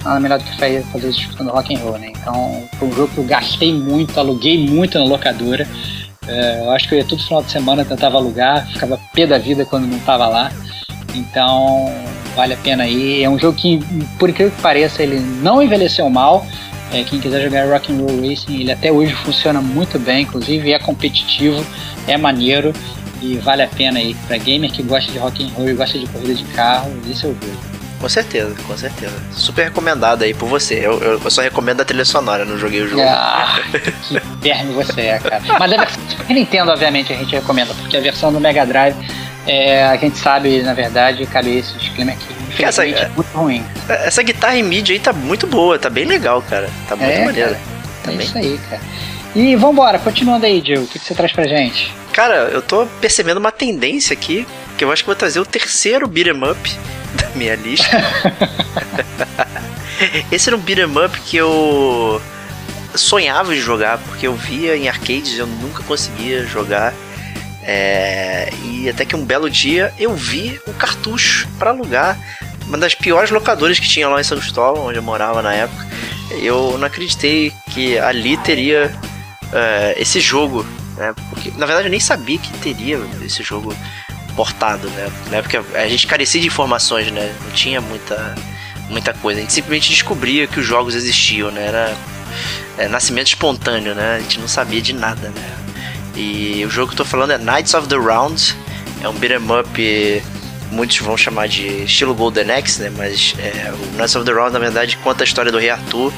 nada 0.04 0.20
melhor 0.20 0.40
do 0.40 0.46
que 0.46 0.58
fazer 0.58 1.10
isso 1.10 1.22
escutando 1.22 1.52
rock 1.52 1.76
and 1.76 1.80
roll, 1.80 1.98
né? 1.98 2.14
Então, 2.16 2.64
foi 2.78 2.88
um 2.88 2.94
jogo 2.94 3.14
que 3.14 3.18
eu 3.18 3.26
gastei 3.26 3.74
muito, 3.74 4.18
aluguei 4.18 4.58
muito 4.66 4.98
na 4.98 5.04
locadora. 5.04 5.68
É, 6.26 6.60
eu 6.62 6.72
acho 6.72 6.88
que 6.88 6.96
eu 6.96 7.00
ia 7.00 7.06
todo 7.06 7.22
final 7.22 7.44
de 7.44 7.52
semana, 7.52 7.84
tentava 7.84 8.18
alugar, 8.18 8.66
ficava 8.72 9.00
pé 9.14 9.28
da 9.28 9.38
vida 9.38 9.66
quando 9.66 9.88
não 9.88 9.98
estava 9.98 10.28
lá. 10.28 10.52
Então, 11.16 11.94
vale 12.36 12.54
a 12.54 12.58
pena 12.58 12.84
aí. 12.84 13.24
É 13.24 13.30
um 13.30 13.38
jogo 13.38 13.58
que, 13.58 13.80
por 14.18 14.30
incrível 14.30 14.52
que 14.56 14.62
pareça, 14.62 15.04
ele 15.04 15.20
não 15.20 15.62
envelheceu 15.62 16.10
mal. 16.10 16.46
É, 16.92 17.04
quem 17.04 17.20
quiser 17.20 17.44
jogar 17.44 17.68
Rock 17.68 17.94
and 17.94 17.98
Roll 17.98 18.28
Racing, 18.28 18.62
ele 18.62 18.72
até 18.72 18.92
hoje 18.92 19.14
funciona 19.14 19.62
muito 19.62 20.00
bem, 20.00 20.24
inclusive 20.24 20.74
é 20.74 20.80
competitivo, 20.80 21.64
é 22.08 22.18
maneiro 22.18 22.74
e 23.22 23.38
vale 23.38 23.62
a 23.62 23.68
pena 23.68 24.00
aí 24.00 24.16
para 24.28 24.38
gamer 24.38 24.72
que 24.72 24.82
gosta 24.82 25.12
de 25.12 25.18
rock 25.18 25.44
and 25.44 25.50
roll 25.54 25.70
e 25.70 25.74
gosta 25.74 26.00
de 26.00 26.08
corrida 26.08 26.34
de 26.34 26.44
carro, 26.46 26.92
esse 27.10 27.26
é 27.26 27.30
o 27.30 27.34
jogo. 27.34 27.70
Com 28.00 28.08
certeza, 28.08 28.56
com 28.66 28.78
certeza. 28.78 29.14
Super 29.34 29.66
recomendado 29.66 30.24
aí 30.24 30.34
por 30.34 30.48
você. 30.48 30.76
Eu, 30.76 31.00
eu, 31.02 31.22
eu 31.22 31.30
só 31.30 31.42
recomendo 31.42 31.82
a 31.82 31.86
trilha 31.86 32.06
sonora, 32.06 32.46
não 32.46 32.58
joguei 32.58 32.82
o 32.82 32.88
jogo. 32.88 33.02
Ah, 33.02 33.60
que 33.72 34.22
verme 34.40 34.74
você 34.74 35.02
é, 35.02 35.20
cara. 35.20 35.42
Mas 35.60 35.74
a 35.74 35.78
versão 35.78 36.02
Super 36.08 36.34
Nintendo, 36.34 36.72
obviamente, 36.72 37.12
a 37.12 37.18
gente 37.18 37.36
recomenda, 37.36 37.74
porque 37.74 37.98
a 37.98 38.00
versão 38.00 38.32
do 38.32 38.40
Mega 38.40 38.66
Drive, 38.66 38.96
é, 39.48 39.84
a 39.84 39.96
gente 39.98 40.18
sabe, 40.18 40.62
na 40.62 40.74
verdade, 40.74 41.26
cadê 41.26 41.60
esse 41.60 41.74
disclaimer 41.78 42.16
aqui? 42.16 42.64
Essa, 42.64 42.88
é 42.88 43.10
muito 43.10 43.38
ruim. 43.38 43.64
Essa 43.88 44.22
guitarra 44.22 44.58
em 44.58 44.64
mídia 44.64 44.94
aí 44.94 45.00
tá 45.00 45.14
muito 45.14 45.48
boa, 45.48 45.80
tá 45.80 45.90
bem 45.90 46.06
legal, 46.06 46.42
cara. 46.42 46.70
Tá 46.88 46.96
muito 46.96 47.12
é, 47.12 47.26
maneira. 47.26 47.60
Tá 48.04 48.12
é 48.12 48.16
bem. 48.16 48.26
isso 48.26 48.38
aí, 48.38 48.60
cara. 48.70 48.82
E 49.36 49.56
vambora, 49.56 50.00
continuando 50.00 50.46
aí, 50.46 50.62
Gil, 50.66 50.82
o 50.82 50.88
que, 50.88 50.98
que 50.98 51.06
você 51.06 51.14
traz 51.14 51.32
pra 51.32 51.48
gente? 51.48 51.94
Cara, 52.12 52.50
eu 52.52 52.62
tô 52.62 52.86
percebendo 53.00 53.38
uma 53.38 53.52
tendência 53.52 54.14
aqui, 54.14 54.46
que 54.78 54.84
eu 54.84 54.92
acho 54.92 55.04
que 55.04 55.08
vou 55.08 55.16
trazer 55.16 55.40
o 55.40 55.46
terceiro 55.46 56.08
beat'em 56.08 56.44
up 56.44 56.78
da 57.16 57.30
minha 57.36 57.56
lista. 57.56 57.88
Esse 60.32 60.50
era 60.50 60.58
um 60.58 60.60
beat'em 60.60 60.98
up 61.06 61.20
que 61.22 61.38
eu 61.38 62.22
sonhava 62.96 63.56
em 63.56 63.60
jogar, 63.60 64.00
porque 64.00 64.26
eu 64.26 64.34
via 64.34 64.76
em 64.76 64.90
arcades 64.90 65.34
e 65.34 65.40
eu 65.40 65.48
nunca 65.48 65.84
conseguia 65.84 66.44
jogar. 66.46 66.94
É... 67.72 68.50
e 68.64 68.90
até 68.90 69.06
que 69.06 69.16
um 69.16 69.24
belo 69.24 69.48
dia 69.48 69.94
eu 70.00 70.16
vi 70.16 70.60
um 70.68 70.74
cartucho 70.74 71.48
para 71.60 71.70
alugar 71.70 72.18
uma 72.66 72.80
das 72.80 72.96
piores 72.96 73.30
locadoras 73.30 73.78
que 73.78 73.88
tinha 73.88 74.10
lá 74.10 74.20
em 74.20 74.24
São 74.24 74.40
Cristóvão, 74.40 74.88
onde 74.88 74.98
eu 74.98 75.04
morava 75.04 75.42
na 75.44 75.54
época. 75.54 75.88
Eu 76.42 76.78
não 76.80 76.88
acreditei 76.88 77.54
que 77.72 77.98
ali 78.00 78.38
teria 78.38 78.92
uh, 79.44 79.94
esse 79.98 80.20
jogo, 80.20 80.66
né? 80.98 81.14
Porque 81.30 81.52
na 81.52 81.66
verdade 81.68 81.88
eu 81.88 81.92
nem 81.92 82.00
sabia 82.00 82.40
que 82.40 82.52
teria 82.60 83.00
esse 83.24 83.44
jogo 83.44 83.76
portado, 84.36 84.90
né? 84.92 85.12
Na 85.30 85.38
época 85.38 85.64
a 85.76 85.88
gente 85.88 86.08
carecia 86.08 86.42
de 86.42 86.48
informações, 86.48 87.12
né? 87.12 87.36
Não 87.44 87.52
tinha 87.52 87.82
muita 87.82 88.36
muita 88.90 89.14
coisa. 89.14 89.40
A 89.40 89.42
gente 89.42 89.54
simplesmente 89.54 89.90
descobria 89.90 90.48
que 90.48 90.60
os 90.60 90.66
jogos 90.66 90.96
existiam, 90.96 91.52
né? 91.52 91.68
Era 91.68 91.98
é, 92.80 92.88
nascimento 92.88 93.28
espontâneo, 93.28 93.94
né? 93.94 94.16
A 94.16 94.20
gente 94.20 94.40
não 94.40 94.48
sabia 94.48 94.82
de 94.82 94.94
nada, 94.94 95.30
né? 95.30 95.69
E 96.16 96.64
o 96.66 96.70
jogo 96.70 96.88
que 96.88 96.94
eu 96.94 96.98
tô 96.98 97.06
falando 97.06 97.32
é 97.32 97.38
Knights 97.38 97.74
of 97.74 97.88
the 97.88 97.96
Round. 97.96 98.56
É 99.02 99.08
um 99.08 99.14
beat'em 99.14 99.38
up 99.38 100.24
muitos 100.72 100.98
vão 101.00 101.18
chamar 101.18 101.48
de 101.48 101.84
estilo 101.84 102.14
Golden 102.14 102.52
Axe, 102.52 102.82
né? 102.82 102.92
Mas 102.96 103.36
é, 103.40 103.72
o 103.72 103.98
Knights 103.98 104.16
of 104.16 104.26
the 104.26 104.32
Round, 104.32 104.54
na 104.54 104.60
verdade, 104.60 104.98
conta 104.98 105.24
a 105.24 105.26
história 105.26 105.52
do 105.52 105.58
Rei 105.58 105.70
Arthur, 105.70 106.14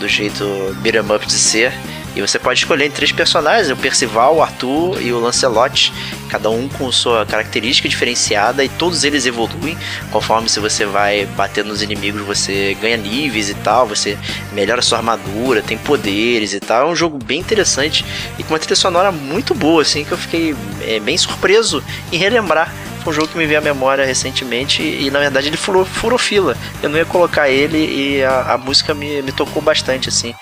do 0.00 0.08
jeito 0.08 0.44
beat'em 0.80 1.00
up 1.14 1.26
de 1.26 1.32
ser. 1.32 1.72
E 2.14 2.20
você 2.20 2.38
pode 2.38 2.60
escolher 2.60 2.90
três 2.90 3.10
personagens, 3.10 3.70
o 3.70 3.76
Percival, 3.76 4.36
o 4.36 4.42
Arthur 4.42 5.02
e 5.02 5.12
o 5.12 5.18
Lancelot, 5.18 5.92
cada 6.28 6.48
um 6.48 6.68
com 6.68 6.90
sua 6.92 7.26
característica 7.26 7.88
diferenciada 7.88 8.64
e 8.64 8.68
todos 8.68 9.04
eles 9.04 9.26
evoluem 9.26 9.76
conforme 10.10 10.48
se 10.48 10.60
você 10.60 10.86
vai 10.86 11.26
bater 11.26 11.64
nos 11.64 11.82
inimigos, 11.82 12.22
você 12.22 12.76
ganha 12.80 12.96
níveis 12.96 13.50
e 13.50 13.54
tal, 13.54 13.86
você 13.86 14.16
melhora 14.52 14.80
sua 14.80 14.98
armadura, 14.98 15.62
tem 15.62 15.76
poderes 15.76 16.52
e 16.52 16.60
tal. 16.60 16.88
É 16.88 16.92
um 16.92 16.96
jogo 16.96 17.18
bem 17.18 17.40
interessante 17.40 18.04
e 18.38 18.42
com 18.42 18.54
uma 18.54 18.60
trilha 18.60 18.76
sonora 18.76 19.10
muito 19.10 19.54
boa, 19.54 19.82
assim, 19.82 20.04
que 20.04 20.12
eu 20.12 20.18
fiquei 20.18 20.54
é, 20.82 21.00
bem 21.00 21.18
surpreso 21.18 21.82
em 22.12 22.16
relembrar 22.16 22.72
um 23.06 23.12
jogo 23.12 23.28
que 23.28 23.36
me 23.36 23.46
veio 23.46 23.58
à 23.58 23.62
memória 23.62 24.04
recentemente 24.04 24.82
e 24.82 25.10
na 25.10 25.18
verdade 25.18 25.48
ele 25.48 25.56
furou, 25.56 25.84
furou 25.84 26.18
fila. 26.18 26.56
Eu 26.82 26.88
não 26.88 26.96
ia 26.96 27.04
colocar 27.04 27.48
ele 27.48 27.78
e 27.78 28.24
a, 28.24 28.54
a 28.54 28.58
música 28.58 28.94
me, 28.94 29.20
me 29.22 29.32
tocou 29.32 29.62
bastante 29.62 30.08
assim. 30.08 30.34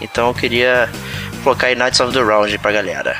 Então 0.00 0.28
eu 0.28 0.34
queria 0.34 0.88
colocar 1.42 1.68
aí 1.68 1.74
Knights 1.74 2.00
of 2.00 2.12
the 2.12 2.20
Round 2.20 2.56
pra 2.58 2.72
galera. 2.72 3.16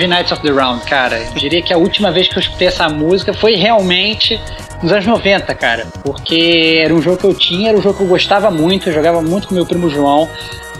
Ouvir 0.00 0.08
Knights 0.08 0.32
of 0.32 0.42
the 0.42 0.50
Round, 0.50 0.82
cara. 0.84 1.18
Eu 1.18 1.34
diria 1.34 1.60
que 1.60 1.72
a 1.72 1.76
última 1.76 2.10
vez 2.10 2.28
que 2.28 2.36
eu 2.36 2.40
escutei 2.40 2.68
essa 2.68 2.88
música 2.88 3.34
foi 3.34 3.54
realmente 3.54 4.40
nos 4.82 4.90
anos 4.92 5.04
90, 5.04 5.54
cara. 5.54 5.86
Porque 6.02 6.80
era 6.82 6.94
um 6.94 7.02
jogo 7.02 7.18
que 7.18 7.24
eu 7.24 7.34
tinha, 7.34 7.68
era 7.68 7.78
um 7.78 7.82
jogo 7.82 7.98
que 7.98 8.04
eu 8.04 8.08
gostava 8.08 8.50
muito, 8.50 8.88
eu 8.88 8.94
jogava 8.94 9.20
muito 9.20 9.48
com 9.48 9.54
meu 9.54 9.66
primo 9.66 9.90
João. 9.90 10.28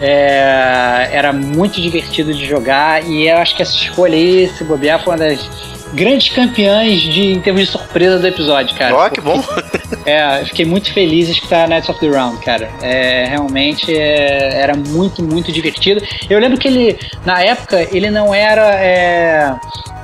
É, 0.00 1.10
era 1.12 1.32
muito 1.32 1.78
divertido 1.78 2.32
de 2.32 2.46
jogar 2.46 3.04
e 3.04 3.28
eu 3.28 3.36
acho 3.36 3.54
que 3.54 3.60
essa 3.60 3.74
escolha 3.74 4.14
aí, 4.14 4.48
se 4.48 4.64
bobear, 4.64 4.98
foi 5.04 5.12
uma 5.12 5.18
das 5.18 5.46
grandes 5.92 6.28
campeãs 6.30 7.00
de, 7.00 7.32
em 7.32 7.40
termos 7.40 7.62
de 7.62 7.68
surpresa 7.68 8.18
do 8.18 8.26
episódio, 8.26 8.76
cara. 8.76 8.94
Ó, 8.94 9.06
oh, 9.06 9.10
que 9.10 9.20
bom! 9.20 9.42
é, 10.06 10.40
eu 10.40 10.46
fiquei 10.46 10.64
muito 10.64 10.92
feliz 10.92 11.28
em 11.28 11.32
escutar 11.32 11.68
Knights 11.68 11.88
of 11.88 12.00
the 12.00 12.08
Round, 12.08 12.38
cara. 12.44 12.70
É, 12.82 13.26
realmente 13.26 13.94
é, 13.96 14.60
era 14.60 14.74
muito, 14.74 15.22
muito 15.22 15.52
divertido. 15.52 16.02
Eu 16.28 16.38
lembro 16.38 16.58
que 16.58 16.68
ele, 16.68 16.98
na 17.24 17.42
época, 17.42 17.88
ele 17.92 18.10
não 18.10 18.34
era. 18.34 18.74
É, 18.76 19.54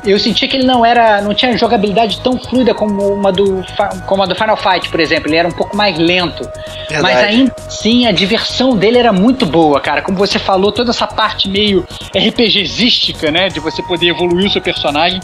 eu 0.05 0.19
sentia 0.19 0.49
que 0.49 0.57
ele 0.57 0.67
não 0.67 0.85
era. 0.85 1.21
não 1.21 1.35
tinha 1.35 1.57
jogabilidade 1.57 2.21
tão 2.21 2.39
fluida 2.39 2.75
como 2.75 3.13
uma 3.13 3.33
do, 3.33 3.65
como 4.07 4.23
a 4.23 4.27
do 4.27 4.35
Final 4.35 4.57
Fight, 4.57 4.89
por 4.89 5.01
exemplo. 5.01 5.29
Ele 5.29 5.37
era 5.37 5.49
um 5.49 5.53
pouco 5.53 5.77
mais 5.77 5.99
lento. 5.99 6.49
Verdade. 6.89 7.03
Mas 7.03 7.17
ainda 7.17 7.55
assim, 7.67 8.07
a 8.07 8.13
diversão 8.13 8.77
dele 8.77 8.99
era 8.99 9.13
muito 9.13 9.45
boa, 9.47 9.81
cara. 9.81 10.03
Como 10.03 10.17
você 10.17 10.39
falou, 10.39 10.71
toda 10.71 10.91
essa 10.91 11.07
parte 11.07 11.49
meio 11.49 11.87
RPGística, 12.15 13.31
né? 13.31 13.49
De 13.49 13.61
você 13.61 13.83
poder 13.83 14.09
evoluir 14.09 14.47
o 14.47 14.51
seu 14.51 14.63
personagem 14.63 15.21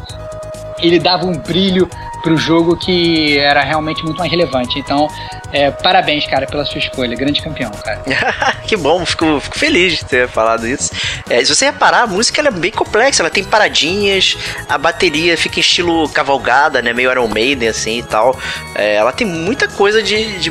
ele 0.82 0.98
dava 0.98 1.24
um 1.24 1.38
brilho 1.38 1.88
pro 2.22 2.36
jogo 2.36 2.76
que 2.76 3.38
era 3.38 3.62
realmente 3.62 4.02
muito 4.04 4.18
mais 4.18 4.30
relevante. 4.30 4.78
Então, 4.78 5.08
é, 5.52 5.70
parabéns, 5.70 6.26
cara, 6.26 6.46
pela 6.46 6.64
sua 6.64 6.78
escolha. 6.78 7.16
Grande 7.16 7.42
campeão, 7.42 7.70
cara. 7.70 8.02
que 8.66 8.76
bom, 8.76 9.04
fico, 9.04 9.40
fico, 9.40 9.58
feliz 9.58 9.98
de 9.98 10.04
ter 10.04 10.28
falado 10.28 10.66
isso. 10.66 10.92
É, 11.28 11.44
se 11.44 11.54
você 11.54 11.66
reparar, 11.66 12.02
a 12.02 12.06
música 12.06 12.40
é 12.40 12.50
bem 12.50 12.70
complexa, 12.70 13.22
ela 13.22 13.30
tem 13.30 13.44
paradinhas, 13.44 14.36
a 14.68 14.78
bateria 14.78 15.36
fica 15.36 15.58
em 15.58 15.60
estilo 15.60 16.08
cavalgada, 16.08 16.80
né? 16.80 16.92
Meio 16.92 17.10
Iron 17.10 17.28
Maiden, 17.28 17.68
assim 17.68 17.98
e 17.98 18.02
tal. 18.02 18.38
É, 18.74 18.94
ela 18.94 19.12
tem 19.12 19.26
muita 19.26 19.68
coisa 19.68 20.02
de, 20.02 20.38
de 20.38 20.50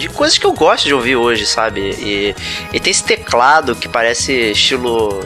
de 0.00 0.08
coisas 0.08 0.38
que 0.38 0.46
eu 0.46 0.52
gosto 0.54 0.86
de 0.86 0.94
ouvir 0.94 1.16
hoje, 1.16 1.44
sabe? 1.44 1.94
E, 2.00 2.34
e 2.72 2.80
tem 2.80 2.90
esse 2.90 3.04
teclado 3.04 3.76
que 3.76 3.86
parece 3.86 4.32
estilo 4.52 5.20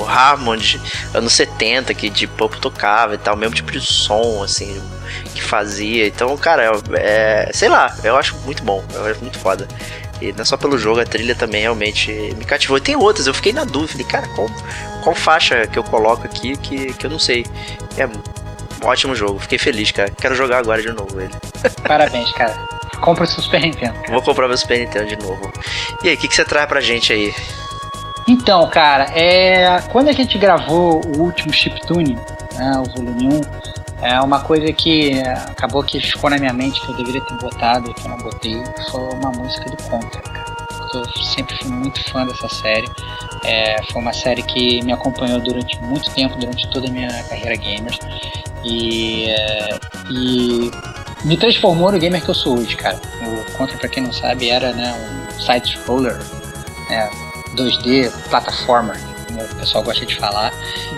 o 0.00 0.08
Hammond, 0.08 0.80
anos 1.14 1.32
70, 1.32 1.92
que 1.94 2.08
de 2.08 2.26
pop 2.26 2.58
tocava 2.60 3.14
e 3.14 3.18
tal, 3.18 3.36
mesmo 3.36 3.54
tipo 3.54 3.70
de 3.72 3.80
som, 3.80 4.42
assim, 4.42 4.80
que 5.34 5.42
fazia. 5.42 6.06
Então, 6.06 6.36
cara, 6.36 6.70
é, 6.94 7.50
sei 7.52 7.68
lá, 7.68 7.94
eu 8.02 8.16
acho 8.16 8.36
muito 8.44 8.62
bom, 8.62 8.84
eu 8.94 9.06
acho 9.06 9.20
muito 9.20 9.38
foda. 9.38 9.66
E 10.20 10.32
não 10.32 10.42
é 10.42 10.44
só 10.44 10.56
pelo 10.56 10.78
jogo, 10.78 11.00
a 11.00 11.04
trilha 11.04 11.34
também 11.34 11.62
realmente 11.62 12.12
me 12.36 12.44
cativou. 12.44 12.78
E 12.78 12.80
tem 12.80 12.94
outras, 12.94 13.26
eu 13.26 13.34
fiquei 13.34 13.52
na 13.52 13.64
dúvida, 13.64 13.92
falei, 13.92 14.06
cara, 14.06 14.28
como, 14.28 14.54
qual 15.02 15.16
faixa 15.16 15.66
que 15.66 15.78
eu 15.78 15.82
coloco 15.82 16.24
aqui 16.24 16.56
que, 16.56 16.92
que 16.94 17.06
eu 17.06 17.10
não 17.10 17.18
sei. 17.18 17.44
É 17.96 18.06
um 18.06 18.12
ótimo 18.84 19.14
jogo, 19.16 19.40
fiquei 19.40 19.58
feliz, 19.58 19.90
cara. 19.90 20.10
Quero 20.10 20.34
jogar 20.34 20.58
agora 20.58 20.80
de 20.80 20.92
novo 20.92 21.20
ele. 21.20 21.34
Parabéns, 21.86 22.30
cara. 22.32 22.54
Compra 23.00 23.24
o 23.24 23.26
seu 23.26 23.42
Super 23.42 23.60
Nintendo. 23.62 23.94
Cara. 23.94 24.12
Vou 24.12 24.22
comprar 24.22 24.46
meu 24.46 24.56
Super 24.56 24.78
Nintendo 24.78 25.06
de 25.06 25.16
novo. 25.16 25.52
E 26.04 26.08
aí, 26.08 26.14
o 26.14 26.18
que, 26.18 26.28
que 26.28 26.34
você 26.34 26.44
traz 26.44 26.68
pra 26.68 26.80
gente 26.80 27.12
aí? 27.12 27.34
Então, 28.28 28.68
cara, 28.68 29.04
é, 29.18 29.80
quando 29.90 30.08
a 30.08 30.12
gente 30.12 30.38
gravou 30.38 31.00
o 31.04 31.22
último 31.22 31.52
Chiptune, 31.52 32.16
né, 32.56 32.72
o 32.78 32.84
volume 32.96 33.28
1, 33.34 33.40
é 34.02 34.20
uma 34.20 34.40
coisa 34.40 34.72
que 34.72 35.20
acabou 35.22 35.82
que 35.82 36.00
ficou 36.00 36.28
na 36.28 36.36
minha 36.36 36.52
mente 36.52 36.80
que 36.80 36.88
eu 36.88 36.96
deveria 36.96 37.20
ter 37.20 37.34
botado, 37.34 37.94
que 37.94 38.04
eu 38.04 38.10
não 38.10 38.18
botei, 38.18 38.62
foi 38.90 39.00
uma 39.14 39.30
música 39.30 39.70
do 39.70 39.76
Contra, 39.84 40.20
cara. 40.22 40.52
Eu 40.94 41.04
sempre 41.22 41.56
fui 41.56 41.70
muito 41.70 42.02
fã 42.10 42.26
dessa 42.26 42.48
série. 42.48 42.86
É, 43.44 43.82
foi 43.84 44.02
uma 44.02 44.12
série 44.12 44.42
que 44.42 44.82
me 44.84 44.92
acompanhou 44.92 45.40
durante 45.40 45.80
muito 45.80 46.10
tempo, 46.10 46.36
durante 46.36 46.68
toda 46.68 46.88
a 46.88 46.90
minha 46.90 47.08
carreira 47.24 47.56
gamer. 47.56 47.98
E, 48.62 49.30
é, 49.30 49.78
e 50.10 50.70
me 51.24 51.36
transformou 51.36 51.90
no 51.90 51.98
gamer 51.98 52.22
que 52.22 52.28
eu 52.28 52.34
sou 52.34 52.58
hoje, 52.58 52.76
cara. 52.76 53.00
O 53.22 53.56
Contra, 53.56 53.78
pra 53.78 53.88
quem 53.88 54.02
não 54.02 54.12
sabe, 54.12 54.50
era 54.50 54.72
né, 54.72 54.94
um 54.94 55.40
side-scroller, 55.40 56.18
né, 56.90 57.08
2D, 57.54 58.10
plataforma, 58.28 58.94
como 59.26 59.42
o 59.42 59.54
pessoal 59.56 59.82
gosta 59.82 60.04
de 60.04 60.14
falar. 60.16 60.52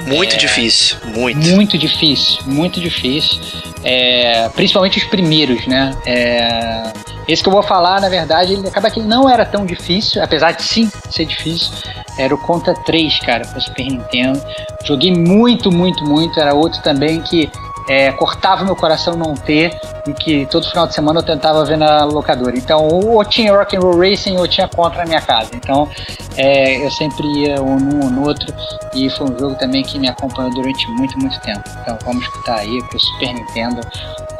Muito 0.06 0.34
é, 0.34 0.38
difícil, 0.38 0.96
muito. 1.04 1.38
Muito 1.38 1.78
difícil, 1.78 2.38
muito 2.46 2.80
difícil. 2.80 3.40
É, 3.82 4.48
principalmente 4.50 4.98
os 4.98 5.04
primeiros, 5.04 5.66
né? 5.66 5.94
É, 6.06 6.92
esse 7.26 7.42
que 7.42 7.48
eu 7.48 7.52
vou 7.52 7.62
falar, 7.62 8.00
na 8.00 8.08
verdade, 8.08 8.52
ele 8.52 8.68
acaba 8.68 8.90
que 8.90 9.00
ele 9.00 9.08
não 9.08 9.28
era 9.28 9.46
tão 9.46 9.64
difícil, 9.64 10.22
apesar 10.22 10.52
de 10.52 10.62
sim 10.62 10.90
ser 11.10 11.24
difícil. 11.24 11.70
Era 12.18 12.34
o 12.34 12.38
Contra 12.38 12.74
3, 12.74 13.18
cara, 13.20 13.46
para 13.46 13.60
Super 13.60 13.86
Nintendo. 13.86 14.40
Joguei 14.84 15.12
muito, 15.12 15.72
muito, 15.72 16.04
muito. 16.04 16.38
Era 16.38 16.54
outro 16.54 16.80
também 16.82 17.20
que 17.20 17.50
é, 17.88 18.12
cortava 18.12 18.64
meu 18.64 18.76
coração 18.76 19.16
não 19.16 19.34
ter 19.34 19.78
e 20.06 20.12
que 20.12 20.46
todo 20.46 20.68
final 20.68 20.86
de 20.86 20.94
semana 20.94 21.20
eu 21.20 21.22
tentava 21.22 21.64
ver 21.64 21.76
na 21.76 22.04
locadora. 22.04 22.56
Então, 22.56 22.86
ou 22.86 23.24
tinha 23.24 23.54
Rock 23.54 23.76
and 23.76 23.80
Roll 23.80 23.98
Racing 23.98 24.36
ou 24.36 24.48
tinha 24.48 24.68
Contra 24.68 25.00
na 25.00 25.06
minha 25.06 25.20
casa. 25.20 25.50
Então, 25.54 25.88
é, 26.36 26.84
eu 26.84 26.90
sempre 26.90 27.26
ia 27.26 27.62
um 27.62 27.78
num 27.78 28.04
ou 28.04 28.10
no 28.10 28.26
outro 28.26 28.52
e 28.94 29.08
foi 29.10 29.30
um 29.30 29.38
jogo 29.38 29.54
também 29.56 29.82
que 29.82 29.98
me 29.98 30.08
acompanhou 30.08 30.50
durante 30.52 30.88
muito, 30.90 31.18
muito 31.18 31.38
tempo. 31.40 31.62
Então, 31.80 31.98
vamos 32.04 32.24
escutar 32.24 32.58
aí 32.58 32.82
pro 32.88 32.98
Super 32.98 33.34
Nintendo 33.34 33.80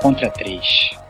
Contra 0.00 0.30
3. 0.30 1.03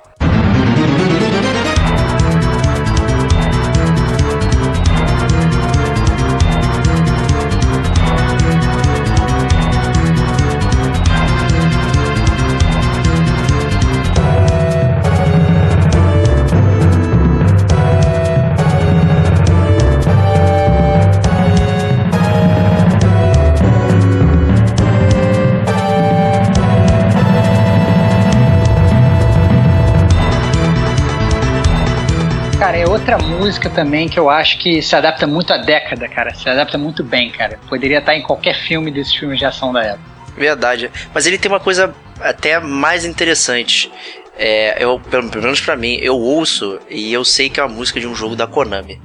Outra 32.94 33.18
música 33.18 33.68
também 33.68 34.08
que 34.08 34.18
eu 34.18 34.30
acho 34.30 34.56
que 34.58 34.80
se 34.80 34.94
adapta 34.94 35.26
muito 35.26 35.52
à 35.52 35.56
década, 35.56 36.08
cara. 36.08 36.32
Se 36.32 36.48
adapta 36.48 36.78
muito 36.78 37.02
bem, 37.02 37.28
cara. 37.28 37.58
Poderia 37.68 37.98
estar 37.98 38.14
em 38.14 38.22
qualquer 38.22 38.54
filme 38.54 38.90
desses 38.90 39.12
filmes 39.12 39.38
de 39.38 39.44
ação 39.44 39.72
da 39.72 39.82
época. 39.82 40.14
Verdade. 40.36 40.90
Mas 41.12 41.26
ele 41.26 41.36
tem 41.36 41.50
uma 41.50 41.58
coisa 41.58 41.92
até 42.20 42.60
mais 42.60 43.04
interessante. 43.04 43.90
É, 44.38 44.82
eu, 44.82 45.00
pelo, 45.00 45.28
pelo 45.28 45.42
menos 45.42 45.60
pra 45.60 45.76
mim, 45.76 45.98
eu 46.00 46.16
ouço 46.16 46.78
e 46.88 47.12
eu 47.12 47.24
sei 47.24 47.50
que 47.50 47.58
é 47.58 47.64
uma 47.64 47.74
música 47.74 47.98
de 47.98 48.06
um 48.06 48.14
jogo 48.14 48.36
da 48.36 48.46
Konami. 48.46 49.00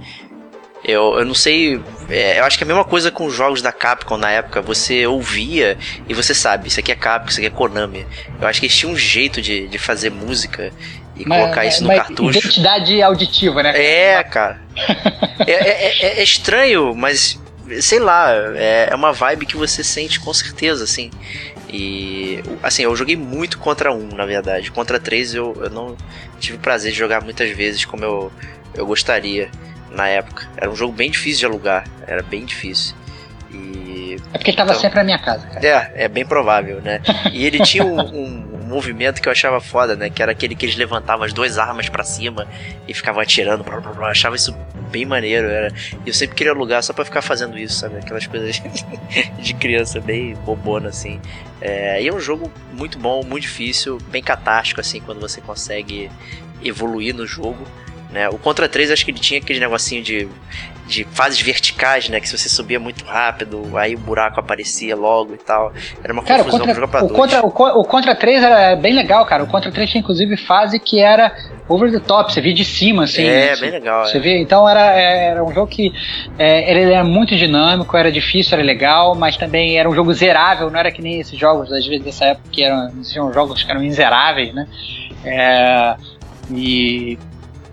Eu, 0.83 1.17
eu 1.17 1.25
não 1.25 1.33
sei. 1.33 1.81
É, 2.09 2.39
eu 2.39 2.45
acho 2.45 2.59
que 2.59 2.63
é 2.63 2.65
a 2.65 2.67
mesma 2.67 2.85
coisa 2.85 3.09
com 3.09 3.25
os 3.25 3.33
jogos 3.33 3.61
da 3.61 3.71
Capcom 3.71 4.17
na 4.17 4.29
época. 4.29 4.61
Você 4.61 5.07
ouvia 5.07 5.79
e 6.07 6.13
você 6.13 6.33
sabe, 6.35 6.67
isso 6.67 6.79
aqui 6.79 6.91
é 6.91 6.95
Capcom, 6.95 7.29
isso 7.29 7.39
aqui 7.39 7.47
é 7.47 7.49
Konami. 7.49 8.05
Eu 8.39 8.47
acho 8.47 8.59
que 8.59 8.67
eles 8.67 8.77
tinham 8.77 8.93
um 8.93 8.97
jeito 8.97 9.41
de, 9.41 9.67
de 9.67 9.77
fazer 9.79 10.11
música 10.11 10.71
e 11.19 11.25
colocar 11.25 11.65
isso 11.65 11.83
no 11.83 11.89
cartucho. 11.89 12.39
Identidade 12.39 13.01
auditiva, 13.01 13.61
né? 13.61 13.73
É, 13.75 14.23
cara. 14.23 14.61
é, 15.45 15.51
é, 15.51 16.05
é, 16.05 16.19
é, 16.19 16.23
estranho, 16.23 16.95
mas 16.95 17.39
sei 17.81 17.99
lá, 17.99 18.31
é, 18.55 18.87
é 18.89 18.95
uma 18.95 19.11
vibe 19.11 19.45
que 19.45 19.57
você 19.57 19.83
sente 19.83 20.19
com 20.19 20.33
certeza, 20.33 20.83
assim. 20.83 21.11
E 21.71 22.41
assim, 22.63 22.83
eu 22.83 22.95
joguei 22.95 23.15
muito 23.15 23.59
contra 23.59 23.93
um, 23.93 24.07
na 24.15 24.25
verdade. 24.25 24.71
Contra 24.71 24.99
três 24.99 25.35
eu, 25.35 25.55
eu 25.61 25.69
não 25.69 25.95
tive 26.39 26.57
o 26.57 26.59
prazer 26.59 26.91
de 26.91 26.97
jogar 26.97 27.21
muitas 27.21 27.49
vezes 27.51 27.85
como 27.85 28.03
eu, 28.03 28.31
eu 28.73 28.85
gostaria 28.87 29.51
na 29.91 30.07
época. 30.07 30.47
Era 30.57 30.71
um 30.71 30.75
jogo 30.75 30.93
bem 30.93 31.11
difícil 31.11 31.39
de 31.39 31.45
alugar, 31.45 31.85
era 32.07 32.23
bem 32.23 32.45
difícil. 32.45 32.95
E, 33.51 34.17
é 34.33 34.37
porque 34.37 34.51
ele 34.51 34.57
tava 34.57 34.71
então, 34.71 34.81
sempre 34.81 34.97
na 34.97 35.03
minha 35.03 35.19
casa, 35.19 35.45
cara. 35.47 35.67
É, 35.67 36.05
é 36.05 36.07
bem 36.07 36.25
provável, 36.25 36.81
né? 36.81 37.01
E 37.31 37.45
ele 37.45 37.59
tinha 37.59 37.83
um, 37.83 37.99
um, 37.99 38.48
movimento 38.69 39.21
que 39.21 39.27
eu 39.27 39.31
achava 39.31 39.59
foda, 39.59 39.95
né? 39.95 40.09
Que 40.09 40.21
era 40.21 40.31
aquele 40.31 40.55
que 40.55 40.65
eles 40.65 40.75
levantavam 40.75 41.25
as 41.25 41.33
duas 41.33 41.57
armas 41.57 41.89
para 41.89 42.03
cima 42.03 42.47
e 42.87 42.93
ficavam 42.93 43.21
atirando. 43.21 43.63
Blá, 43.63 43.79
blá, 43.79 43.91
blá. 43.91 44.11
Achava 44.11 44.35
isso 44.35 44.55
bem 44.89 45.05
maneiro. 45.05 45.47
Era... 45.47 45.73
Eu 46.05 46.13
sempre 46.13 46.35
queria 46.35 46.53
alugar 46.53 46.81
só 46.83 46.93
para 46.93 47.03
ficar 47.03 47.21
fazendo 47.21 47.57
isso, 47.57 47.75
sabe? 47.75 47.97
Aquelas 47.97 48.27
coisas 48.27 48.61
de 49.39 49.53
criança 49.55 49.99
bem 49.99 50.35
bobona, 50.45 50.89
assim. 50.89 51.19
É, 51.59 52.01
e 52.01 52.07
é 52.07 52.13
um 52.13 52.19
jogo 52.19 52.51
muito 52.73 52.97
bom, 52.97 53.23
muito 53.23 53.43
difícil, 53.43 53.97
bem 54.09 54.23
catástrofe, 54.23 54.79
assim, 54.79 55.01
quando 55.01 55.19
você 55.19 55.41
consegue 55.41 56.09
evoluir 56.63 57.13
no 57.13 57.25
jogo. 57.25 57.65
Né? 58.11 58.27
O 58.29 58.37
Contra 58.37 58.67
3 58.67 58.91
acho 58.91 59.05
que 59.05 59.11
ele 59.11 59.19
tinha 59.19 59.39
aquele 59.39 59.59
negocinho 59.59 60.01
de, 60.01 60.27
de 60.89 61.03
fases 61.11 61.39
verticais, 61.39 62.09
né? 62.09 62.19
Que 62.19 62.27
se 62.27 62.37
você 62.37 62.49
subia 62.49 62.79
muito 62.79 63.05
rápido, 63.05 63.77
aí 63.77 63.93
o 63.93 63.99
buraco 63.99 64.39
aparecia 64.39 64.95
logo 64.95 65.35
e 65.35 65.37
tal. 65.37 65.71
Era 66.03 66.11
uma 66.11 66.23
cara, 66.23 66.43
confusão 66.43 66.65
contra, 66.65 66.87
pra 66.87 67.05
o 67.05 67.09
contra, 67.09 67.45
o, 67.45 67.47
o, 67.47 67.85
Contra 67.85 68.15
3 68.15 68.43
era 68.43 68.75
bem 68.75 68.93
legal, 68.93 69.23
cara. 69.25 69.43
O 69.43 69.47
Contra 69.47 69.71
3 69.71 69.89
tinha 69.89 70.01
inclusive 70.01 70.35
fase 70.35 70.79
que 70.79 70.99
era 70.99 71.31
over 71.67 71.91
the 71.91 71.99
top, 71.99 72.33
você 72.33 72.41
via 72.41 72.53
de 72.53 72.65
cima, 72.65 73.03
assim. 73.03 73.23
É, 73.23 73.51
assim, 73.51 73.61
bem 73.61 73.71
legal. 73.71 74.07
Você 74.07 74.17
é. 74.17 74.19
via, 74.19 74.39
então 74.39 74.67
era, 74.67 74.99
é, 74.99 75.27
era 75.27 75.43
um 75.43 75.53
jogo 75.53 75.67
que 75.67 75.93
é, 76.39 76.71
ele 76.71 76.91
era 76.91 77.03
muito 77.03 77.35
dinâmico, 77.35 77.95
era 77.95 78.11
difícil, 78.11 78.55
era 78.57 78.65
legal, 78.65 79.13
mas 79.13 79.37
também 79.37 79.77
era 79.77 79.87
um 79.87 79.93
jogo 79.93 80.11
zerável, 80.11 80.71
não 80.71 80.79
era 80.79 80.91
que 80.91 81.01
nem 81.01 81.19
esses 81.19 81.37
jogos, 81.37 81.71
às 81.71 81.85
vezes 81.85 82.03
dessa 82.03 82.25
época, 82.25 82.49
que 82.51 82.63
eram, 82.63 82.89
existiam 82.89 83.31
jogos 83.31 83.63
que 83.63 83.69
eram 83.69 83.83
inzeráveis, 83.83 84.53
né? 84.53 84.67
É, 85.23 85.95
e 86.51 87.19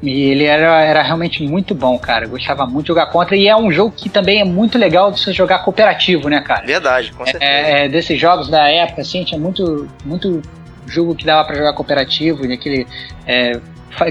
e 0.06 0.30
ele 0.30 0.44
era, 0.44 0.84
era 0.84 1.02
realmente 1.02 1.42
muito 1.42 1.74
bom, 1.74 1.98
cara. 1.98 2.26
Eu 2.26 2.30
gostava 2.30 2.64
muito 2.64 2.82
de 2.82 2.88
jogar 2.88 3.06
contra. 3.06 3.36
E 3.36 3.48
é 3.48 3.56
um 3.56 3.72
jogo 3.72 3.92
que 3.96 4.08
também 4.08 4.40
é 4.40 4.44
muito 4.44 4.78
legal 4.78 5.10
de 5.10 5.18
você 5.18 5.32
jogar 5.32 5.58
cooperativo, 5.60 6.28
né, 6.28 6.40
cara? 6.40 6.64
Verdade, 6.64 7.12
com 7.12 7.24
certeza. 7.24 7.44
É, 7.44 7.84
é, 7.84 7.88
desses 7.88 8.18
jogos 8.18 8.48
da 8.48 8.68
época, 8.68 9.02
assim, 9.02 9.24
tinha 9.24 9.40
muito, 9.40 9.88
muito 10.04 10.40
jogo 10.86 11.14
que 11.14 11.24
dava 11.24 11.44
para 11.44 11.56
jogar 11.56 11.72
cooperativo. 11.72 12.46
E 12.46 12.52
aquele, 12.52 12.86
é, 13.26 13.58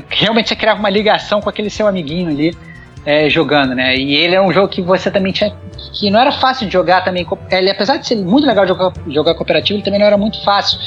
realmente 0.09 0.49
você 0.49 0.55
criava 0.55 0.79
uma 0.79 0.89
ligação 0.89 1.39
com 1.39 1.49
aquele 1.49 1.69
seu 1.69 1.87
amiguinho 1.87 2.29
ali. 2.29 2.55
É, 3.05 3.29
jogando, 3.29 3.75
né? 3.75 3.95
E 3.95 4.15
ele 4.15 4.33
era 4.33 4.43
um 4.43 4.51
jogo 4.51 4.67
que 4.67 4.81
você 4.81 5.11
também 5.11 5.31
tinha. 5.31 5.55
que 5.93 6.09
não 6.09 6.19
era 6.19 6.31
fácil 6.31 6.65
de 6.65 6.73
jogar 6.73 7.03
também. 7.03 7.25
Ele, 7.51 7.69
apesar 7.69 7.97
de 7.97 8.07
ser 8.07 8.15
muito 8.15 8.47
legal 8.47 8.67
jogar, 8.67 8.91
jogar 9.07 9.35
cooperativo, 9.35 9.77
ele 9.77 9.85
também 9.85 9.99
não 9.99 10.07
era 10.07 10.17
muito 10.17 10.43
fácil 10.43 10.79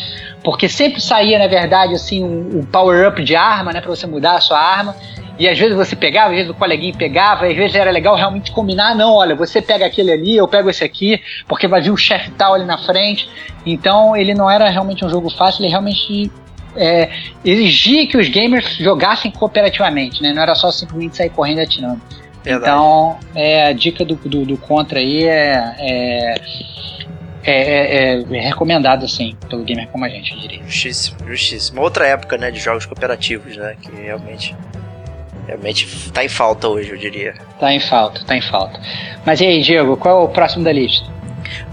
porque 0.42 0.68
sempre 0.68 1.00
saía, 1.00 1.38
na 1.38 1.46
verdade, 1.46 1.94
assim, 1.94 2.22
um, 2.22 2.60
um 2.60 2.64
power-up 2.64 3.22
de 3.22 3.34
arma, 3.34 3.72
né, 3.72 3.80
para 3.80 3.90
você 3.90 4.06
mudar 4.06 4.36
a 4.36 4.40
sua 4.40 4.58
arma. 4.58 4.94
E 5.38 5.48
às 5.48 5.56
vezes 5.56 5.76
você 5.76 5.94
pegava, 5.94 6.30
às 6.30 6.36
vezes 6.36 6.50
o 6.50 6.54
coleguinha 6.54 6.92
pegava, 6.92 7.46
às 7.46 7.54
vezes 7.54 7.76
era 7.76 7.92
legal 7.92 8.16
realmente 8.16 8.50
combinar, 8.50 8.96
não, 8.96 9.14
olha, 9.14 9.36
você 9.36 9.62
pega 9.62 9.86
aquele 9.86 10.10
ali, 10.10 10.36
eu 10.36 10.48
pego 10.48 10.68
esse 10.68 10.82
aqui, 10.82 11.22
porque 11.46 11.68
vai 11.68 11.80
vir 11.80 11.92
o 11.92 11.96
chefe 11.96 12.30
tal 12.32 12.54
ali 12.54 12.64
na 12.64 12.76
frente. 12.76 13.28
Então 13.64 14.16
ele 14.16 14.34
não 14.34 14.50
era 14.50 14.68
realmente 14.68 15.04
um 15.04 15.08
jogo 15.08 15.30
fácil, 15.30 15.62
ele 15.62 15.70
realmente 15.70 16.28
é, 16.76 17.08
exigia 17.44 18.06
que 18.08 18.16
os 18.16 18.28
gamers 18.28 18.76
jogassem 18.78 19.30
cooperativamente, 19.30 20.20
né? 20.22 20.32
Não 20.32 20.42
era 20.42 20.56
só 20.56 20.72
simplesmente 20.72 21.16
sair 21.16 21.30
correndo 21.30 21.58
e 21.58 21.62
atirando. 21.62 22.00
Verdade. 22.42 22.72
Então, 22.72 23.18
é, 23.34 23.66
a 23.66 23.72
dica 23.72 24.04
do, 24.04 24.16
do, 24.16 24.44
do 24.44 24.56
Contra 24.56 24.98
aí 24.98 25.24
é, 25.24 25.74
é 25.78 26.34
é, 27.42 27.52
é, 27.52 28.20
é, 28.20 28.40
recomendado, 28.40 29.04
assim, 29.04 29.36
pelo 29.48 29.64
gamer 29.64 29.88
como 29.88 30.04
a 30.04 30.08
gente, 30.08 30.32
eu 30.32 30.38
diria. 30.38 30.62
Justíssimo, 30.64 31.18
justíssimo. 31.26 31.80
Outra 31.80 32.06
época, 32.06 32.36
né, 32.36 32.50
de 32.50 32.60
jogos 32.60 32.86
cooperativos, 32.86 33.56
né, 33.56 33.76
que 33.80 33.90
realmente 33.92 34.54
realmente 35.46 36.10
tá 36.12 36.22
em 36.22 36.28
falta 36.28 36.68
hoje, 36.68 36.90
eu 36.90 36.98
diria. 36.98 37.34
Tá 37.58 37.72
em 37.72 37.80
falta, 37.80 38.22
tá 38.24 38.36
em 38.36 38.42
falta. 38.42 38.78
Mas 39.24 39.40
e 39.40 39.46
aí, 39.46 39.62
Diego, 39.62 39.96
qual 39.96 40.20
é 40.20 40.24
o 40.24 40.28
próximo 40.28 40.62
da 40.62 40.72
lista? 40.72 41.06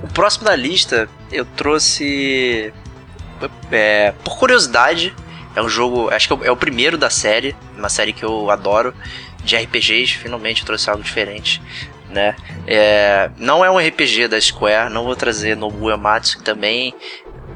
O 0.01 0.07
próximo 0.07 0.45
da 0.45 0.55
lista 0.55 1.09
eu 1.29 1.43
trouxe 1.43 2.73
é, 3.71 4.13
por 4.23 4.37
curiosidade, 4.37 5.13
é 5.55 5.61
um 5.61 5.69
jogo, 5.69 6.09
acho 6.09 6.27
que 6.27 6.47
é 6.47 6.51
o 6.51 6.55
primeiro 6.55 6.97
da 6.97 7.09
série, 7.09 7.55
uma 7.77 7.89
série 7.89 8.13
que 8.13 8.23
eu 8.23 8.49
adoro, 8.49 8.93
de 9.43 9.55
RPGs, 9.55 10.15
finalmente 10.15 10.61
eu 10.61 10.65
trouxe 10.65 10.89
algo 10.89 11.03
diferente. 11.03 11.61
Né? 12.09 12.35
É, 12.67 13.29
não 13.37 13.63
é 13.63 13.69
um 13.69 13.77
RPG 13.77 14.27
da 14.27 14.39
Square, 14.39 14.91
não 14.91 15.03
vou 15.03 15.15
trazer 15.15 15.55
Nobuo 15.55 15.91
Ematsu, 15.91 16.37
que 16.37 16.43
também 16.43 16.93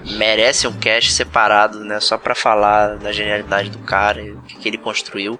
merece 0.06 0.68
um 0.68 0.74
cast 0.74 1.12
separado, 1.12 1.84
né? 1.84 2.00
Só 2.00 2.18
para 2.18 2.34
falar 2.34 2.98
da 2.98 3.12
genialidade 3.12 3.70
do 3.70 3.80
cara 3.80 4.22
e 4.22 4.32
o 4.32 4.42
que, 4.42 4.58
que 4.58 4.68
ele 4.68 4.78
construiu, 4.78 5.40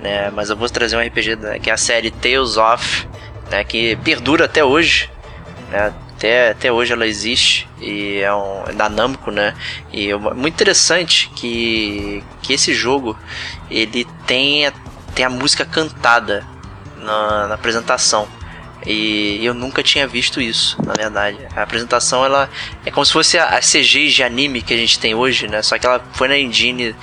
né? 0.00 0.30
Mas 0.30 0.50
eu 0.50 0.56
vou 0.56 0.68
trazer 0.68 0.96
um 0.96 1.00
RPG 1.00 1.36
né, 1.36 1.58
que 1.58 1.70
é 1.70 1.72
a 1.72 1.76
série 1.76 2.10
Tales 2.10 2.56
of, 2.56 3.08
né? 3.50 3.64
Que 3.64 3.96
perdura 3.96 4.46
até 4.46 4.64
hoje, 4.64 5.10
né? 5.70 5.92
Até, 6.14 6.50
até 6.50 6.70
hoje 6.70 6.92
ela 6.92 7.04
existe 7.04 7.68
e 7.80 8.20
é 8.20 8.32
um 8.32 8.62
é 8.68 8.72
da 8.72 8.88
Namco, 8.88 9.32
né? 9.32 9.54
E 9.92 10.10
é 10.10 10.16
muito 10.16 10.54
interessante 10.54 11.28
que, 11.34 12.22
que 12.42 12.52
esse 12.52 12.72
jogo 12.72 13.18
ele 13.68 14.06
tem, 14.24 14.70
tem 15.16 15.24
a 15.24 15.30
música 15.30 15.64
cantada 15.64 16.46
na, 16.98 17.48
na 17.48 17.54
apresentação. 17.54 18.28
E 18.86 19.44
eu 19.44 19.54
nunca 19.54 19.82
tinha 19.82 20.06
visto 20.06 20.40
isso, 20.40 20.76
na 20.84 20.92
verdade. 20.92 21.38
A 21.54 21.62
apresentação 21.62 22.24
ela 22.24 22.48
é 22.84 22.90
como 22.90 23.04
se 23.04 23.12
fosse 23.12 23.38
a, 23.38 23.56
a 23.56 23.60
CG 23.60 24.08
de 24.08 24.22
anime 24.22 24.62
que 24.62 24.74
a 24.74 24.76
gente 24.76 24.98
tem 24.98 25.14
hoje, 25.14 25.46
né? 25.46 25.62
Só 25.62 25.78
que 25.78 25.86
ela 25.86 26.02
foi 26.12 26.28
na 26.28 26.36
engine 26.36 26.94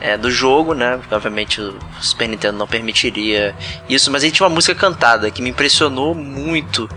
é, 0.00 0.16
do 0.16 0.30
jogo, 0.30 0.74
né? 0.74 0.98
Obviamente 1.10 1.60
o 1.60 1.76
Super 2.00 2.28
Nintendo 2.28 2.56
não 2.56 2.66
permitiria 2.66 3.54
isso, 3.88 4.10
mas 4.10 4.22
ele 4.22 4.32
tinha 4.32 4.46
uma 4.46 4.54
música 4.54 4.74
cantada 4.74 5.30
que 5.30 5.42
me 5.42 5.50
impressionou 5.50 6.14
muito 6.14 6.88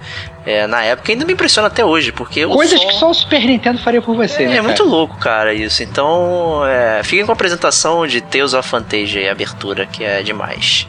é, 0.45 0.67
na 0.67 0.83
época 0.83 1.11
e 1.11 1.13
ainda 1.13 1.25
me 1.25 1.33
impressiona 1.33 1.67
até 1.67 1.83
hoje, 1.83 2.11
porque 2.11 2.45
Coisas 2.45 2.79
som... 2.79 2.87
que 2.87 2.93
só 2.95 3.09
o 3.09 3.13
Super 3.13 3.45
Nintendo 3.45 3.79
faria 3.79 4.01
por 4.01 4.15
você, 4.15 4.43
é, 4.43 4.47
né? 4.47 4.57
É 4.57 4.61
muito 4.61 4.83
louco, 4.83 5.17
cara, 5.17 5.53
isso. 5.53 5.83
Então, 5.83 6.65
é, 6.65 7.03
fiquem 7.03 7.25
com 7.25 7.31
a 7.31 7.35
apresentação 7.35 8.05
de 8.05 8.21
Tales 8.21 8.53
of 8.53 8.67
Fantasia 8.67 9.21
e 9.21 9.29
abertura, 9.29 9.85
que 9.85 10.03
é 10.03 10.21
demais. 10.21 10.87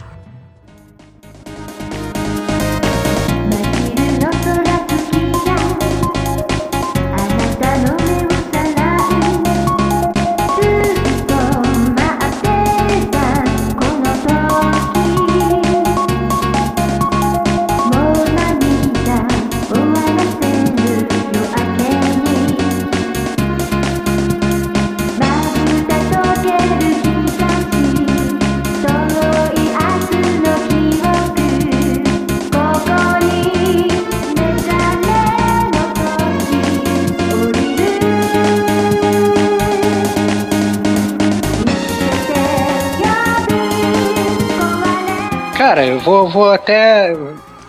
Vou, 46.02 46.28
vou 46.28 46.52
até. 46.52 47.16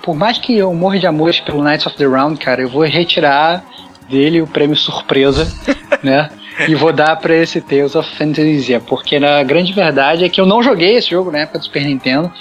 Por 0.02 0.16
mais 0.16 0.38
que 0.38 0.58
eu 0.58 0.74
morra 0.74 1.00
de 1.00 1.08
amor 1.08 1.32
pelo 1.46 1.64
Knights 1.64 1.86
of 1.86 1.96
the 1.96 2.06
Round, 2.06 2.38
cara, 2.38 2.62
eu 2.62 2.70
vou 2.70 2.84
retirar 2.84 3.64
dele 4.10 4.42
o 4.42 4.48
prêmio 4.48 4.76
surpresa, 4.76 5.48
né? 6.04 6.30
E 6.68 6.76
vou 6.76 6.92
dar 6.94 7.16
pra 7.16 7.36
esse 7.36 7.62
Tales 7.62 7.96
of 7.96 8.10
Fantasia, 8.16 8.80
porque 8.80 9.20
na 9.20 9.42
grande 9.44 9.74
verdade 9.74 10.26
é 10.26 10.30
que 10.30 10.40
eu 10.40 10.46
não 10.46 10.62
joguei 10.62 10.98
esse 10.98 11.10
jogo 11.10 11.32
na 11.32 11.40
época 11.40 11.60
do 11.60 11.66
Super 11.66 11.84
Nintendo, 11.84 12.32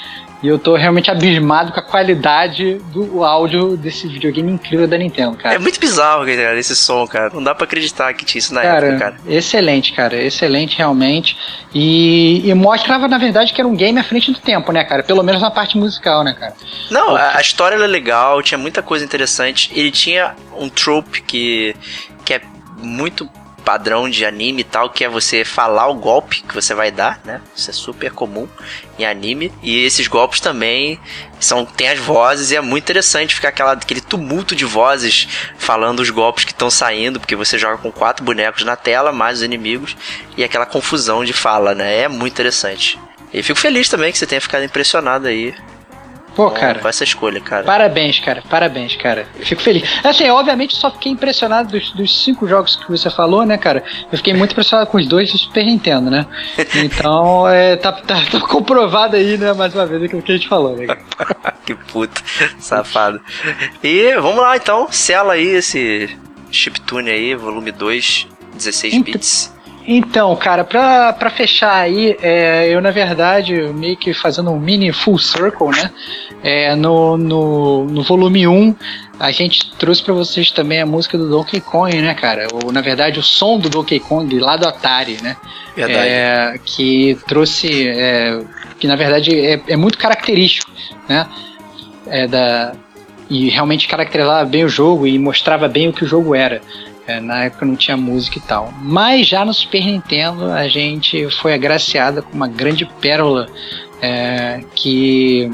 e 0.42 0.48
eu 0.48 0.58
tô 0.58 0.74
realmente 0.74 1.10
abismado 1.10 1.72
com 1.72 1.78
a 1.78 1.82
qualidade 1.82 2.74
do 2.92 3.22
áudio 3.22 3.76
desse 3.76 4.08
videogame 4.08 4.50
incrível 4.50 4.88
da 4.88 4.98
Nintendo, 4.98 5.36
cara. 5.36 5.54
É 5.54 5.58
muito 5.58 5.78
bizarro, 5.78 6.26
cara, 6.26 6.58
esse 6.58 6.74
som, 6.74 7.06
cara. 7.06 7.30
Não 7.32 7.42
dá 7.42 7.54
pra 7.54 7.64
acreditar 7.64 8.12
que 8.14 8.24
tinha 8.24 8.40
isso 8.40 8.52
na 8.52 8.62
cara, 8.62 8.86
época, 8.86 8.98
cara. 8.98 9.16
Excelente, 9.28 9.92
cara. 9.92 10.20
Excelente, 10.20 10.76
realmente. 10.76 11.36
E, 11.72 12.48
e, 12.48 12.52
mostrava, 12.54 13.06
na 13.06 13.18
verdade, 13.18 13.52
que 13.52 13.60
era 13.60 13.68
um 13.68 13.76
game 13.76 13.98
à 14.00 14.04
frente 14.04 14.32
do 14.32 14.40
tempo, 14.40 14.72
né, 14.72 14.82
cara? 14.82 15.04
Pelo 15.04 15.22
menos 15.22 15.40
na 15.40 15.50
parte 15.50 15.78
musical, 15.78 16.24
né, 16.24 16.34
cara? 16.38 16.54
Não, 16.90 17.14
a, 17.14 17.36
a 17.36 17.40
história 17.40 17.76
era 17.76 17.86
legal, 17.86 18.42
tinha 18.42 18.58
muita 18.58 18.82
coisa 18.82 19.04
interessante. 19.04 19.70
Ele 19.74 19.92
tinha 19.92 20.34
um 20.58 20.68
trope 20.68 21.22
que, 21.22 21.76
que 22.24 22.34
é 22.34 22.40
muito 22.78 23.28
padrão 23.62 24.08
de 24.08 24.24
anime 24.24 24.60
e 24.60 24.64
tal, 24.64 24.90
que 24.90 25.04
é 25.04 25.08
você 25.08 25.44
falar 25.44 25.86
o 25.88 25.94
golpe 25.94 26.42
que 26.42 26.54
você 26.54 26.74
vai 26.74 26.90
dar, 26.90 27.20
né? 27.24 27.40
Isso 27.54 27.70
é 27.70 27.72
super 27.72 28.10
comum 28.10 28.48
em 28.98 29.04
anime. 29.04 29.52
E 29.62 29.84
esses 29.84 30.06
golpes 30.06 30.40
também 30.40 30.98
são 31.40 31.64
tem 31.64 31.88
as 31.88 31.98
vozes 31.98 32.50
e 32.50 32.56
é 32.56 32.60
muito 32.60 32.84
interessante 32.84 33.34
ficar 33.34 33.48
aquela, 33.48 33.72
aquele 33.72 34.00
tumulto 34.00 34.54
de 34.54 34.64
vozes 34.64 35.28
falando 35.58 36.00
os 36.00 36.10
golpes 36.10 36.44
que 36.44 36.52
estão 36.52 36.70
saindo, 36.70 37.18
porque 37.18 37.36
você 37.36 37.58
joga 37.58 37.78
com 37.78 37.90
quatro 37.90 38.24
bonecos 38.24 38.64
na 38.64 38.76
tela, 38.76 39.12
mais 39.12 39.38
os 39.38 39.44
inimigos, 39.44 39.96
e 40.36 40.44
aquela 40.44 40.66
confusão 40.66 41.24
de 41.24 41.32
fala, 41.32 41.74
né? 41.74 42.00
É 42.00 42.08
muito 42.08 42.32
interessante. 42.32 42.98
E 43.32 43.42
fico 43.42 43.58
feliz 43.58 43.88
também 43.88 44.12
que 44.12 44.18
você 44.18 44.26
tenha 44.26 44.40
ficado 44.40 44.64
impressionado 44.64 45.26
aí 45.26 45.54
Pô, 46.34 46.50
cara. 46.50 46.78
Com 46.78 46.88
essa 46.88 47.04
escolha, 47.04 47.40
cara. 47.40 47.64
Parabéns, 47.64 48.18
cara. 48.18 48.42
Parabéns, 48.48 48.96
cara. 48.96 49.26
Eu 49.38 49.44
fico 49.44 49.60
feliz. 49.60 49.82
Assim, 50.02 50.28
obviamente 50.30 50.74
só 50.76 50.90
fiquei 50.90 51.12
impressionado 51.12 51.70
dos, 51.70 51.90
dos, 51.92 52.24
cinco 52.24 52.48
jogos 52.48 52.76
que 52.76 52.90
você 52.90 53.10
falou, 53.10 53.44
né, 53.44 53.58
cara? 53.58 53.84
Eu 54.10 54.18
fiquei 54.18 54.32
muito 54.32 54.52
impressionado 54.52 54.88
com 54.90 54.98
os 54.98 55.06
dois 55.06 55.30
do 55.30 55.38
Super 55.38 55.64
Nintendo, 55.64 56.10
né? 56.10 56.26
Então, 56.82 57.48
é, 57.48 57.76
tá, 57.76 57.92
tá, 57.92 58.16
tá 58.30 58.40
comprovado 58.40 59.14
aí, 59.14 59.36
né, 59.36 59.52
mais 59.52 59.74
uma 59.74 59.86
vez, 59.86 60.02
aquilo 60.02 60.22
que 60.22 60.32
a 60.32 60.36
gente 60.36 60.48
falou, 60.48 60.76
né? 60.76 60.86
que 61.64 61.74
puto. 61.74 62.22
Safado. 62.58 63.20
E 63.82 64.14
vamos 64.16 64.42
lá, 64.42 64.56
então. 64.56 64.88
Sela 64.90 65.34
aí 65.34 65.48
esse 65.48 66.16
chiptune 66.50 67.10
aí, 67.10 67.34
volume 67.34 67.70
2, 67.70 68.26
16 68.54 69.02
bits. 69.02 69.51
Então, 69.86 70.34
cara, 70.36 70.62
pra, 70.64 71.12
pra 71.12 71.28
fechar 71.28 71.74
aí, 71.74 72.16
é, 72.22 72.68
eu 72.68 72.80
na 72.80 72.90
verdade, 72.90 73.54
meio 73.74 73.96
que 73.96 74.14
fazendo 74.14 74.50
um 74.50 74.58
mini 74.58 74.92
full 74.92 75.18
circle, 75.18 75.70
né? 75.70 75.90
É, 76.42 76.74
no, 76.76 77.16
no, 77.16 77.84
no 77.84 78.02
volume 78.02 78.46
1, 78.46 78.74
a 79.18 79.30
gente 79.30 79.72
trouxe 79.76 80.02
para 80.02 80.14
vocês 80.14 80.50
também 80.50 80.80
a 80.80 80.86
música 80.86 81.18
do 81.18 81.28
Donkey 81.28 81.60
Kong, 81.60 82.00
né, 82.00 82.14
cara? 82.14 82.46
Ou, 82.52 82.72
na 82.72 82.80
verdade, 82.80 83.18
o 83.18 83.22
som 83.22 83.58
do 83.58 83.68
Donkey 83.68 84.00
Kong 84.00 84.38
lá 84.38 84.56
do 84.56 84.68
Atari, 84.68 85.18
né? 85.22 85.36
Verdade. 85.74 86.08
É, 86.08 86.60
que 86.64 87.18
trouxe. 87.26 87.88
É, 87.88 88.40
que 88.78 88.86
na 88.86 88.96
verdade 88.96 89.38
é, 89.38 89.60
é 89.68 89.76
muito 89.76 89.96
característico, 89.98 90.70
né? 91.08 91.26
É, 92.06 92.26
da, 92.26 92.72
e 93.30 93.48
realmente 93.48 93.88
caracterizava 93.88 94.44
bem 94.44 94.64
o 94.64 94.68
jogo 94.68 95.06
e 95.06 95.18
mostrava 95.18 95.68
bem 95.68 95.88
o 95.88 95.92
que 95.92 96.04
o 96.04 96.06
jogo 96.06 96.34
era. 96.34 96.60
É, 97.06 97.18
na 97.18 97.44
época 97.44 97.66
não 97.66 97.74
tinha 97.74 97.96
música 97.96 98.38
e 98.38 98.40
tal. 98.42 98.72
Mas 98.80 99.26
já 99.26 99.44
no 99.44 99.52
Super 99.52 99.84
Nintendo 99.84 100.52
a 100.52 100.68
gente 100.68 101.28
foi 101.30 101.52
agraciada 101.52 102.22
com 102.22 102.32
uma 102.32 102.46
grande 102.46 102.84
pérola 103.00 103.48
é, 104.00 104.62
que 104.74 105.50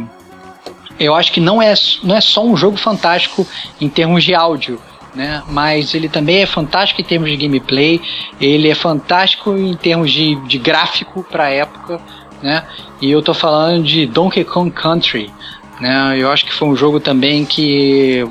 eu 0.99 1.15
acho 1.15 1.33
que 1.33 1.41
não 1.41 1.63
é, 1.63 1.73
não 2.03 2.17
é 2.17 2.21
só 2.21 2.45
um 2.45 2.57
jogo 2.57 2.77
fantástico 2.77 3.47
em 3.81 3.89
termos 3.89 4.25
de 4.25 4.35
áudio. 4.35 4.81
Né? 5.15 5.43
Mas 5.49 5.95
ele 5.95 6.09
também 6.09 6.43
é 6.43 6.47
fantástico 6.47 7.01
em 7.01 7.05
termos 7.05 7.31
de 7.31 7.37
gameplay, 7.37 8.01
ele 8.41 8.69
é 8.69 8.75
fantástico 8.75 9.57
em 9.57 9.75
termos 9.75 10.13
de, 10.13 10.35
de 10.47 10.59
gráfico 10.59 11.25
para 11.25 11.45
a 11.45 11.51
época, 11.51 12.01
né? 12.43 12.63
E 13.01 13.11
eu 13.11 13.23
tô 13.23 13.35
falando 13.35 13.83
de 13.83 14.07
Donkey 14.07 14.45
Kong 14.45 14.71
Country, 14.71 15.33
né? 15.81 16.15
Eu 16.17 16.31
acho 16.31 16.45
que 16.45 16.53
foi 16.53 16.69
um 16.69 16.77
jogo 16.77 17.01
também 17.01 17.45
que 17.45 18.29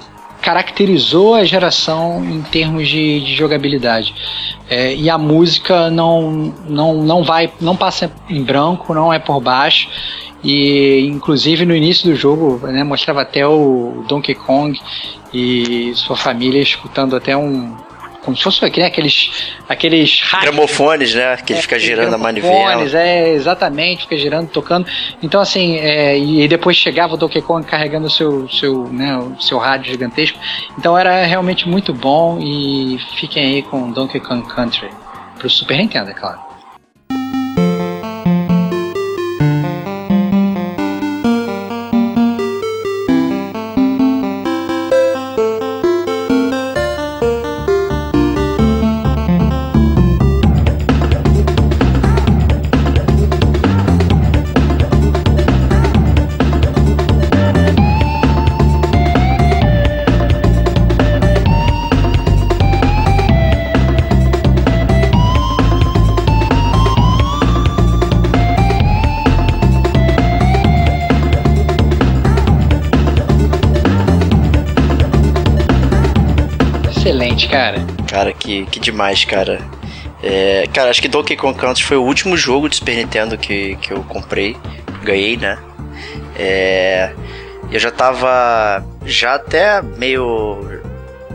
caracterizou 0.48 1.36
a 1.36 1.44
geração 1.44 2.24
em 2.24 2.42
termos 2.42 2.88
de, 2.88 3.20
de 3.20 3.36
jogabilidade. 3.36 4.16
É, 4.70 4.96
e 4.96 5.10
a 5.10 5.18
música 5.18 5.90
não, 5.90 6.54
não, 6.70 7.04
não 7.04 7.22
vai, 7.22 7.52
não 7.60 7.76
passa 7.76 8.10
em 8.30 8.42
branco, 8.42 8.94
não 8.94 9.12
é 9.12 9.20
por 9.20 9.42
baixo. 9.42 9.90
E 10.42 11.06
inclusive 11.06 11.66
no 11.66 11.76
início 11.76 12.10
do 12.10 12.16
jogo, 12.16 12.66
né, 12.66 12.82
mostrava 12.82 13.24
até 13.24 13.46
o 13.46 14.06
Donkey 14.08 14.36
Kong 14.36 14.80
e 15.34 15.92
sua 15.96 16.16
família 16.16 16.62
escutando 16.62 17.18
até 17.18 17.36
um, 17.36 17.76
como 18.28 18.36
se 18.36 18.44
fosse 18.44 18.62
né, 18.62 18.86
aqueles 18.86 19.32
aqueles 19.70 20.22
gramofones, 20.42 21.16
né, 21.16 21.38
que 21.38 21.54
é, 21.54 21.62
fica 21.62 21.80
girando 21.80 22.14
a 22.14 22.18
manivela. 22.18 22.84
É, 23.00 23.30
exatamente, 23.30 24.02
fica 24.02 24.18
girando, 24.18 24.50
tocando. 24.50 24.86
Então 25.24 25.40
assim, 25.40 25.78
é, 25.78 26.20
e 26.20 26.46
depois 26.46 26.76
chegava 26.76 27.14
o 27.14 27.18
Donkey 27.18 27.42
Kong 27.42 27.66
carregando 27.66 28.08
o 28.08 28.10
seu 28.10 28.50
seu, 28.50 28.90
né, 28.90 29.18
o 29.18 29.42
seu 29.42 29.58
rádio 29.58 29.92
gigantesco. 29.92 30.38
Então 30.78 30.98
era 30.98 31.26
realmente 31.26 31.70
muito 31.70 31.94
bom 31.94 32.38
e 32.42 33.00
fiquem 33.16 33.46
aí 33.46 33.62
com 33.62 33.90
Donkey 33.94 34.20
Kong 34.20 34.46
Country 34.54 34.90
pro 35.38 35.50
Super 35.50 35.78
Nintendo, 35.78 36.10
é 36.10 36.14
claro. 36.14 36.47
Cara. 78.18 78.34
Que, 78.34 78.66
que 78.66 78.80
demais, 78.80 79.24
cara. 79.26 79.62
É, 80.24 80.68
cara, 80.74 80.90
acho 80.90 81.02
que 81.02 81.08
Donkey 81.08 81.36
Kong 81.36 81.58
Country 81.58 81.84
foi 81.84 81.98
o 81.98 82.04
último 82.04 82.36
jogo 82.36 82.68
de 82.68 82.78
Super 82.78 82.96
Nintendo 82.96 83.38
que, 83.38 83.76
que 83.76 83.92
eu 83.92 84.04
comprei. 84.04 84.58
Ganhei, 85.04 85.38
né? 85.38 85.58
É, 86.36 87.12
eu 87.72 87.80
já 87.80 87.92
tava 87.92 88.84
já 89.06 89.36
até 89.36 89.82
meio 89.82 90.58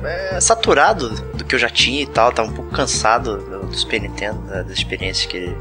é, 0.04 0.40
saturado 0.40 1.10
do 1.34 1.44
que 1.44 1.54
eu 1.54 1.58
já 1.58 1.70
tinha 1.70 2.02
e 2.02 2.06
tal. 2.06 2.32
Tava 2.32 2.50
um 2.50 2.52
pouco 2.52 2.72
cansado 2.72 3.36
do, 3.38 3.66
do 3.66 3.76
Super 3.76 4.00
Nintendo, 4.00 4.40
da, 4.48 4.62
das 4.62 4.72
experiências 4.72 5.26
que, 5.26 5.54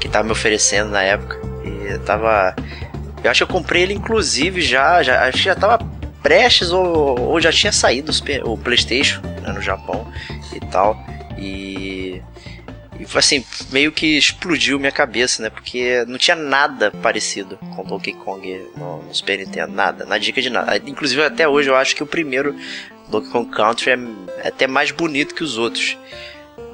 que 0.00 0.08
tava 0.08 0.24
me 0.24 0.32
oferecendo 0.32 0.90
na 0.90 1.02
época. 1.02 1.40
E 1.64 1.92
eu 1.92 2.00
tava. 2.00 2.54
Eu 3.22 3.30
acho 3.30 3.46
que 3.46 3.50
eu 3.50 3.54
comprei 3.54 3.82
ele 3.82 3.94
inclusive 3.94 4.60
já. 4.60 5.00
já 5.04 5.28
acho 5.28 5.38
que 5.38 5.44
já 5.44 5.54
tava 5.54 5.78
prestes 6.20 6.72
ou, 6.72 7.20
ou 7.20 7.40
já 7.40 7.52
tinha 7.52 7.70
saído 7.70 8.10
o 8.44 8.58
PlayStation 8.58 9.20
né, 9.46 9.52
no 9.52 9.62
Japão 9.62 10.10
e 10.52 10.60
tal. 10.60 10.98
E, 11.38 12.22
e 12.98 13.06
assim, 13.14 13.44
meio 13.70 13.92
que 13.92 14.18
explodiu 14.18 14.78
minha 14.78 14.92
cabeça, 14.92 15.42
né? 15.42 15.50
Porque 15.50 16.04
não 16.06 16.18
tinha 16.18 16.36
nada 16.36 16.90
parecido 16.90 17.58
com 17.74 17.84
Donkey 17.84 18.12
Kong 18.14 18.66
no, 18.76 19.02
no 19.02 19.14
Super 19.14 19.38
Nintendo, 19.38 19.72
nada, 19.72 20.04
na 20.04 20.18
dica 20.18 20.40
de 20.42 20.50
nada. 20.50 20.76
Inclusive 20.86 21.22
até 21.22 21.46
hoje 21.46 21.68
eu 21.68 21.76
acho 21.76 21.94
que 21.94 22.02
o 22.02 22.06
primeiro 22.06 22.56
Donkey 23.08 23.30
Kong 23.30 23.50
Country 23.50 23.90
é, 23.90 23.98
é 24.44 24.48
até 24.48 24.66
mais 24.66 24.90
bonito 24.90 25.34
que 25.34 25.44
os 25.44 25.56
outros. 25.58 25.96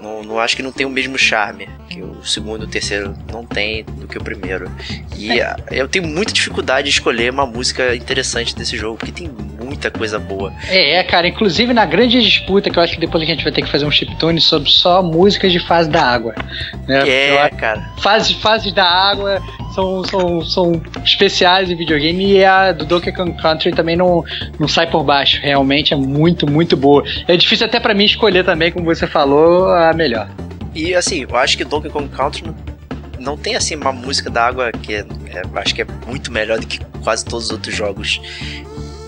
Não, 0.00 0.22
não 0.24 0.38
acho 0.40 0.56
que 0.56 0.62
não 0.62 0.72
tem 0.72 0.84
o 0.84 0.90
mesmo 0.90 1.16
charme 1.16 1.68
que 1.88 2.02
o 2.02 2.24
segundo 2.24 2.64
e 2.64 2.66
o 2.66 2.70
terceiro 2.70 3.16
não 3.30 3.46
tem 3.46 3.84
do 3.84 4.08
que 4.08 4.18
o 4.18 4.22
primeiro. 4.22 4.70
E 5.16 5.40
é. 5.40 5.54
eu 5.70 5.86
tenho 5.86 6.06
muita 6.06 6.32
dificuldade 6.32 6.88
de 6.88 6.94
escolher 6.94 7.30
uma 7.30 7.46
música 7.46 7.94
interessante 7.94 8.54
desse 8.56 8.76
jogo, 8.76 8.96
porque 8.96 9.12
tem 9.12 9.30
muita 9.72 9.90
coisa 9.90 10.18
boa. 10.18 10.52
É, 10.68 10.96
é, 10.96 11.02
cara, 11.02 11.26
inclusive 11.26 11.72
na 11.72 11.86
grande 11.86 12.20
disputa, 12.20 12.68
que 12.68 12.78
eu 12.78 12.82
acho 12.82 12.94
que 12.94 13.00
depois 13.00 13.22
a 13.22 13.26
gente 13.26 13.42
vai 13.42 13.52
ter 13.52 13.62
que 13.62 13.70
fazer 13.70 13.86
um 13.86 13.90
chiptune 13.90 14.40
sobre 14.40 14.68
só 14.68 15.02
músicas 15.02 15.50
de 15.50 15.58
fase 15.58 15.88
da 15.88 16.02
água. 16.02 16.34
Né? 16.86 17.08
É, 17.08 17.48
cara. 17.48 17.82
Fases, 17.98 18.32
fases 18.32 18.72
da 18.72 18.84
água 18.84 19.40
são, 19.74 20.04
são, 20.04 20.44
são 20.44 20.82
especiais 21.02 21.70
em 21.70 21.74
videogame 21.74 22.32
e 22.32 22.44
a 22.44 22.72
do 22.72 22.84
Donkey 22.84 23.12
Kong 23.12 23.32
Country 23.40 23.72
também 23.72 23.96
não, 23.96 24.22
não 24.60 24.68
sai 24.68 24.86
por 24.90 25.02
baixo. 25.02 25.40
Realmente 25.42 25.94
é 25.94 25.96
muito, 25.96 26.48
muito 26.48 26.76
boa. 26.76 27.02
É 27.26 27.36
difícil 27.36 27.66
até 27.66 27.80
para 27.80 27.94
mim 27.94 28.04
escolher 28.04 28.44
também, 28.44 28.70
como 28.70 28.84
você 28.84 29.06
falou, 29.06 29.72
a 29.72 29.92
melhor. 29.94 30.28
E 30.74 30.94
assim, 30.94 31.26
eu 31.28 31.36
acho 31.36 31.56
que 31.56 31.64
Donkey 31.64 31.88
Kong 31.88 32.08
Country 32.08 32.44
não, 32.46 32.54
não 33.18 33.36
tem 33.38 33.56
assim 33.56 33.74
uma 33.74 33.92
música 33.92 34.28
da 34.28 34.46
água 34.46 34.70
que 34.70 34.94
é, 34.94 35.00
é, 35.30 35.42
acho 35.54 35.74
que 35.74 35.80
é 35.80 35.86
muito 36.06 36.30
melhor 36.30 36.58
do 36.58 36.66
que 36.66 36.78
quase 37.02 37.24
todos 37.24 37.46
os 37.46 37.50
outros 37.50 37.74
jogos 37.74 38.20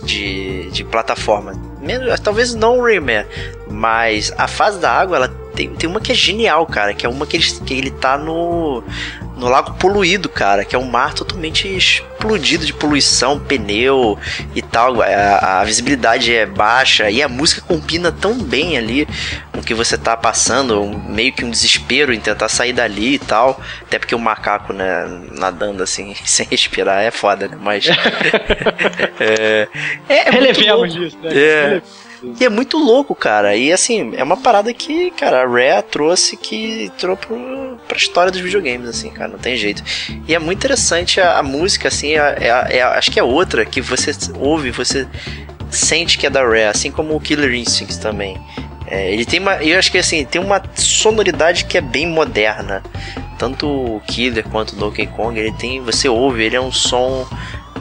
de, 0.05 0.71
de 0.71 0.85
plataforma. 0.85 1.53
Menos, 1.81 2.19
talvez 2.21 2.55
não 2.55 2.79
o 2.79 2.83
Rayman, 2.83 3.25
mas 3.69 4.33
a 4.39 4.47
fase 4.47 4.79
da 4.79 4.91
água 4.91 5.17
ela 5.17 5.29
tem, 5.55 5.69
tem 5.71 5.89
uma 5.89 6.01
que 6.01 6.13
é 6.13 6.15
genial, 6.15 6.67
cara, 6.67 6.95
que 6.95 7.07
é 7.07 7.09
uma 7.09 7.27
que 7.27 7.37
ele, 7.37 7.45
que 7.45 7.75
ele 7.75 7.91
tá 7.91 8.19
no 8.19 8.83
no 9.37 9.49
lago 9.49 9.75
poluído, 9.75 10.29
cara, 10.29 10.65
que 10.65 10.77
é 10.77 10.79
um 10.79 10.85
mar 10.85 11.13
totalmente 11.13 11.69
explodido 11.69 12.65
de 12.65 12.73
poluição, 12.73 13.39
pneu 13.39 14.19
e 14.55 14.63
tal. 14.63 15.03
A, 15.03 15.61
a, 15.61 15.65
visibilidade 15.65 16.35
é 16.35 16.47
baixa 16.47 17.11
e 17.11 17.23
a 17.23 17.29
música 17.29 17.61
combina 17.63 18.13
tão 18.13 18.39
bem 18.39 18.79
ali 18.79 19.07
com 19.53 19.61
o 19.61 19.63
que 19.63 19.75
você 19.75 19.99
tá 19.99 20.17
passando, 20.17 20.81
um, 20.81 20.99
meio 20.99 21.33
que 21.33 21.45
um 21.45 21.51
desespero 21.51 22.13
em 22.13 22.21
tentar 22.21 22.49
sair 22.49 22.73
dali 22.73 23.15
e 23.15 23.19
tal. 23.19 23.61
Até 23.83 23.99
porque 23.99 24.15
o 24.15 24.19
macaco, 24.19 24.73
né, 24.73 25.05
nadando 25.33 25.83
assim, 25.83 26.15
sem 26.25 26.47
respirar 26.49 27.03
é 27.03 27.11
foda, 27.11 27.49
né? 27.49 27.59
Mas. 27.61 27.87
é, 29.21 29.69
é, 30.09 30.29
é 30.29 30.31
Relevemos 30.31 30.95
disso, 30.95 31.19
né? 31.23 31.31
É. 31.35 31.83
E 32.41 32.45
é 32.45 32.49
muito 32.49 32.79
louco, 32.79 33.15
cara. 33.15 33.57
E 33.57 33.73
assim, 33.73 34.13
é 34.17 34.23
uma 34.23 34.37
parada 34.37 34.73
que, 34.73 35.11
cara, 35.13 35.43
a 35.43 35.47
Rare 35.47 35.83
trouxe 35.83 36.37
que 36.37 36.85
entrou 36.85 37.17
pro, 37.17 37.79
pra 37.87 37.97
história 37.97 38.33
dos 38.33 38.41
videogames, 38.41 38.89
assim, 38.89 39.11
cara, 39.11 39.31
não 39.31 39.39
tem 39.39 39.57
jeito. 39.57 39.83
E 40.27 40.35
é 40.35 40.39
muito 40.39 40.59
interessante 40.59 41.21
a, 41.21 41.39
a 41.39 41.43
música, 41.43 41.89
assim, 41.89 42.15
é, 42.15 42.37
é, 42.41 42.77
é, 42.79 42.83
acho 42.83 43.11
que 43.11 43.21
é 43.21 43.23
outra 43.23 43.65
que 43.65 43.81
você 43.81 44.11
ouve, 44.39 44.71
você 44.71 45.07
sente 45.71 46.19
que 46.19 46.27
é 46.27 46.31
da 46.31 46.43
Rare, 46.43 46.65
assim 46.65 46.91
como 46.91 47.15
o 47.15 47.21
Killer 47.21 47.55
Instinct 47.55 48.01
também. 48.01 48.41
É, 48.87 49.13
ele 49.13 49.25
tem 49.25 49.41
uma. 49.41 49.57
Eu 49.63 49.79
acho 49.79 49.91
que 49.91 49.99
assim, 49.99 50.25
tem 50.25 50.41
uma 50.41 50.63
sonoridade 50.75 51.65
que 51.65 51.79
é 51.79 51.81
bem 51.81 52.07
moderna. 52.07 52.83
Tanto 53.39 53.67
o 53.67 54.01
Killer 54.07 54.45
quanto 54.49 54.73
o 54.73 54.77
Donkey 54.77 55.07
Kong, 55.07 55.39
ele 55.39 55.53
tem. 55.53 55.81
Você 55.81 56.09
ouve, 56.09 56.45
ele 56.45 56.57
é 56.57 56.61
um 56.61 56.71
som 56.71 57.27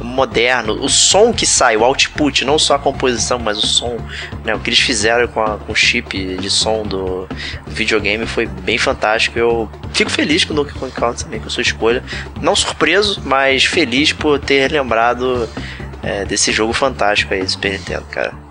moderno, 0.03 0.73
o 0.73 0.89
som 0.89 1.31
que 1.33 1.45
sai, 1.45 1.77
o 1.77 1.83
output, 1.83 2.43
não 2.45 2.59
só 2.59 2.75
a 2.75 2.79
composição, 2.79 3.39
mas 3.39 3.57
o 3.57 3.65
som, 3.65 3.97
né, 4.43 4.53
o 4.53 4.59
que 4.59 4.69
eles 4.69 4.79
fizeram 4.79 5.27
com, 5.27 5.41
a, 5.41 5.57
com 5.57 5.71
o 5.71 5.75
chip 5.75 6.37
de 6.37 6.49
som 6.49 6.83
do, 6.83 7.27
videogame 7.73 8.25
foi 8.25 8.45
bem 8.45 8.77
fantástico. 8.77 9.37
Eu 9.37 9.69
fico 9.93 10.11
feliz 10.11 10.45
com 10.45 10.53
o 10.53 10.55
Donkey 10.55 10.73
Kong 10.73 10.91
Country 10.91 11.23
também, 11.23 11.39
com 11.39 11.47
a 11.47 11.49
sua 11.49 11.61
escolha. 11.61 12.03
Não 12.41 12.55
surpreso, 12.55 13.21
mas 13.25 13.65
feliz 13.65 14.13
por 14.13 14.39
ter 14.39 14.71
lembrado 14.71 15.49
é, 16.01 16.25
desse 16.25 16.51
jogo 16.51 16.73
fantástico 16.73 17.33
aí 17.33 17.43
do 17.43 17.49
Super 17.49 17.73
Nintendo, 17.73 18.05
cara. 18.09 18.42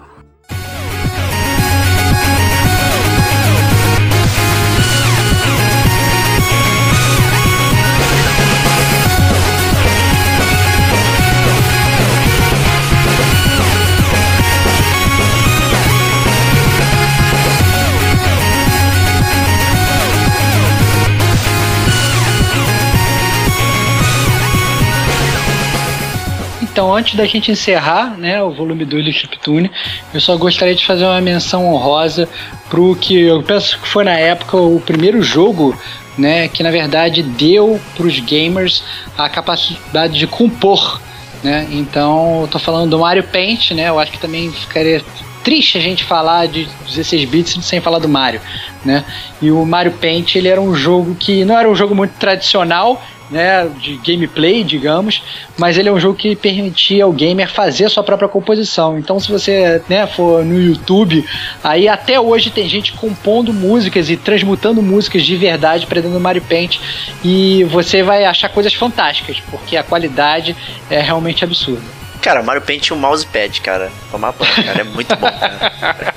Então, 26.73 26.95
antes 26.95 27.15
da 27.15 27.27
gente 27.27 27.53
encerrar 27.53 28.17
né, 28.17 28.43
o 28.43 28.51
volume 28.51 28.87
2 28.87 29.05
do 29.05 29.13
Chiptune, 29.13 29.71
eu 30.15 30.21
só 30.23 30.35
gostaria 30.39 30.75
de 30.75 30.87
fazer 30.87 31.05
uma 31.05 31.21
menção 31.21 31.67
honrosa 31.67 32.27
pro 32.71 32.97
que 32.97 33.21
eu 33.21 33.43
penso 33.43 33.79
que 33.79 33.87
foi 33.87 34.05
na 34.05 34.19
época 34.19 34.57
o 34.57 34.81
primeiro 34.81 35.23
jogo 35.23 35.79
né, 36.17 36.49
que 36.49 36.63
na 36.63 36.71
verdade 36.71 37.23
deu 37.23 37.79
para 37.95 38.07
os 38.07 38.19
gamers 38.21 38.83
a 39.19 39.29
capacidade 39.29 40.19
de 40.19 40.27
compor. 40.27 40.99
Né? 41.43 41.69
Então, 41.73 42.41
eu 42.43 42.49
tô 42.49 42.59
falando 42.59 42.91
do 42.91 42.99
Mario 42.99 43.25
Paint, 43.25 43.73
né? 43.73 43.89
Eu 43.89 43.99
acho 43.99 44.13
que 44.13 44.19
também 44.19 44.51
ficaria 44.51 45.05
triste 45.43 45.77
a 45.77 45.81
gente 45.81 46.05
falar 46.05 46.47
de 46.47 46.67
16 46.87 47.29
bits 47.29 47.65
sem 47.65 47.81
falar 47.81 47.99
do 47.99 48.09
Mario, 48.09 48.41
né? 48.85 49.05
E 49.43 49.51
o 49.51 49.67
Mario 49.67 49.93
Paint 49.93 50.37
ele 50.37 50.49
era 50.49 50.61
um 50.61 50.75
jogo 50.75 51.17
que 51.17 51.45
não 51.45 51.59
era 51.59 51.69
um 51.69 51.75
jogo 51.75 51.97
muito 51.97 52.13
tradicional, 52.13 53.03
né, 53.33 53.69
de 53.81 53.97
gameplay, 53.97 54.63
digamos, 54.63 55.23
mas 55.57 55.79
ele 55.79 55.89
é 55.89 55.93
um 55.93 55.99
jogo 55.99 56.17
que 56.17 56.37
permitia 56.37 57.05
ao 57.05 57.13
gamer 57.13 57.51
fazer 57.51 57.89
sua 57.89 58.03
própria 58.03 58.29
composição. 58.29 58.99
Então, 58.99 59.19
se 59.19 59.33
você 59.33 59.83
né, 59.89 60.07
for 60.07 60.45
no 60.45 60.61
YouTube, 60.61 61.25
aí 61.65 61.89
até 61.89 62.21
hoje 62.21 62.51
tem 62.51 62.69
gente 62.69 62.93
compondo 62.93 63.53
músicas 63.53 64.11
e 64.11 64.17
transmutando 64.17 64.83
músicas 64.83 65.25
de 65.25 65.37
verdade 65.37 65.87
para 65.87 66.01
dentro 66.01 66.19
do 66.19 66.21
Mario 66.23 66.43
Paint 66.43 66.79
e 67.25 67.65
você 67.65 68.03
vai 68.03 68.25
achar 68.25 68.49
coisas 68.51 68.75
fantásticas, 68.75 69.43
porque 69.51 69.77
a 69.77 69.83
qualidade 69.83 70.55
é 70.91 71.01
realmente 71.01 71.43
absurda. 71.43 72.02
Cara, 72.23 72.41
Mario 72.41 72.63
Paint 72.63 72.87
e 72.87 72.95
um 72.95 72.97
mousepad, 72.97 73.61
cara. 73.61 73.91
Tomar 74.11 74.31
banho, 74.31 74.55
cara. 74.55 74.81
É 74.81 74.85
muito 74.85 75.15
bom, 75.17 75.29
cara. 75.29 76.15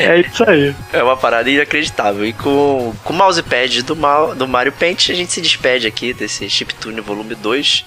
é 0.00 0.20
isso 0.20 0.42
aí. 0.48 0.74
É 0.90 1.02
uma 1.02 1.18
parada 1.18 1.50
inacreditável. 1.50 2.24
E 2.24 2.32
com, 2.32 2.94
com 3.04 3.12
o 3.12 3.16
mousepad 3.16 3.82
do, 3.82 3.94
do 4.34 4.48
Mario 4.48 4.72
Paint, 4.72 5.10
a 5.10 5.14
gente 5.14 5.30
se 5.30 5.42
despede 5.42 5.86
aqui 5.86 6.14
desse 6.14 6.48
Chiptune 6.48 7.02
Volume 7.02 7.34
2. 7.34 7.84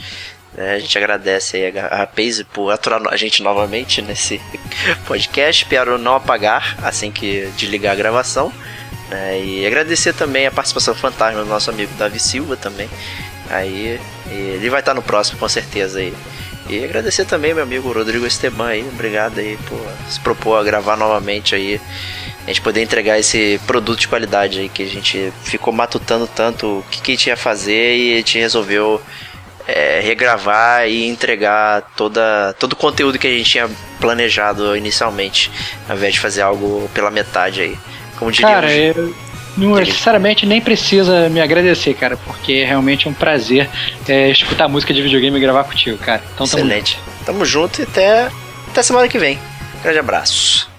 É, 0.55 0.76
a 0.76 0.80
gente 0.80 0.95
agradece 0.97 1.57
aí 1.57 1.78
a 1.78 1.97
Rapaze 1.97 2.43
por 2.45 2.71
aturar 2.71 3.01
a 3.09 3.17
gente 3.17 3.41
novamente 3.41 4.03
nesse 4.03 4.39
podcast. 5.07 5.63
Espero 5.63 5.97
não 5.97 6.15
apagar 6.15 6.78
assim 6.84 7.11
que 7.11 7.49
desligar 7.57 7.93
a 7.93 7.95
gravação. 7.95 8.53
É, 9.09 9.39
e 9.43 9.65
agradecer 9.65 10.13
também 10.13 10.45
a 10.45 10.51
participação 10.51 10.93
fantasma 10.93 11.43
do 11.43 11.49
nosso 11.49 11.71
amigo 11.71 11.91
Davi 11.97 12.19
Silva 12.19 12.55
também. 12.55 12.89
Aí 13.49 13.99
ele 14.30 14.69
vai 14.69 14.80
estar 14.80 14.93
no 14.93 15.01
próximo 15.01 15.39
com 15.39 15.49
certeza 15.49 15.99
aí. 15.99 16.13
E 16.68 16.84
agradecer 16.84 17.26
também 17.26 17.53
meu 17.53 17.63
amigo 17.63 17.91
Rodrigo 17.91 18.26
Esteban 18.26 18.68
aí, 18.68 18.82
obrigado 18.82 19.39
aí 19.39 19.57
por 19.68 19.80
se 20.09 20.20
propor 20.20 20.59
a 20.59 20.63
gravar 20.63 20.97
novamente 20.97 21.53
aí. 21.53 21.80
A 22.43 22.47
gente 22.47 22.61
poder 22.61 22.82
entregar 22.82 23.20
esse 23.20 23.59
produto 23.66 23.99
de 23.99 24.07
qualidade 24.07 24.59
aí 24.59 24.70
que 24.70 24.84
a 24.84 24.88
gente 24.88 25.32
ficou 25.43 25.74
matutando 25.74 26.28
tanto 26.28 26.80
o 26.80 26.86
que, 26.89 27.01
que 27.01 27.11
a 27.11 27.16
gente 27.16 27.28
ia 27.28 27.38
fazer 27.38 27.95
e 27.95 28.13
a 28.13 28.18
gente 28.18 28.39
resolveu 28.39 29.01
é, 29.68 29.99
regravar 29.99 30.88
e 30.88 31.07
entregar 31.07 31.82
toda, 31.95 32.53
todo 32.59 32.74
o 32.74 32.76
conteúdo 32.76 33.18
que 33.18 33.28
a 33.28 33.32
gente 33.32 33.49
tinha 33.49 33.70
planejado 33.99 34.76
inicialmente, 34.76 35.51
ao 35.89 35.95
invés 35.95 36.13
de 36.13 36.20
fazer 36.20 36.41
algo 36.41 36.89
pela 36.93 37.09
metade 37.09 37.61
aí. 37.61 37.78
Como 38.18 38.32
diríamos. 38.32 38.61
Cara, 38.61 38.74
eu, 38.74 39.16
não, 39.58 39.86
sinceramente, 39.86 40.45
nem 40.45 40.62
precisa 40.62 41.30
me 41.30 41.41
agradecer, 41.41 41.93
cara, 41.93 42.18
porque 42.18 42.53
é 42.53 42.66
realmente 42.66 43.08
um 43.08 43.14
prazer 43.14 43.70
é, 44.08 44.30
escutar 44.30 44.68
música 44.68 44.93
de 44.93 45.01
videogame 45.01 45.38
e 45.38 45.39
gravar 45.39 45.64
contigo, 45.64 45.97
cara. 45.97 46.22
Então, 46.34 46.45
Excelente. 46.45 46.97
Tamo, 46.97 47.26
tamo 47.26 47.45
junto 47.45 47.82
e 47.82 47.84
até, 47.84 48.30
até 48.70 48.84
semana 48.84 49.08
que 49.08 49.18
vem. 49.18 49.39
Grande 49.82 49.99
abraço. 49.99 50.74